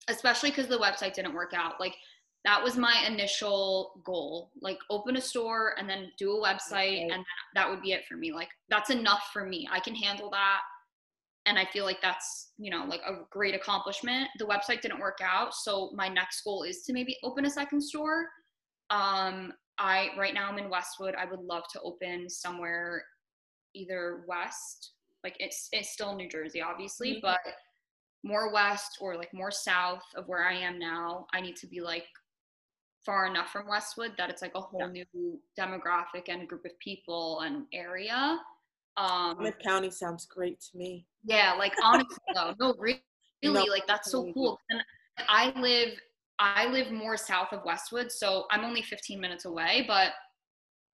Especially 0.09 0.51
because 0.51 0.67
the 0.67 0.79
website 0.79 1.15
didn't 1.15 1.35
work 1.35 1.53
out. 1.55 1.75
Like 1.79 1.95
that 2.45 2.63
was 2.63 2.77
my 2.77 3.05
initial 3.07 4.01
goal. 4.05 4.51
Like 4.63 4.79
open 4.89 5.17
a 5.17 5.21
store 5.21 5.75
and 5.79 5.89
then 5.89 6.11
do 6.19 6.33
a 6.33 6.43
website 6.43 7.05
okay. 7.05 7.11
and 7.13 7.25
that 7.55 7.69
would 7.69 7.83
be 7.83 7.93
it 7.93 8.07
for 8.09 8.17
me. 8.17 8.33
Like 8.33 8.49
that's 8.71 8.91
enough 8.91 9.31
for 9.33 9.45
me. 9.45 9.69
I 9.71 9.81
can 9.81 9.95
handle 9.95 10.31
that. 10.31 10.61
And 11.47 11.59
I 11.59 11.67
feel 11.67 11.85
like 11.85 12.01
that's, 12.03 12.53
you 12.59 12.71
know, 12.71 12.85
like 12.87 13.01
a 13.07 13.25
great 13.31 13.55
accomplishment. 13.55 14.29
The 14.39 14.47
website 14.47 14.83
didn't 14.83 15.01
work 15.01 15.19
out. 15.23 15.55
So 15.55 15.91
my 15.95 16.09
next 16.09 16.43
goal 16.43 16.63
is 16.63 16.83
to 16.85 16.93
maybe 16.93 17.17
open 17.25 17.47
a 17.47 17.51
second 17.51 17.83
store. 17.83 18.27
Um, 18.91 19.53
I 19.79 20.09
right 20.19 20.35
now 20.35 20.51
I'm 20.51 20.59
in 20.59 20.69
Westwood. 20.69 21.15
I 21.15 21.25
would 21.25 21.41
love 21.41 21.65
to 21.73 21.81
open 21.81 22.29
somewhere 22.29 23.05
either 23.75 24.25
west, 24.27 24.93
like 25.25 25.37
it's 25.39 25.69
it's 25.73 25.91
still 25.91 26.15
New 26.15 26.29
Jersey, 26.29 26.63
obviously, 26.63 27.13
mm-hmm. 27.13 27.21
but 27.23 27.41
more 28.23 28.53
west 28.53 28.99
or 29.01 29.17
like 29.17 29.33
more 29.33 29.51
south 29.51 30.03
of 30.15 30.29
where 30.29 30.47
I 30.47 30.55
am 30.55 30.79
now. 30.79 31.27
I 31.33 31.41
need 31.41 31.57
to 31.57 31.67
be 31.67 31.81
like 31.81 32.07
far 33.05 33.27
enough 33.27 33.51
from 33.51 33.67
Westwood 33.67 34.13
that 34.19 34.29
it's 34.31 34.43
like 34.43 34.55
a 34.55 34.61
whole 34.61 34.81
yeah. 34.81 35.05
new 35.15 35.41
demographic 35.59 36.29
and 36.29 36.47
group 36.47 36.65
of 36.65 36.79
people 36.79 37.41
and 37.41 37.65
area. 37.73 38.39
Um 38.97 39.37
Monmouth 39.37 39.59
County 39.65 39.91
sounds 39.91 40.27
great 40.27 40.61
to 40.61 40.77
me. 40.77 41.07
Yeah, 41.25 41.55
like 41.59 41.73
honestly 41.83 42.17
though, 42.35 42.55
no 42.59 42.75
really, 42.79 43.01
no, 43.43 43.53
like 43.65 43.87
that's 43.87 44.11
so 44.11 44.33
cool. 44.33 44.59
And 44.71 44.83
I 45.29 45.53
live 45.61 45.99
I 46.39 46.67
live 46.67 46.91
more 46.91 47.17
south 47.17 47.53
of 47.53 47.65
Westwood, 47.65 48.11
so 48.11 48.47
I'm 48.51 48.65
only 48.65 48.81
15 48.81 49.21
minutes 49.21 49.45
away, 49.45 49.85
but 49.87 50.13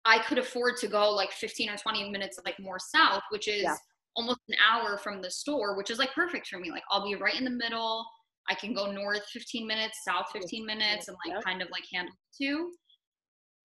I 0.05 0.19
could 0.19 0.37
afford 0.37 0.77
to 0.77 0.87
go 0.87 1.11
like 1.11 1.31
15 1.31 1.69
or 1.69 1.77
20 1.77 2.09
minutes 2.11 2.39
like 2.45 2.59
more 2.59 2.77
south, 2.79 3.23
which 3.29 3.47
is 3.47 3.63
yeah. 3.63 3.75
almost 4.15 4.39
an 4.49 4.55
hour 4.69 4.97
from 4.97 5.21
the 5.21 5.31
store, 5.31 5.75
which 5.75 5.89
is 5.89 5.97
like 5.97 6.13
perfect 6.13 6.47
for 6.47 6.59
me. 6.59 6.69
Like 6.71 6.83
I'll 6.91 7.05
be 7.05 7.15
right 7.15 7.35
in 7.35 7.43
the 7.43 7.49
middle. 7.51 8.05
I 8.47 8.53
can 8.53 8.73
go 8.73 8.91
north 8.91 9.25
15 9.33 9.65
minutes, 9.65 10.01
south 10.07 10.27
15 10.31 10.65
minutes, 10.65 11.07
and 11.07 11.17
like 11.25 11.43
kind 11.43 11.63
of 11.63 11.69
like 11.71 11.83
handle 11.91 12.13
two. 12.39 12.71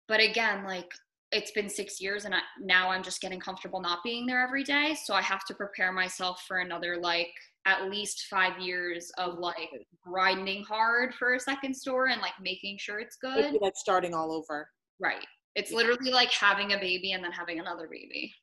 but 0.08 0.20
again, 0.20 0.66
like 0.66 0.92
it's 1.32 1.52
been 1.52 1.70
six 1.70 2.00
years 2.00 2.26
and 2.26 2.36
I, 2.36 2.40
now 2.62 2.90
I'm 2.90 3.04
just 3.04 3.22
getting 3.22 3.40
comfortable 3.40 3.82
not 3.82 4.00
being 4.04 4.26
there 4.26 4.42
every 4.42 4.64
day. 4.64 4.96
So 5.06 5.14
I 5.14 5.22
have 5.22 5.44
to 5.46 5.54
prepare 5.54 5.92
myself 5.92 6.44
for 6.48 6.60
another 6.60 6.98
like 6.98 7.32
at 7.66 7.90
least 7.90 8.28
five 8.30 8.60
years 8.60 9.12
of 9.18 9.40
like 9.40 9.70
grinding 10.04 10.64
hard 10.64 11.14
for 11.16 11.34
a 11.34 11.40
second 11.40 11.76
store 11.76 12.08
and 12.08 12.22
like 12.22 12.34
making 12.42 12.78
sure 12.80 13.00
it's 13.00 13.18
good. 13.18 13.58
Like 13.60 13.76
starting 13.76 14.14
all 14.14 14.32
over. 14.32 14.70
Right. 15.00 15.26
It's 15.56 15.72
literally 15.72 16.12
like 16.12 16.32
having 16.32 16.74
a 16.74 16.78
baby 16.78 17.14
and 17.14 17.24
then 17.24 17.32
having 17.32 17.60
another 17.60 17.88
baby. 17.90 18.34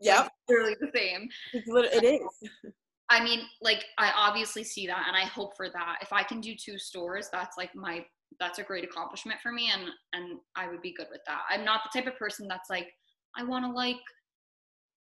Yep. 0.00 0.24
Like, 0.24 0.30
literally 0.48 0.76
the 0.80 0.90
same. 0.94 1.28
It's 1.52 1.68
lit- 1.68 1.92
it 1.92 2.04
is. 2.04 2.72
I 3.08 3.22
mean, 3.22 3.42
like 3.62 3.84
I 3.98 4.10
obviously 4.16 4.64
see 4.64 4.86
that 4.88 5.04
and 5.06 5.16
I 5.16 5.24
hope 5.26 5.56
for 5.56 5.68
that. 5.68 5.98
If 6.02 6.12
I 6.12 6.22
can 6.22 6.40
do 6.40 6.54
two 6.54 6.78
stores, 6.78 7.28
that's 7.32 7.56
like 7.56 7.74
my 7.74 8.04
that's 8.40 8.58
a 8.58 8.64
great 8.64 8.84
accomplishment 8.84 9.38
for 9.40 9.52
me 9.52 9.70
and 9.72 9.88
and 10.12 10.38
I 10.56 10.68
would 10.68 10.82
be 10.82 10.92
good 10.92 11.06
with 11.10 11.20
that. 11.26 11.42
I'm 11.48 11.64
not 11.64 11.82
the 11.84 11.98
type 11.98 12.08
of 12.12 12.18
person 12.18 12.48
that's 12.48 12.68
like 12.68 12.88
I 13.36 13.44
want 13.44 13.64
to 13.64 13.70
like 13.70 13.96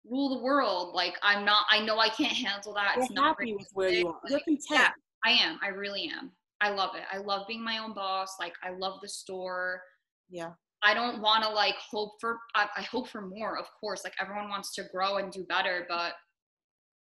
rule 0.09 0.35
the 0.35 0.43
world. 0.43 0.95
Like 0.95 1.15
I'm 1.21 1.45
not 1.45 1.65
I 1.69 1.85
know 1.85 1.99
I 1.99 2.09
can't 2.09 2.33
handle 2.33 2.73
that. 2.73 2.95
You're 2.95 3.05
it's 3.05 3.13
not 3.13 3.37
happy 3.39 3.53
with 3.53 3.67
where 3.73 3.89
you 3.89 4.07
are. 4.07 4.19
You're 4.27 4.39
content. 4.39 4.65
yeah, 4.71 4.89
I 5.23 5.31
am. 5.31 5.59
I 5.61 5.67
really 5.67 6.11
am. 6.13 6.31
I 6.59 6.71
love 6.71 6.95
it. 6.95 7.03
I 7.11 7.17
love 7.17 7.47
being 7.47 7.63
my 7.63 7.77
own 7.77 7.93
boss. 7.93 8.35
Like 8.39 8.53
I 8.63 8.71
love 8.71 8.99
the 9.01 9.09
store. 9.09 9.81
Yeah. 10.29 10.51
I 10.83 10.93
don't 10.93 11.21
want 11.21 11.43
to 11.43 11.49
like 11.49 11.75
hope 11.75 12.13
for 12.19 12.39
I, 12.55 12.67
I 12.75 12.81
hope 12.81 13.09
for 13.09 13.21
more, 13.21 13.57
of 13.57 13.65
course. 13.79 14.03
Like 14.03 14.13
everyone 14.19 14.49
wants 14.49 14.73
to 14.75 14.83
grow 14.91 15.17
and 15.17 15.31
do 15.31 15.43
better, 15.43 15.85
but 15.87 16.13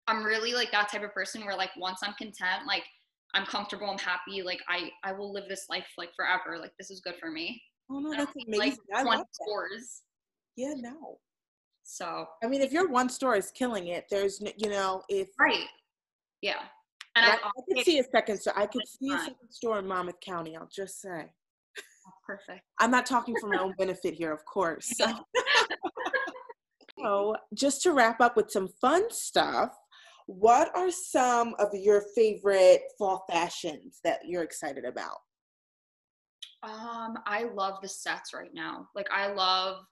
I'm 0.08 0.24
really 0.24 0.54
like 0.54 0.72
that 0.72 0.90
type 0.90 1.04
of 1.04 1.14
person 1.14 1.46
where 1.46 1.56
like 1.56 1.72
once 1.78 2.00
I'm 2.04 2.14
content, 2.14 2.66
like 2.66 2.84
I'm 3.34 3.46
comfortable, 3.46 3.90
I'm 3.90 4.00
happy, 4.00 4.42
like 4.42 4.62
I 4.68 4.90
I 5.04 5.12
will 5.12 5.32
live 5.32 5.48
this 5.48 5.66
life 5.70 5.86
like 5.98 6.10
forever. 6.16 6.58
Like 6.60 6.72
this 6.80 6.90
is 6.90 7.02
good 7.02 7.16
for 7.20 7.30
me. 7.30 7.62
Oh 7.92 8.00
no, 8.00 8.12
that's 8.12 8.32
don't 8.34 8.50
like 8.50 8.58
amazing. 8.60 8.84
I 8.96 9.04
love. 9.04 9.26
Yeah, 10.56 10.74
no. 10.76 11.20
So 11.84 12.26
I 12.44 12.48
mean, 12.48 12.62
if 12.62 12.72
your 12.72 12.90
one 12.90 13.10
store 13.10 13.36
is 13.36 13.52
killing 13.52 13.88
it, 13.88 14.06
there's, 14.10 14.42
you 14.58 14.70
know, 14.70 15.04
if 15.08 15.30
right. 15.40 15.68
Yeah. 16.42 16.60
And 17.16 17.26
I, 17.26 17.30
I, 17.30 17.36
I 17.36 17.62
could 17.68 17.86
see 17.86 18.00
a 18.00 18.04
second 18.04 18.40
store. 18.40 18.54
I 18.56 18.66
could 18.66 18.88
see 18.88 19.14
a 19.14 19.20
second 19.20 19.50
store 19.50 19.80
in 19.80 19.88
Monmouth 19.88 20.20
County. 20.20 20.56
I'll 20.56 20.70
just 20.74 21.02
say. 21.02 21.32
Perfect. 22.26 22.62
I'm 22.80 22.92
not 22.92 23.06
talking 23.06 23.36
for 23.36 23.50
my 23.50 23.60
own 23.60 23.74
benefit 23.78 24.14
here, 24.14 24.32
of 24.32 24.46
course. 24.46 24.98
So, 24.98 25.26
so, 27.00 27.36
just 27.54 27.82
to 27.84 27.92
wrap 27.92 28.22
up 28.22 28.36
with 28.36 28.52
some 28.52 28.70
fun 28.82 29.12
stuff, 29.12 29.76
what 30.26 30.76
are 30.76 30.92
some 30.92 31.56
of 31.60 31.70
your 31.74 32.04
favorite 32.16 32.82
fall 32.98 33.26
fashions 33.30 34.00
that 34.04 34.22
you're 34.26 34.44
excited 34.44 34.84
about? 34.84 35.18
Um, 36.64 37.20
I 37.26 37.44
love 37.54 37.82
the 37.82 37.88
sets 37.88 38.34
right 38.34 38.54
now. 38.54 38.90
Like 38.96 39.08
I 39.12 39.32
love 39.32 39.86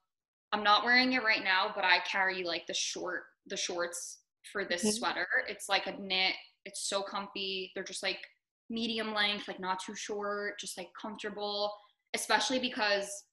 I'm 0.52 0.64
not 0.64 0.84
wearing 0.84 1.14
it 1.14 1.24
right 1.24 1.44
now, 1.44 1.72
but 1.76 1.84
I 1.84 2.00
carry 2.00 2.44
like 2.44 2.66
the 2.68 2.74
short 2.74 3.24
the 3.48 3.58
shorts 3.58 4.20
for 4.52 4.66
this 4.66 4.84
Mhm. 4.84 4.94
sweater. 4.94 5.28
It's 5.48 5.70
like 5.70 5.88
a 5.88 5.98
knit. 5.98 6.36
It's 6.66 6.88
so 6.90 7.02
comfy. 7.04 7.72
They're 7.76 7.84
just 7.84 8.04
like 8.04 8.20
medium 8.70 9.14
length, 9.14 9.48
like 9.48 9.60
not 9.60 9.80
too 9.80 9.96
short, 9.96 10.60
just 10.60 10.78
like 10.78 10.90
comfortable, 11.00 11.72
especially 12.16 12.60
because 12.60 13.26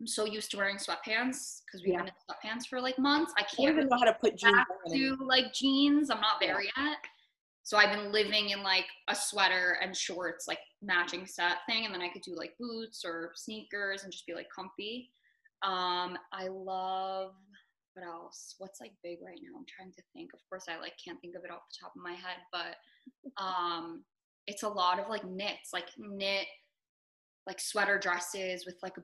I'm 0.00 0.06
so 0.06 0.26
used 0.26 0.50
to 0.50 0.58
wearing 0.58 0.76
sweatpants 0.76 1.62
because 1.64 1.82
we've 1.82 1.94
Yeah. 1.94 2.02
been 2.02 2.08
in 2.08 2.14
sweatpants 2.28 2.66
for 2.68 2.80
like 2.80 2.98
months. 2.98 3.32
I 3.38 3.42
I 3.42 3.44
can't 3.44 3.72
even 3.72 3.88
know 3.88 3.98
how 3.98 4.04
to 4.04 4.14
put 4.14 4.36
jeans 4.36 4.64
to 4.92 5.16
like 5.16 5.52
jeans. 5.52 6.10
I'm 6.10 6.20
not 6.20 6.40
there 6.40 6.60
yet. 6.62 6.98
So 7.62 7.76
I've 7.76 7.94
been 7.94 8.12
living 8.12 8.50
in 8.50 8.62
like 8.62 8.86
a 9.08 9.14
sweater 9.14 9.78
and 9.82 9.96
shorts, 9.96 10.48
like 10.48 10.60
matching 10.82 11.26
set 11.26 11.58
thing, 11.66 11.84
and 11.84 11.92
then 11.92 12.00
I 12.00 12.08
could 12.08 12.22
do 12.22 12.34
like 12.34 12.56
boots 12.58 13.04
or 13.04 13.32
sneakers 13.34 14.04
and 14.04 14.12
just 14.12 14.26
be 14.26 14.34
like 14.34 14.48
comfy. 14.54 15.10
Um, 15.62 16.16
I 16.32 16.48
love 16.48 17.34
what 17.94 18.06
else? 18.06 18.54
What's 18.58 18.80
like 18.80 18.92
big 19.02 19.18
right 19.24 19.40
now? 19.42 19.58
I'm 19.58 19.66
trying 19.66 19.92
to 19.92 20.02
think. 20.12 20.30
Of 20.32 20.40
course, 20.48 20.66
I 20.68 20.78
like 20.80 20.94
can't 21.04 21.20
think 21.20 21.34
of 21.34 21.44
it 21.44 21.50
off 21.50 21.68
the 21.68 21.76
top 21.80 21.92
of 21.96 22.02
my 22.02 22.12
head, 22.12 22.38
but 22.52 22.76
um, 23.42 24.04
it's 24.46 24.62
a 24.62 24.68
lot 24.68 25.00
of 25.00 25.08
like 25.08 25.24
knits, 25.24 25.70
like 25.72 25.88
knit, 25.98 26.46
like 27.48 27.60
sweater 27.60 27.98
dresses 27.98 28.66
with 28.66 28.76
like 28.82 28.98
a 28.98 29.02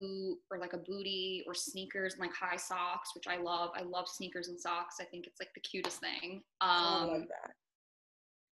boot 0.00 0.38
or 0.50 0.58
like 0.58 0.74
a 0.74 0.78
booty 0.78 1.44
or 1.46 1.54
sneakers 1.54 2.14
and 2.14 2.22
like 2.22 2.34
high 2.34 2.56
socks, 2.56 3.10
which 3.14 3.26
I 3.28 3.38
love. 3.38 3.70
I 3.76 3.82
love 3.82 4.08
sneakers 4.08 4.48
and 4.48 4.60
socks. 4.60 4.96
I 5.00 5.04
think 5.04 5.26
it's 5.26 5.40
like 5.40 5.50
the 5.54 5.60
cutest 5.62 6.00
thing. 6.00 6.44
I 6.60 7.02
Um, 7.02 7.08
love 7.08 7.28
that. 7.28 7.54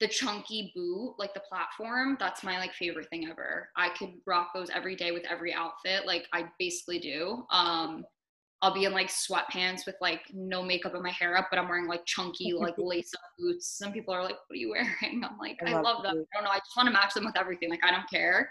the 0.01 0.09
chunky 0.09 0.73
boot, 0.75 1.15
like 1.19 1.35
the 1.35 1.41
platform, 1.41 2.17
that's 2.19 2.43
my 2.43 2.59
like 2.59 2.73
favorite 2.75 3.09
thing 3.11 3.29
ever. 3.31 3.69
I 3.77 3.91
could 3.91 4.15
rock 4.27 4.51
those 4.55 4.71
every 4.71 4.97
day 4.97 5.13
with 5.13 5.25
every 5.31 5.53
outfit. 5.53 6.07
Like 6.07 6.27
I 6.33 6.47
basically 6.59 6.99
do. 6.99 7.45
Um, 7.51 8.07
I'll 8.63 8.75
be 8.75 8.85
in 8.85 8.93
like 8.93 9.09
sweatpants 9.09 9.87
with 9.87 9.97
like 10.01 10.23
no 10.33 10.63
makeup 10.63 10.95
and 10.95 11.03
my 11.03 11.11
hair 11.11 11.37
up, 11.37 11.49
but 11.51 11.59
I'm 11.59 11.69
wearing 11.69 11.87
like 11.89 12.05
chunky, 12.07 12.53
like 12.55 12.75
lace 12.79 13.13
up 13.15 13.23
boots. 13.39 13.69
Some 13.79 13.93
people 13.93 14.15
are 14.15 14.23
like, 14.25 14.37
what 14.49 14.55
are 14.55 14.59
you 14.59 14.71
wearing? 15.03 15.23
I'm 15.25 15.39
like, 15.39 15.59
I 15.67 15.67
I, 15.67 15.75
love 15.75 16.03
love 16.03 16.03
them. 16.03 16.25
I 16.35 16.37
don't 16.39 16.45
know. 16.45 16.51
I 16.51 16.59
just 16.59 16.77
want 16.77 16.87
to 16.89 16.93
match 16.93 17.15
them 17.15 17.25
with 17.27 17.39
everything. 17.39 17.71
Like 17.71 17.85
I 17.85 17.91
don't 17.91 18.09
care. 18.11 18.51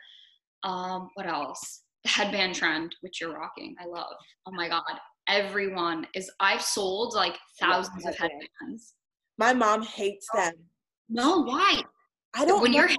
Um, 0.63 1.09
what 1.15 1.25
else? 1.25 1.83
The 2.03 2.09
headband 2.09 2.55
trend, 2.55 2.95
which 3.01 3.19
you're 3.21 3.33
rocking. 3.33 3.75
I 3.81 3.85
love. 3.85 4.13
Oh 4.45 4.51
my 4.51 4.69
God. 4.69 4.83
Everyone 5.27 6.07
is 6.15 6.31
I've 6.39 6.61
sold 6.61 7.13
like 7.13 7.35
thousands 7.59 8.05
of 8.05 8.15
headbands. 8.15 8.95
My 9.37 9.53
mom 9.53 9.83
hates 9.83 10.27
them. 10.33 10.53
No, 11.09 11.43
why? 11.43 11.81
I 12.33 12.45
don't. 12.45 12.61
when 12.61 12.71
know. 12.71 12.79
you're 12.79 12.89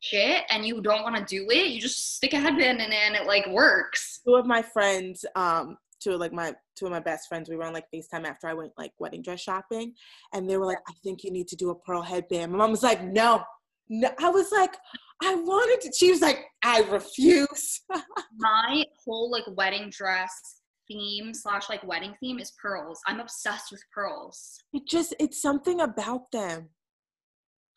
shit 0.00 0.42
and 0.50 0.66
you 0.66 0.80
don't 0.80 1.02
want 1.02 1.16
to 1.16 1.24
do 1.24 1.46
it, 1.50 1.68
you 1.68 1.80
just 1.80 2.16
stick 2.16 2.32
a 2.32 2.40
headband 2.40 2.80
in 2.80 2.92
it 2.92 3.06
and 3.06 3.14
it 3.14 3.26
like 3.26 3.46
works. 3.48 4.20
two 4.26 4.34
of 4.34 4.46
my 4.46 4.62
friends, 4.62 5.24
um, 5.36 5.76
two 6.00 6.12
of 6.12 6.20
like 6.20 6.32
my 6.32 6.54
two 6.76 6.86
of 6.86 6.92
my 6.92 7.00
best 7.00 7.28
friends, 7.28 7.48
we 7.48 7.56
were 7.56 7.64
on 7.64 7.72
like 7.72 7.86
FaceTime 7.94 8.26
after 8.26 8.48
I 8.48 8.54
went 8.54 8.72
like 8.76 8.92
wedding 8.98 9.22
dress 9.22 9.40
shopping, 9.40 9.94
and 10.32 10.48
they 10.48 10.56
were 10.56 10.66
like, 10.66 10.78
"I 10.88 10.92
think 11.02 11.24
you 11.24 11.30
need 11.30 11.48
to 11.48 11.56
do 11.56 11.70
a 11.70 11.74
pearl 11.74 12.02
headband." 12.02 12.52
My 12.52 12.58
mom 12.58 12.70
was 12.70 12.82
like, 12.82 13.02
"No, 13.02 13.42
no." 13.88 14.10
I 14.18 14.28
was 14.28 14.50
like, 14.52 14.74
"I 15.22 15.34
wanted 15.34 15.80
to." 15.82 15.92
She 15.96 16.10
was 16.10 16.20
like, 16.20 16.44
"I 16.64 16.80
refuse." 16.82 17.82
My 18.38 18.84
whole 19.04 19.30
like 19.30 19.44
wedding 19.56 19.90
dress 19.90 20.60
theme 20.88 21.34
slash 21.34 21.68
like 21.68 21.82
wedding 21.86 22.14
theme 22.20 22.38
is 22.38 22.52
pearls. 22.62 23.00
I'm 23.06 23.20
obsessed 23.20 23.72
with 23.72 23.82
pearls. 23.92 24.58
it 24.72 24.82
just 24.88 25.14
it's 25.18 25.42
something 25.42 25.80
about 25.80 26.30
them. 26.32 26.68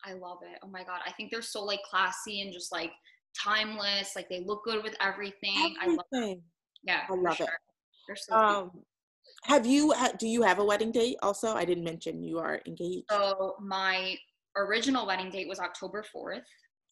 I 0.04 0.14
love 0.14 0.38
it. 0.42 0.58
Oh 0.62 0.68
my 0.68 0.84
god, 0.84 1.00
I 1.06 1.12
think 1.12 1.30
they're 1.30 1.42
so 1.42 1.62
like 1.62 1.82
classy 1.82 2.40
and 2.42 2.52
just 2.52 2.72
like 2.72 2.92
timeless. 3.38 4.16
Like 4.16 4.28
they 4.28 4.40
look 4.44 4.64
good 4.64 4.82
with 4.82 4.96
everything. 5.00 5.76
I 5.80 5.86
love. 5.88 5.98
Everything. 6.14 6.42
Yeah, 6.82 7.02
I 7.10 7.14
love 7.14 7.40
it. 7.40 7.48
They're 8.06 8.16
so 8.16 8.32
cute. 8.32 8.44
Um, 8.44 8.70
have 9.44 9.66
you? 9.66 9.94
Do 10.18 10.26
you 10.26 10.42
have 10.42 10.58
a 10.58 10.64
wedding 10.64 10.92
date? 10.92 11.16
Also, 11.22 11.54
I 11.54 11.64
didn't 11.64 11.84
mention 11.84 12.22
you 12.22 12.38
are 12.38 12.60
engaged. 12.66 13.04
So 13.10 13.54
my 13.60 14.16
original 14.56 15.06
wedding 15.06 15.30
date 15.30 15.48
was 15.48 15.60
October 15.60 16.04
4th, 16.14 16.42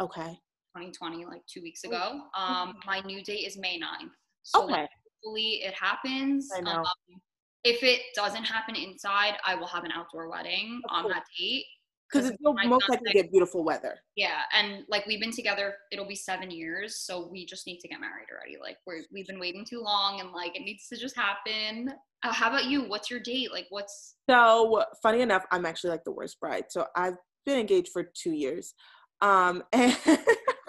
Okay. 0.00 0.38
2020, 0.76 1.24
like 1.26 1.42
two 1.46 1.62
weeks 1.62 1.84
ago. 1.84 2.20
Um, 2.36 2.76
my 2.86 3.00
new 3.00 3.22
date 3.22 3.46
is 3.46 3.56
May 3.58 3.80
9th. 3.80 4.10
So 4.42 4.64
like, 4.64 4.74
Okay. 4.74 4.88
hopefully 5.22 5.50
it 5.64 5.74
happens. 5.74 6.48
I 6.56 6.60
know. 6.60 6.76
Um, 6.78 7.20
if 7.64 7.82
it 7.82 8.00
doesn't 8.14 8.44
happen 8.44 8.76
inside, 8.76 9.34
I 9.44 9.54
will 9.56 9.66
have 9.66 9.84
an 9.84 9.90
outdoor 9.92 10.30
wedding 10.30 10.80
Of 10.88 10.96
on 10.96 11.02
course. 11.04 11.14
that 11.14 11.24
date. 11.38 11.64
Because 12.10 12.30
it's 12.30 12.38
most 12.40 12.88
likely 12.88 13.12
get 13.12 13.30
beautiful 13.30 13.62
weather. 13.64 13.98
Yeah, 14.16 14.40
and 14.54 14.84
like 14.88 15.04
we've 15.04 15.20
been 15.20 15.32
together, 15.32 15.74
it'll 15.92 16.06
be 16.06 16.14
seven 16.14 16.50
years, 16.50 17.00
so 17.00 17.28
we 17.30 17.44
just 17.44 17.66
need 17.66 17.80
to 17.80 17.88
get 17.88 18.00
married 18.00 18.28
already. 18.32 18.56
Like 18.58 18.78
we're 18.86 19.02
we've 19.12 19.26
been 19.26 19.38
waiting 19.38 19.62
too 19.62 19.82
long, 19.82 20.20
and 20.20 20.32
like 20.32 20.56
it 20.56 20.62
needs 20.62 20.88
to 20.88 20.96
just 20.96 21.14
happen. 21.14 21.92
Uh, 22.22 22.32
how 22.32 22.48
about 22.48 22.64
you? 22.64 22.88
What's 22.88 23.10
your 23.10 23.20
date? 23.20 23.52
Like, 23.52 23.66
what's 23.68 24.14
So 24.30 24.84
funny 25.02 25.20
enough, 25.20 25.44
I'm 25.52 25.66
actually 25.66 25.90
like 25.90 26.04
the 26.04 26.12
worst 26.12 26.40
bride. 26.40 26.64
So 26.70 26.86
I've 26.96 27.18
been 27.44 27.58
engaged 27.58 27.88
for 27.92 28.02
two 28.04 28.32
years. 28.32 28.72
Um, 29.20 29.62
and 29.72 29.96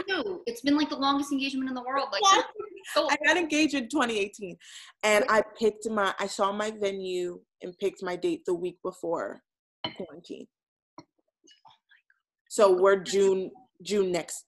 you? 0.07 0.41
It's 0.45 0.61
been 0.61 0.77
like 0.77 0.89
the 0.89 0.95
longest 0.97 1.31
engagement 1.31 1.69
in 1.69 1.75
the 1.75 1.83
world. 1.83 2.07
Like, 2.11 2.21
Yeah. 2.33 2.41
so 2.93 3.07
I 3.09 3.15
got 3.25 3.37
engaged 3.37 3.73
in 3.75 3.89
2018, 3.89 4.57
and 5.03 5.25
I 5.29 5.43
picked 5.59 5.89
my. 5.89 6.13
I 6.19 6.27
saw 6.27 6.51
my 6.51 6.71
venue 6.71 7.39
and 7.61 7.77
picked 7.77 8.01
my 8.03 8.15
date 8.15 8.43
the 8.45 8.53
week 8.53 8.77
before 8.83 9.41
quarantine. 9.95 10.47
So 12.49 12.71
we're 12.81 12.97
June 12.97 13.51
June 13.83 14.11
next. 14.11 14.45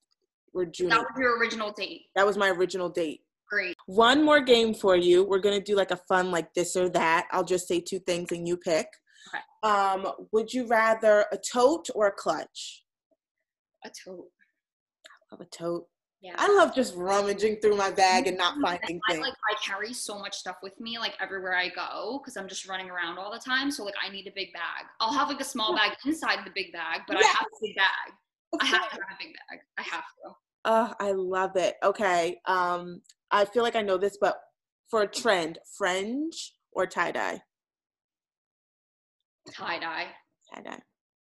We're 0.54 0.66
June. 0.66 0.90
that 0.90 1.00
was 1.00 1.14
your 1.18 1.38
original 1.40 1.72
date. 1.72 2.02
That 2.16 2.26
was 2.26 2.38
my 2.38 2.50
original 2.50 2.90
date. 2.90 3.22
Great. 3.50 3.76
One 3.86 4.24
more 4.24 4.42
game 4.42 4.74
for 4.74 4.96
you. 4.96 5.24
We're 5.24 5.40
gonna 5.40 5.62
do 5.62 5.76
like 5.76 5.92
a 5.92 5.98
fun 6.08 6.32
like 6.32 6.54
this 6.54 6.76
or 6.76 6.90
that. 6.90 7.28
I'll 7.32 7.44
just 7.44 7.68
say 7.68 7.80
two 7.80 8.00
things 8.00 8.32
and 8.32 8.48
you 8.48 8.58
pick. 8.58 8.88
Okay. 9.34 9.44
Um, 9.64 10.08
would 10.32 10.52
you 10.52 10.66
rather 10.68 11.26
a 11.32 11.38
tote 11.38 11.88
or 11.94 12.08
a 12.08 12.12
clutch? 12.12 12.81
A 13.84 13.90
tote. 13.90 14.28
Of 15.32 15.42
a 15.42 15.46
tote. 15.46 15.88
Yeah. 16.22 16.36
I 16.38 16.56
love 16.56 16.76
just 16.76 16.96
rummaging 16.96 17.58
through 17.62 17.78
my 17.78 17.90
bag 17.90 18.28
and 18.28 18.38
not 18.38 18.56
finding 18.62 19.00
I 19.10 19.14
things. 19.14 19.26
like 19.26 19.34
I 19.50 19.56
carry 19.66 19.92
so 19.92 20.20
much 20.20 20.36
stuff 20.36 20.58
with 20.62 20.80
me 20.80 21.00
like 21.00 21.14
everywhere 21.20 21.56
I 21.56 21.70
go 21.70 22.20
because 22.20 22.38
I'm 22.38 22.48
just 22.48 22.68
running 22.68 22.92
around 22.92 23.18
all 23.18 23.32
the 23.32 23.40
time. 23.40 23.72
So 23.72 23.84
like 23.84 23.96
I 24.04 24.10
need 24.10 24.28
a 24.28 24.32
big 24.36 24.54
bag. 24.54 24.86
I'll 25.00 25.14
have 25.14 25.30
like 25.30 25.40
a 25.40 25.46
small 25.46 25.76
bag 25.76 25.94
inside 26.06 26.40
the 26.46 26.52
big 26.54 26.72
bag, 26.74 27.02
but 27.08 27.18
I 27.18 27.22
have 27.26 27.48
a 27.48 27.58
big 27.62 27.76
bag. 27.76 28.14
Of 28.54 28.60
I 28.62 28.66
have 28.66 28.90
to 28.90 28.96
have 28.96 29.00
a 29.00 29.24
big 29.24 29.34
bag. 29.50 29.60
I 29.80 29.82
have 29.82 30.04
to. 30.04 30.36
Oh, 30.66 30.94
I 31.00 31.12
love 31.14 31.56
it. 31.56 31.76
Okay. 31.84 32.40
Um, 32.46 33.02
I 33.32 33.46
feel 33.46 33.64
like 33.64 33.76
I 33.76 33.82
know 33.82 33.98
this, 33.98 34.18
but 34.22 34.38
for 34.90 35.02
a 35.02 35.08
trend, 35.08 35.58
fringe 35.78 36.54
or 36.72 36.86
tie 36.86 37.12
dye? 37.12 37.42
Tie 39.52 39.80
dye. 39.80 40.08
Tie 40.54 40.62
dye. 40.62 40.80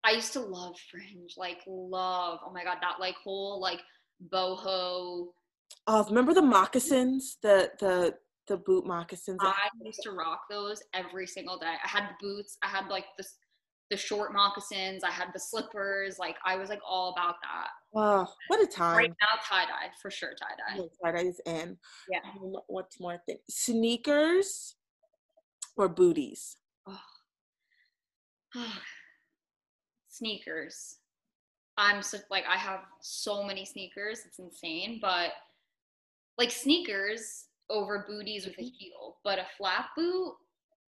I 0.06 0.12
used 0.12 0.32
to 0.34 0.40
love 0.40 0.76
fringe, 0.88 1.34
like 1.36 1.58
love. 1.66 2.38
Oh 2.46 2.52
my 2.52 2.62
god, 2.62 2.78
that 2.80 3.00
like 3.00 3.16
whole 3.16 3.60
like 3.60 3.80
boho. 4.32 5.26
Oh, 5.88 6.04
remember 6.08 6.32
the 6.32 6.42
moccasins? 6.42 7.38
The 7.42 7.72
the 7.80 8.14
the 8.46 8.56
boot 8.56 8.86
moccasins. 8.86 9.38
I 9.42 9.68
used 9.84 10.02
to 10.04 10.12
rock 10.12 10.42
those 10.48 10.80
every 10.94 11.26
single 11.26 11.58
day. 11.58 11.74
I 11.84 11.88
had 11.88 12.04
the 12.04 12.14
boots. 12.20 12.56
I 12.62 12.68
had 12.68 12.86
like 12.86 13.06
the 13.18 13.24
the 13.90 13.96
short 13.96 14.32
moccasins. 14.32 15.02
I 15.02 15.10
had 15.10 15.28
the 15.34 15.40
slippers. 15.40 16.20
Like 16.20 16.36
I 16.44 16.54
was 16.54 16.68
like 16.68 16.80
all 16.88 17.12
about 17.12 17.34
that. 17.42 17.68
Wow, 17.90 18.28
what 18.46 18.62
a 18.62 18.66
time! 18.66 18.96
Right 18.96 19.10
now, 19.10 19.40
tie 19.44 19.64
dye 19.64 19.90
for 20.00 20.12
sure. 20.12 20.34
Tie 20.40 20.76
dye. 20.76 20.82
Tie 21.04 21.12
dye 21.12 21.28
is 21.28 21.40
in. 21.46 21.76
Yeah. 22.08 22.20
What's 22.68 23.00
more 23.00 23.20
thing? 23.26 23.38
Sneakers 23.50 24.76
or 25.76 25.88
booties? 25.88 26.58
Oh. 26.86 27.00
sneakers. 30.16 30.96
I'm 31.78 32.02
so 32.02 32.18
like 32.30 32.44
I 32.48 32.56
have 32.56 32.80
so 33.00 33.42
many 33.42 33.64
sneakers. 33.64 34.22
It's 34.26 34.38
insane, 34.38 34.98
but 35.00 35.30
like 36.38 36.50
sneakers 36.50 37.46
over 37.68 38.04
booties 38.08 38.46
with 38.46 38.58
a 38.58 38.62
mm-hmm. 38.62 38.76
heel, 38.78 39.16
but 39.24 39.38
a 39.38 39.46
flat 39.58 39.86
boot 39.96 40.34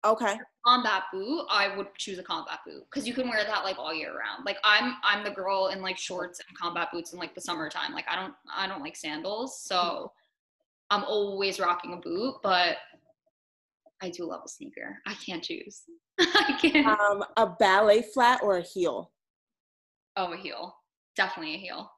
Okay. 0.06 0.38
combat 0.66 1.04
boot, 1.12 1.46
I 1.50 1.76
would 1.76 1.88
choose 1.98 2.20
a 2.20 2.24
combat 2.24 2.60
boot 2.66 2.86
because 2.90 3.08
you 3.08 3.14
can 3.14 3.28
wear 3.28 3.44
that 3.44 3.64
like 3.64 3.80
all 3.80 3.94
year 3.94 4.18
round. 4.18 4.46
Like 4.46 4.58
I'm 4.64 4.96
I'm 5.04 5.24
the 5.24 5.32
girl 5.32 5.68
in 5.68 5.82
like 5.82 5.98
shorts 5.98 6.40
and 6.48 6.58
combat 6.58 6.90
boots 6.94 7.14
in 7.14 7.20
like 7.20 7.34
the 7.34 7.42
summertime. 7.42 7.94
Like 7.94 8.06
I 8.10 8.16
don't 8.16 8.34
I 8.56 8.68
don't 8.68 8.82
like 8.82 8.96
sandals, 8.96 9.60
so 9.60 9.76
mm-hmm. 9.76 10.98
I'm 10.98 11.04
always 11.04 11.60
rocking 11.60 11.94
a 11.94 11.98
boot. 11.98 12.36
But 12.44 12.78
I 14.02 14.10
do 14.10 14.26
love 14.26 14.42
a 14.46 14.50
sneaker. 14.50 15.00
I 15.06 15.14
can't 15.16 15.44
choose. 15.44 15.84
I 16.20 16.58
can't. 16.62 16.86
Um, 17.00 17.24
a 17.36 17.48
ballet 17.48 18.04
flat 18.14 18.42
or 18.44 18.58
a 18.58 18.62
heel? 18.62 19.12
Oh, 20.16 20.34
a 20.34 20.38
heel. 20.38 20.76
Definitely 21.16 21.56
a 21.56 21.58
heel. 21.58 21.92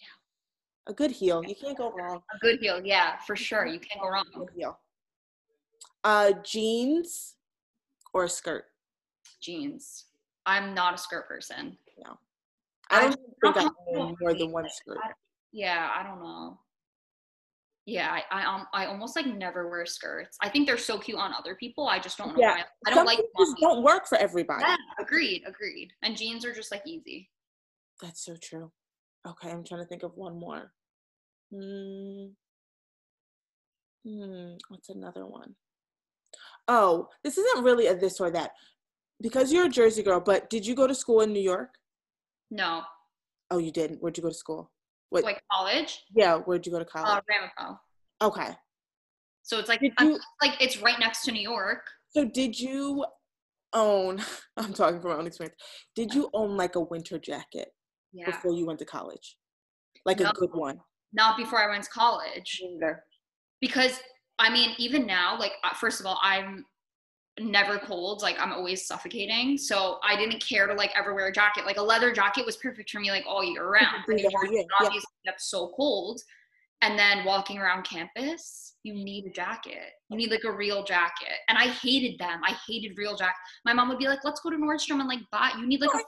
Yeah. 0.00 0.90
A 0.92 0.94
good 0.94 1.10
heel. 1.10 1.42
You 1.46 1.54
can't 1.54 1.76
go 1.76 1.90
wrong. 1.92 2.22
A 2.34 2.38
good 2.38 2.58
heel, 2.60 2.80
yeah, 2.84 3.18
for 3.26 3.36
sure. 3.36 3.66
You 3.66 3.78
can't 3.80 4.00
go 4.00 4.08
wrong. 4.08 4.24
Good 4.34 4.48
heel. 4.56 4.78
Uh, 6.04 6.32
jeans 6.42 7.36
or 8.14 8.24
a 8.24 8.28
skirt? 8.28 8.64
Jeans. 9.42 10.06
I'm 10.46 10.74
not 10.74 10.94
a 10.94 10.98
skirt 10.98 11.28
person. 11.28 11.76
No. 12.04 12.18
I 12.90 13.02
don't 13.02 13.12
I'm 13.44 13.52
think 13.52 13.56
I 13.56 13.62
not 13.64 13.74
own 13.94 14.16
more 14.20 14.34
than 14.34 14.50
one 14.52 14.68
skirt. 14.68 14.98
I- 15.02 15.12
Yeah, 15.52 15.90
I 15.94 16.02
don't 16.02 16.20
know. 16.22 16.58
Yeah, 17.86 18.10
I 18.12 18.22
I, 18.42 18.44
um, 18.44 18.66
I 18.72 18.86
almost 18.86 19.16
like 19.16 19.26
never 19.26 19.68
wear 19.68 19.84
skirts. 19.86 20.36
I 20.40 20.48
think 20.48 20.66
they're 20.68 20.78
so 20.78 20.98
cute 20.98 21.18
on 21.18 21.32
other 21.34 21.54
people. 21.56 21.88
I 21.88 21.98
just 21.98 22.16
don't 22.16 22.28
know 22.34 22.40
Yeah, 22.40 22.54
why. 22.56 22.64
I 22.86 22.94
don't 22.94 23.04
like 23.06 23.18
things 23.18 23.28
them 23.34 23.40
on 23.40 23.46
just 23.46 23.54
me. 23.56 23.60
don't 23.62 23.82
work 23.82 24.06
for 24.08 24.18
everybody. 24.18 24.62
Yeah, 24.62 24.76
agreed, 25.00 25.42
agreed. 25.46 25.92
And 26.02 26.16
jeans 26.16 26.44
are 26.44 26.52
just 26.54 26.70
like 26.70 26.82
easy. 26.86 27.28
That's 28.00 28.24
so 28.24 28.36
true. 28.40 28.70
Okay, 29.26 29.50
I'm 29.50 29.64
trying 29.64 29.80
to 29.82 29.86
think 29.86 30.02
of 30.04 30.16
one 30.16 30.38
more. 30.38 30.72
Hmm. 31.52 32.26
Hmm. 34.06 34.54
What's 34.68 34.88
another 34.88 35.26
one? 35.26 35.54
Oh, 36.68 37.08
this 37.22 37.38
isn't 37.38 37.64
really 37.64 37.86
a 37.88 37.94
this 37.96 38.20
or 38.20 38.30
that. 38.30 38.52
Because 39.20 39.52
you're 39.52 39.66
a 39.66 39.68
Jersey 39.68 40.02
girl, 40.02 40.20
but 40.20 40.50
did 40.50 40.66
you 40.66 40.74
go 40.74 40.86
to 40.86 40.94
school 40.94 41.20
in 41.20 41.32
New 41.32 41.42
York? 41.42 41.74
No, 42.50 42.82
Oh, 43.50 43.58
you 43.58 43.70
didn't. 43.70 44.00
Where'd 44.00 44.16
you 44.16 44.22
go 44.22 44.30
to 44.30 44.34
school? 44.34 44.71
What? 45.12 45.24
like 45.24 45.42
college, 45.52 46.02
yeah, 46.16 46.38
where'd 46.38 46.64
you 46.64 46.72
go 46.72 46.78
to 46.78 46.84
college? 46.86 47.08
uh, 47.10 47.20
Ramapo. 47.28 47.78
okay. 48.22 48.56
So 49.42 49.58
it's 49.58 49.68
like 49.68 49.80
I'm- 49.98 50.10
you- 50.12 50.20
like 50.40 50.60
it's 50.60 50.80
right 50.80 50.98
next 50.98 51.24
to 51.24 51.32
New 51.32 51.42
York. 51.42 51.82
So 52.08 52.24
did 52.24 52.58
you 52.58 53.04
own? 53.74 54.22
I'm 54.56 54.72
talking 54.72 55.00
from 55.02 55.10
my 55.10 55.16
own 55.18 55.26
experience. 55.26 55.56
Did 55.94 56.14
you 56.14 56.30
own 56.32 56.56
like 56.56 56.76
a 56.76 56.80
winter 56.80 57.18
jacket 57.18 57.68
Yeah, 58.12 58.26
before 58.26 58.54
you 58.54 58.64
went 58.66 58.78
to 58.78 58.84
college? 58.86 59.36
Like 60.06 60.20
a 60.20 60.32
good 60.34 60.50
one. 60.54 60.78
not 61.12 61.36
before 61.36 61.58
I 61.60 61.68
went 61.68 61.84
to 61.84 61.90
college. 61.90 62.60
because 63.60 64.00
I 64.38 64.50
mean, 64.50 64.70
even 64.78 65.06
now, 65.06 65.38
like 65.38 65.52
uh, 65.62 65.74
first 65.74 66.00
of 66.00 66.06
all, 66.06 66.18
I'm 66.22 66.64
never 67.40 67.78
cold. 67.78 68.22
Like 68.22 68.36
I'm 68.38 68.52
always 68.52 68.86
suffocating, 68.86 69.56
so 69.56 69.98
I 70.06 70.16
didn't 70.16 70.42
care 70.42 70.66
to 70.66 70.74
like 70.74 70.90
ever 70.96 71.14
wear 71.14 71.28
a 71.28 71.32
jacket. 71.32 71.64
Like 71.64 71.78
a 71.78 71.82
leather 71.82 72.12
jacket 72.12 72.44
was 72.44 72.56
perfect 72.56 72.90
for 72.90 73.00
me, 73.00 73.10
like 73.10 73.24
all 73.26 73.44
year 73.44 73.68
round. 73.68 74.04
do 74.06 74.12
But 74.12 74.16
the 74.16 74.24
in 74.24 74.30
whole 74.30 74.42
Jersey, 74.42 74.54
year, 74.54 74.64
yeah. 74.80 74.86
Obviously, 74.86 75.10
that's 75.24 75.50
so 75.50 75.72
cold. 75.76 76.20
And 76.82 76.98
then 76.98 77.24
walking 77.24 77.58
around 77.58 77.84
campus, 77.84 78.74
you 78.82 78.92
need 78.92 79.26
a 79.26 79.30
jacket. 79.30 79.92
You 80.10 80.16
need 80.16 80.32
like 80.32 80.44
a 80.44 80.50
real 80.50 80.82
jacket. 80.82 81.38
And 81.48 81.56
I 81.56 81.68
hated 81.68 82.18
them. 82.18 82.40
I 82.44 82.56
hated 82.68 82.98
real 82.98 83.14
jacket. 83.16 83.36
My 83.64 83.72
mom 83.72 83.88
would 83.88 83.98
be 83.98 84.08
like, 84.08 84.24
"Let's 84.24 84.40
go 84.40 84.50
to 84.50 84.56
Nordstrom 84.56 84.98
and 84.98 85.08
like 85.08 85.20
buy. 85.30 85.52
You 85.56 85.66
need 85.66 85.80
like 85.80 85.90
a 85.94 85.98
fur, 85.98 86.04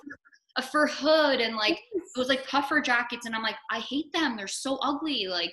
a 0.56 0.62
fur 0.62 0.86
hood 0.88 1.40
and 1.40 1.56
like 1.56 1.78
it 1.92 2.18
was 2.18 2.28
like 2.28 2.46
puffer 2.46 2.80
jackets." 2.80 3.24
And 3.24 3.34
I'm 3.34 3.42
like, 3.42 3.56
I 3.70 3.78
hate 3.78 4.12
them. 4.12 4.36
They're 4.36 4.48
so 4.48 4.76
ugly. 4.82 5.26
Like 5.28 5.52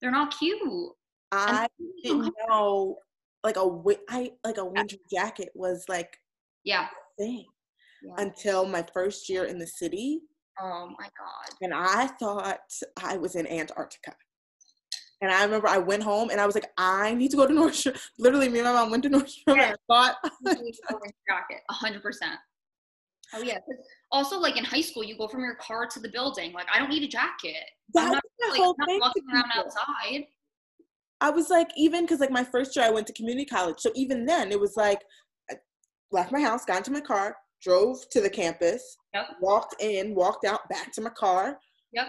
they're 0.00 0.10
not 0.10 0.36
cute. 0.38 0.58
I 1.32 1.68
didn't 2.02 2.34
know 2.48 2.96
like 3.44 3.56
a 3.56 3.62
like 3.62 4.58
a 4.58 4.64
winter 4.64 4.96
jacket 5.12 5.50
was 5.54 5.84
like 5.88 6.18
Yeah. 6.64 6.88
thing 7.18 7.46
Yeah. 8.02 8.14
until 8.18 8.66
my 8.66 8.84
first 8.94 9.28
year 9.28 9.44
in 9.44 9.58
the 9.58 9.66
city, 9.66 10.20
Oh 10.60 10.88
my 10.98 11.04
god. 11.18 11.56
and 11.60 11.72
I 11.74 12.06
thought 12.18 12.60
I 13.02 13.16
was 13.16 13.34
in 13.36 13.46
Antarctica. 13.46 14.14
And 15.20 15.30
I 15.30 15.44
remember 15.44 15.68
I 15.68 15.78
went 15.78 16.02
home 16.02 16.30
and 16.30 16.40
I 16.40 16.46
was 16.46 16.54
like, 16.56 16.68
I 16.76 17.14
need 17.14 17.30
to 17.30 17.36
go 17.36 17.46
to 17.46 17.54
Nordstrom. 17.60 17.96
Literally, 18.18 18.48
me 18.48 18.58
and 18.58 18.66
my 18.66 18.72
mom 18.74 18.90
went 18.90 19.04
to 19.04 19.10
Nordstrom 19.10 19.52
and 19.52 19.60
I 19.60 19.74
bought. 19.88 20.16
A 20.24 20.28
winter 20.44 21.14
jacket, 21.28 21.60
hundred 21.70 22.02
percent. 22.02 22.34
Oh 23.34 23.40
yeah. 23.40 23.58
Also, 24.10 24.38
like 24.38 24.56
in 24.58 24.64
high 24.64 24.80
school, 24.82 25.02
you 25.04 25.16
go 25.16 25.26
from 25.28 25.40
your 25.40 25.54
car 25.54 25.86
to 25.86 26.00
the 26.00 26.08
building. 26.08 26.52
Like 26.52 26.66
I 26.72 26.78
don't 26.78 26.90
need 26.90 27.02
a 27.04 27.08
jacket. 27.08 27.64
That 27.94 28.06
I'm 28.06 28.10
not 28.12 28.22
like 28.50 28.58
whole 28.60 28.74
not 28.78 28.88
thing. 28.88 29.00
walking 29.00 29.22
around 29.32 29.50
outside. 29.56 30.24
I 31.22 31.30
was 31.30 31.48
like, 31.50 31.68
even 31.76 32.02
because 32.04 32.20
like 32.20 32.30
my 32.30 32.44
first 32.44 32.74
year 32.76 32.84
I 32.84 32.90
went 32.90 33.06
to 33.06 33.12
community 33.12 33.46
college. 33.46 33.76
So 33.78 33.90
even 33.94 34.26
then 34.26 34.50
it 34.50 34.58
was 34.60 34.76
like 34.76 35.00
I 35.50 35.54
left 36.10 36.32
my 36.32 36.40
house, 36.40 36.64
got 36.64 36.78
into 36.78 36.90
my 36.90 37.00
car, 37.00 37.36
drove 37.62 37.96
to 38.10 38.20
the 38.20 38.28
campus, 38.30 38.96
Yep. 39.14 39.26
walked 39.40 39.76
in, 39.80 40.14
walked 40.14 40.44
out, 40.44 40.68
back 40.68 40.92
to 40.94 41.00
my 41.00 41.10
car. 41.10 41.58
Yep. 41.92 42.08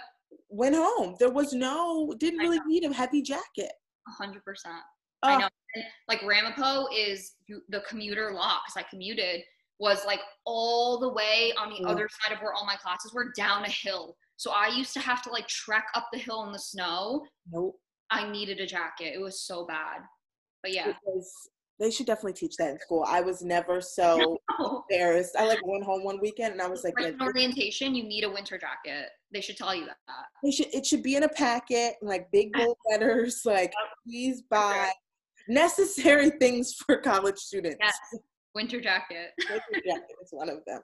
Went 0.49 0.75
home. 0.75 1.15
There 1.19 1.29
was 1.29 1.53
no 1.53 2.13
didn't 2.17 2.39
really 2.39 2.59
need 2.65 2.83
a 2.85 2.93
heavy 2.93 3.21
jacket. 3.21 3.71
A 4.07 4.11
hundred 4.11 4.43
percent. 4.43 4.81
I 5.21 5.37
know. 5.37 5.49
And, 5.75 5.83
like 6.07 6.21
Ramapo 6.23 6.87
is 6.95 7.33
the 7.69 7.81
commuter 7.87 8.31
lot 8.33 8.61
because 8.65 8.83
I 8.83 8.89
commuted 8.89 9.41
was 9.79 10.05
like 10.05 10.19
all 10.45 10.99
the 10.99 11.09
way 11.13 11.53
on 11.59 11.69
the 11.69 11.79
Mm. 11.85 11.89
other 11.91 12.09
side 12.21 12.33
of 12.35 12.41
where 12.41 12.53
all 12.53 12.65
my 12.65 12.75
classes 12.77 13.13
were 13.13 13.31
down 13.37 13.63
a 13.65 13.69
hill. 13.69 14.15
So 14.37 14.51
I 14.51 14.67
used 14.67 14.93
to 14.93 14.99
have 14.99 15.21
to 15.23 15.29
like 15.29 15.47
trek 15.47 15.85
up 15.95 16.07
the 16.11 16.19
hill 16.19 16.43
in 16.45 16.51
the 16.51 16.59
snow. 16.59 17.25
Nope. 17.51 17.79
I 18.13 18.29
needed 18.29 18.59
a 18.59 18.65
jacket. 18.65 19.13
It 19.13 19.21
was 19.21 19.41
so 19.41 19.65
bad. 19.65 20.01
But 20.61 20.73
yeah. 20.73 20.93
Was, 21.05 21.31
they 21.79 21.91
should 21.91 22.05
definitely 22.05 22.33
teach 22.33 22.55
that 22.57 22.71
in 22.71 22.79
school. 22.79 23.05
I 23.07 23.21
was 23.21 23.41
never 23.41 23.81
so 23.81 24.37
embarrassed. 24.89 25.35
I 25.37 25.47
like 25.47 25.65
went 25.65 25.83
home 25.83 26.03
one 26.03 26.19
weekend 26.21 26.53
and 26.53 26.61
I 26.61 26.67
was 26.67 26.83
like, 26.83 26.93
yeah, 26.99 27.11
orientation, 27.21 27.95
you 27.95 28.03
need 28.03 28.23
a 28.23 28.29
winter 28.29 28.57
jacket. 28.57 29.09
They 29.31 29.41
should 29.41 29.57
tell 29.57 29.75
you 29.75 29.85
that. 29.85 29.97
they 30.43 30.51
should 30.51 30.67
it 30.73 30.85
should 30.85 31.03
be 31.03 31.15
in 31.15 31.23
a 31.23 31.29
packet, 31.29 31.95
like 32.01 32.31
big 32.31 32.53
bold 32.57 32.77
letters, 32.89 33.41
like 33.45 33.73
please 34.05 34.43
buy 34.49 34.91
necessary 35.47 36.29
things 36.39 36.73
for 36.73 36.97
college 36.97 37.37
students. 37.37 37.77
Yes. 37.79 38.21
Winter 38.55 38.79
jacket. 38.81 39.31
Winter 39.49 39.83
jacket 39.85 40.15
is 40.21 40.29
one 40.31 40.49
of 40.49 40.59
them. 40.65 40.81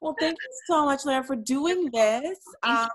Well, 0.00 0.14
thank 0.18 0.36
you 0.40 0.50
so 0.74 0.84
much, 0.84 1.04
Lara, 1.04 1.24
for 1.24 1.36
doing 1.36 1.90
this. 1.92 2.38
Um. 2.62 2.88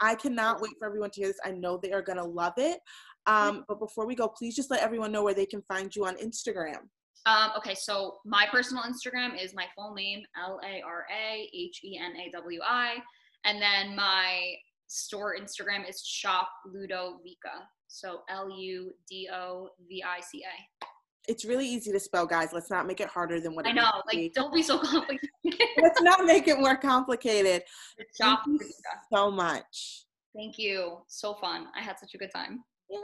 I 0.00 0.16
cannot 0.16 0.60
wait 0.60 0.72
for 0.80 0.86
everyone 0.86 1.10
to 1.10 1.20
hear 1.20 1.28
this. 1.28 1.38
I 1.44 1.52
know 1.52 1.76
they 1.76 1.92
are 1.92 2.02
gonna 2.02 2.24
love 2.24 2.54
it. 2.56 2.80
Um, 3.26 3.64
but 3.68 3.78
before 3.78 4.04
we 4.04 4.16
go, 4.16 4.26
please 4.26 4.56
just 4.56 4.68
let 4.68 4.82
everyone 4.82 5.12
know 5.12 5.22
where 5.22 5.34
they 5.34 5.46
can 5.46 5.62
find 5.62 5.94
you 5.94 6.06
on 6.06 6.16
Instagram. 6.16 6.88
Um, 7.24 7.52
okay, 7.56 7.74
so 7.74 8.16
my 8.24 8.46
personal 8.50 8.82
Instagram 8.82 9.40
is 9.40 9.54
my 9.54 9.66
full 9.76 9.94
name, 9.94 10.24
L 10.36 10.58
A 10.64 10.82
R 10.82 11.06
A 11.08 11.48
H 11.54 11.80
E 11.84 12.00
N 12.02 12.16
A 12.16 12.32
W 12.32 12.60
I. 12.66 12.96
And 13.44 13.62
then 13.62 13.94
my 13.94 14.54
store 14.88 15.36
Instagram 15.40 15.88
is 15.88 16.04
Shop 16.04 16.48
Ludovica. 16.66 17.62
So 17.86 18.22
L 18.28 18.50
U 18.50 18.92
D 19.08 19.28
O 19.32 19.68
V 19.88 20.02
I 20.02 20.20
C 20.20 20.42
A. 20.42 20.86
It's 21.28 21.44
really 21.44 21.66
easy 21.68 21.92
to 21.92 22.00
spell, 22.00 22.26
guys. 22.26 22.52
Let's 22.52 22.70
not 22.70 22.86
make 22.86 23.00
it 23.00 23.08
harder 23.08 23.40
than 23.40 23.54
what 23.54 23.66
it 23.66 23.70
I 23.70 23.72
know, 23.72 24.02
like, 24.06 24.16
be. 24.16 24.32
don't 24.34 24.52
be 24.52 24.62
so 24.62 24.78
complicated. 24.78 25.28
Let's 25.80 26.02
not 26.02 26.24
make 26.24 26.48
it 26.48 26.58
more 26.58 26.76
complicated. 26.76 27.62
Thank 28.18 28.40
you 28.46 28.58
so 29.12 29.30
much. 29.30 30.04
Thank 30.34 30.58
you. 30.58 30.98
So 31.06 31.34
fun. 31.34 31.66
I 31.76 31.82
had 31.82 31.98
such 31.98 32.14
a 32.14 32.18
good 32.18 32.30
time. 32.34 32.64
Yeah. 32.90 32.98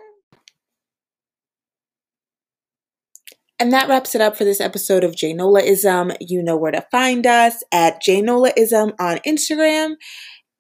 And 3.61 3.73
that 3.73 3.89
wraps 3.89 4.15
it 4.15 4.21
up 4.21 4.37
for 4.37 4.45
this 4.45 4.61
episode 4.61 5.03
of 5.03 5.13
Janolaism. 5.13 6.17
You 6.21 6.43
know 6.43 6.57
where 6.57 6.71
to 6.71 6.87
find 6.93 7.27
us 7.27 7.63
at 7.73 8.01
Janolaism 8.03 8.95
on 9.01 9.19
Instagram. 9.27 9.95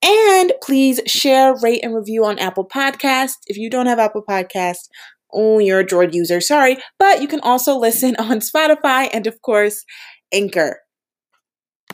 And 0.05 0.53
please 0.63 1.01
share, 1.07 1.57
rate, 1.61 1.81
and 1.85 1.95
review 1.95 2.25
on 2.25 2.39
Apple 2.39 2.67
Podcast. 2.67 3.35
If 3.47 3.57
you 3.57 3.71
don't 3.71 3.87
have 3.87 3.99
Apple 3.99 4.25
Podcast, 4.29 4.89
Oh, 5.33 5.59
you're 5.59 5.81
a 5.81 5.87
Droid 5.87 6.15
user, 6.15 6.41
sorry. 6.41 6.79
But 6.99 7.21
you 7.23 7.29
can 7.29 7.41
also 7.41 7.77
listen 7.77 8.17
on 8.19 8.41
Spotify 8.41 9.09
and, 9.13 9.27
of 9.27 9.41
course, 9.43 9.85
Anchor. 10.33 10.81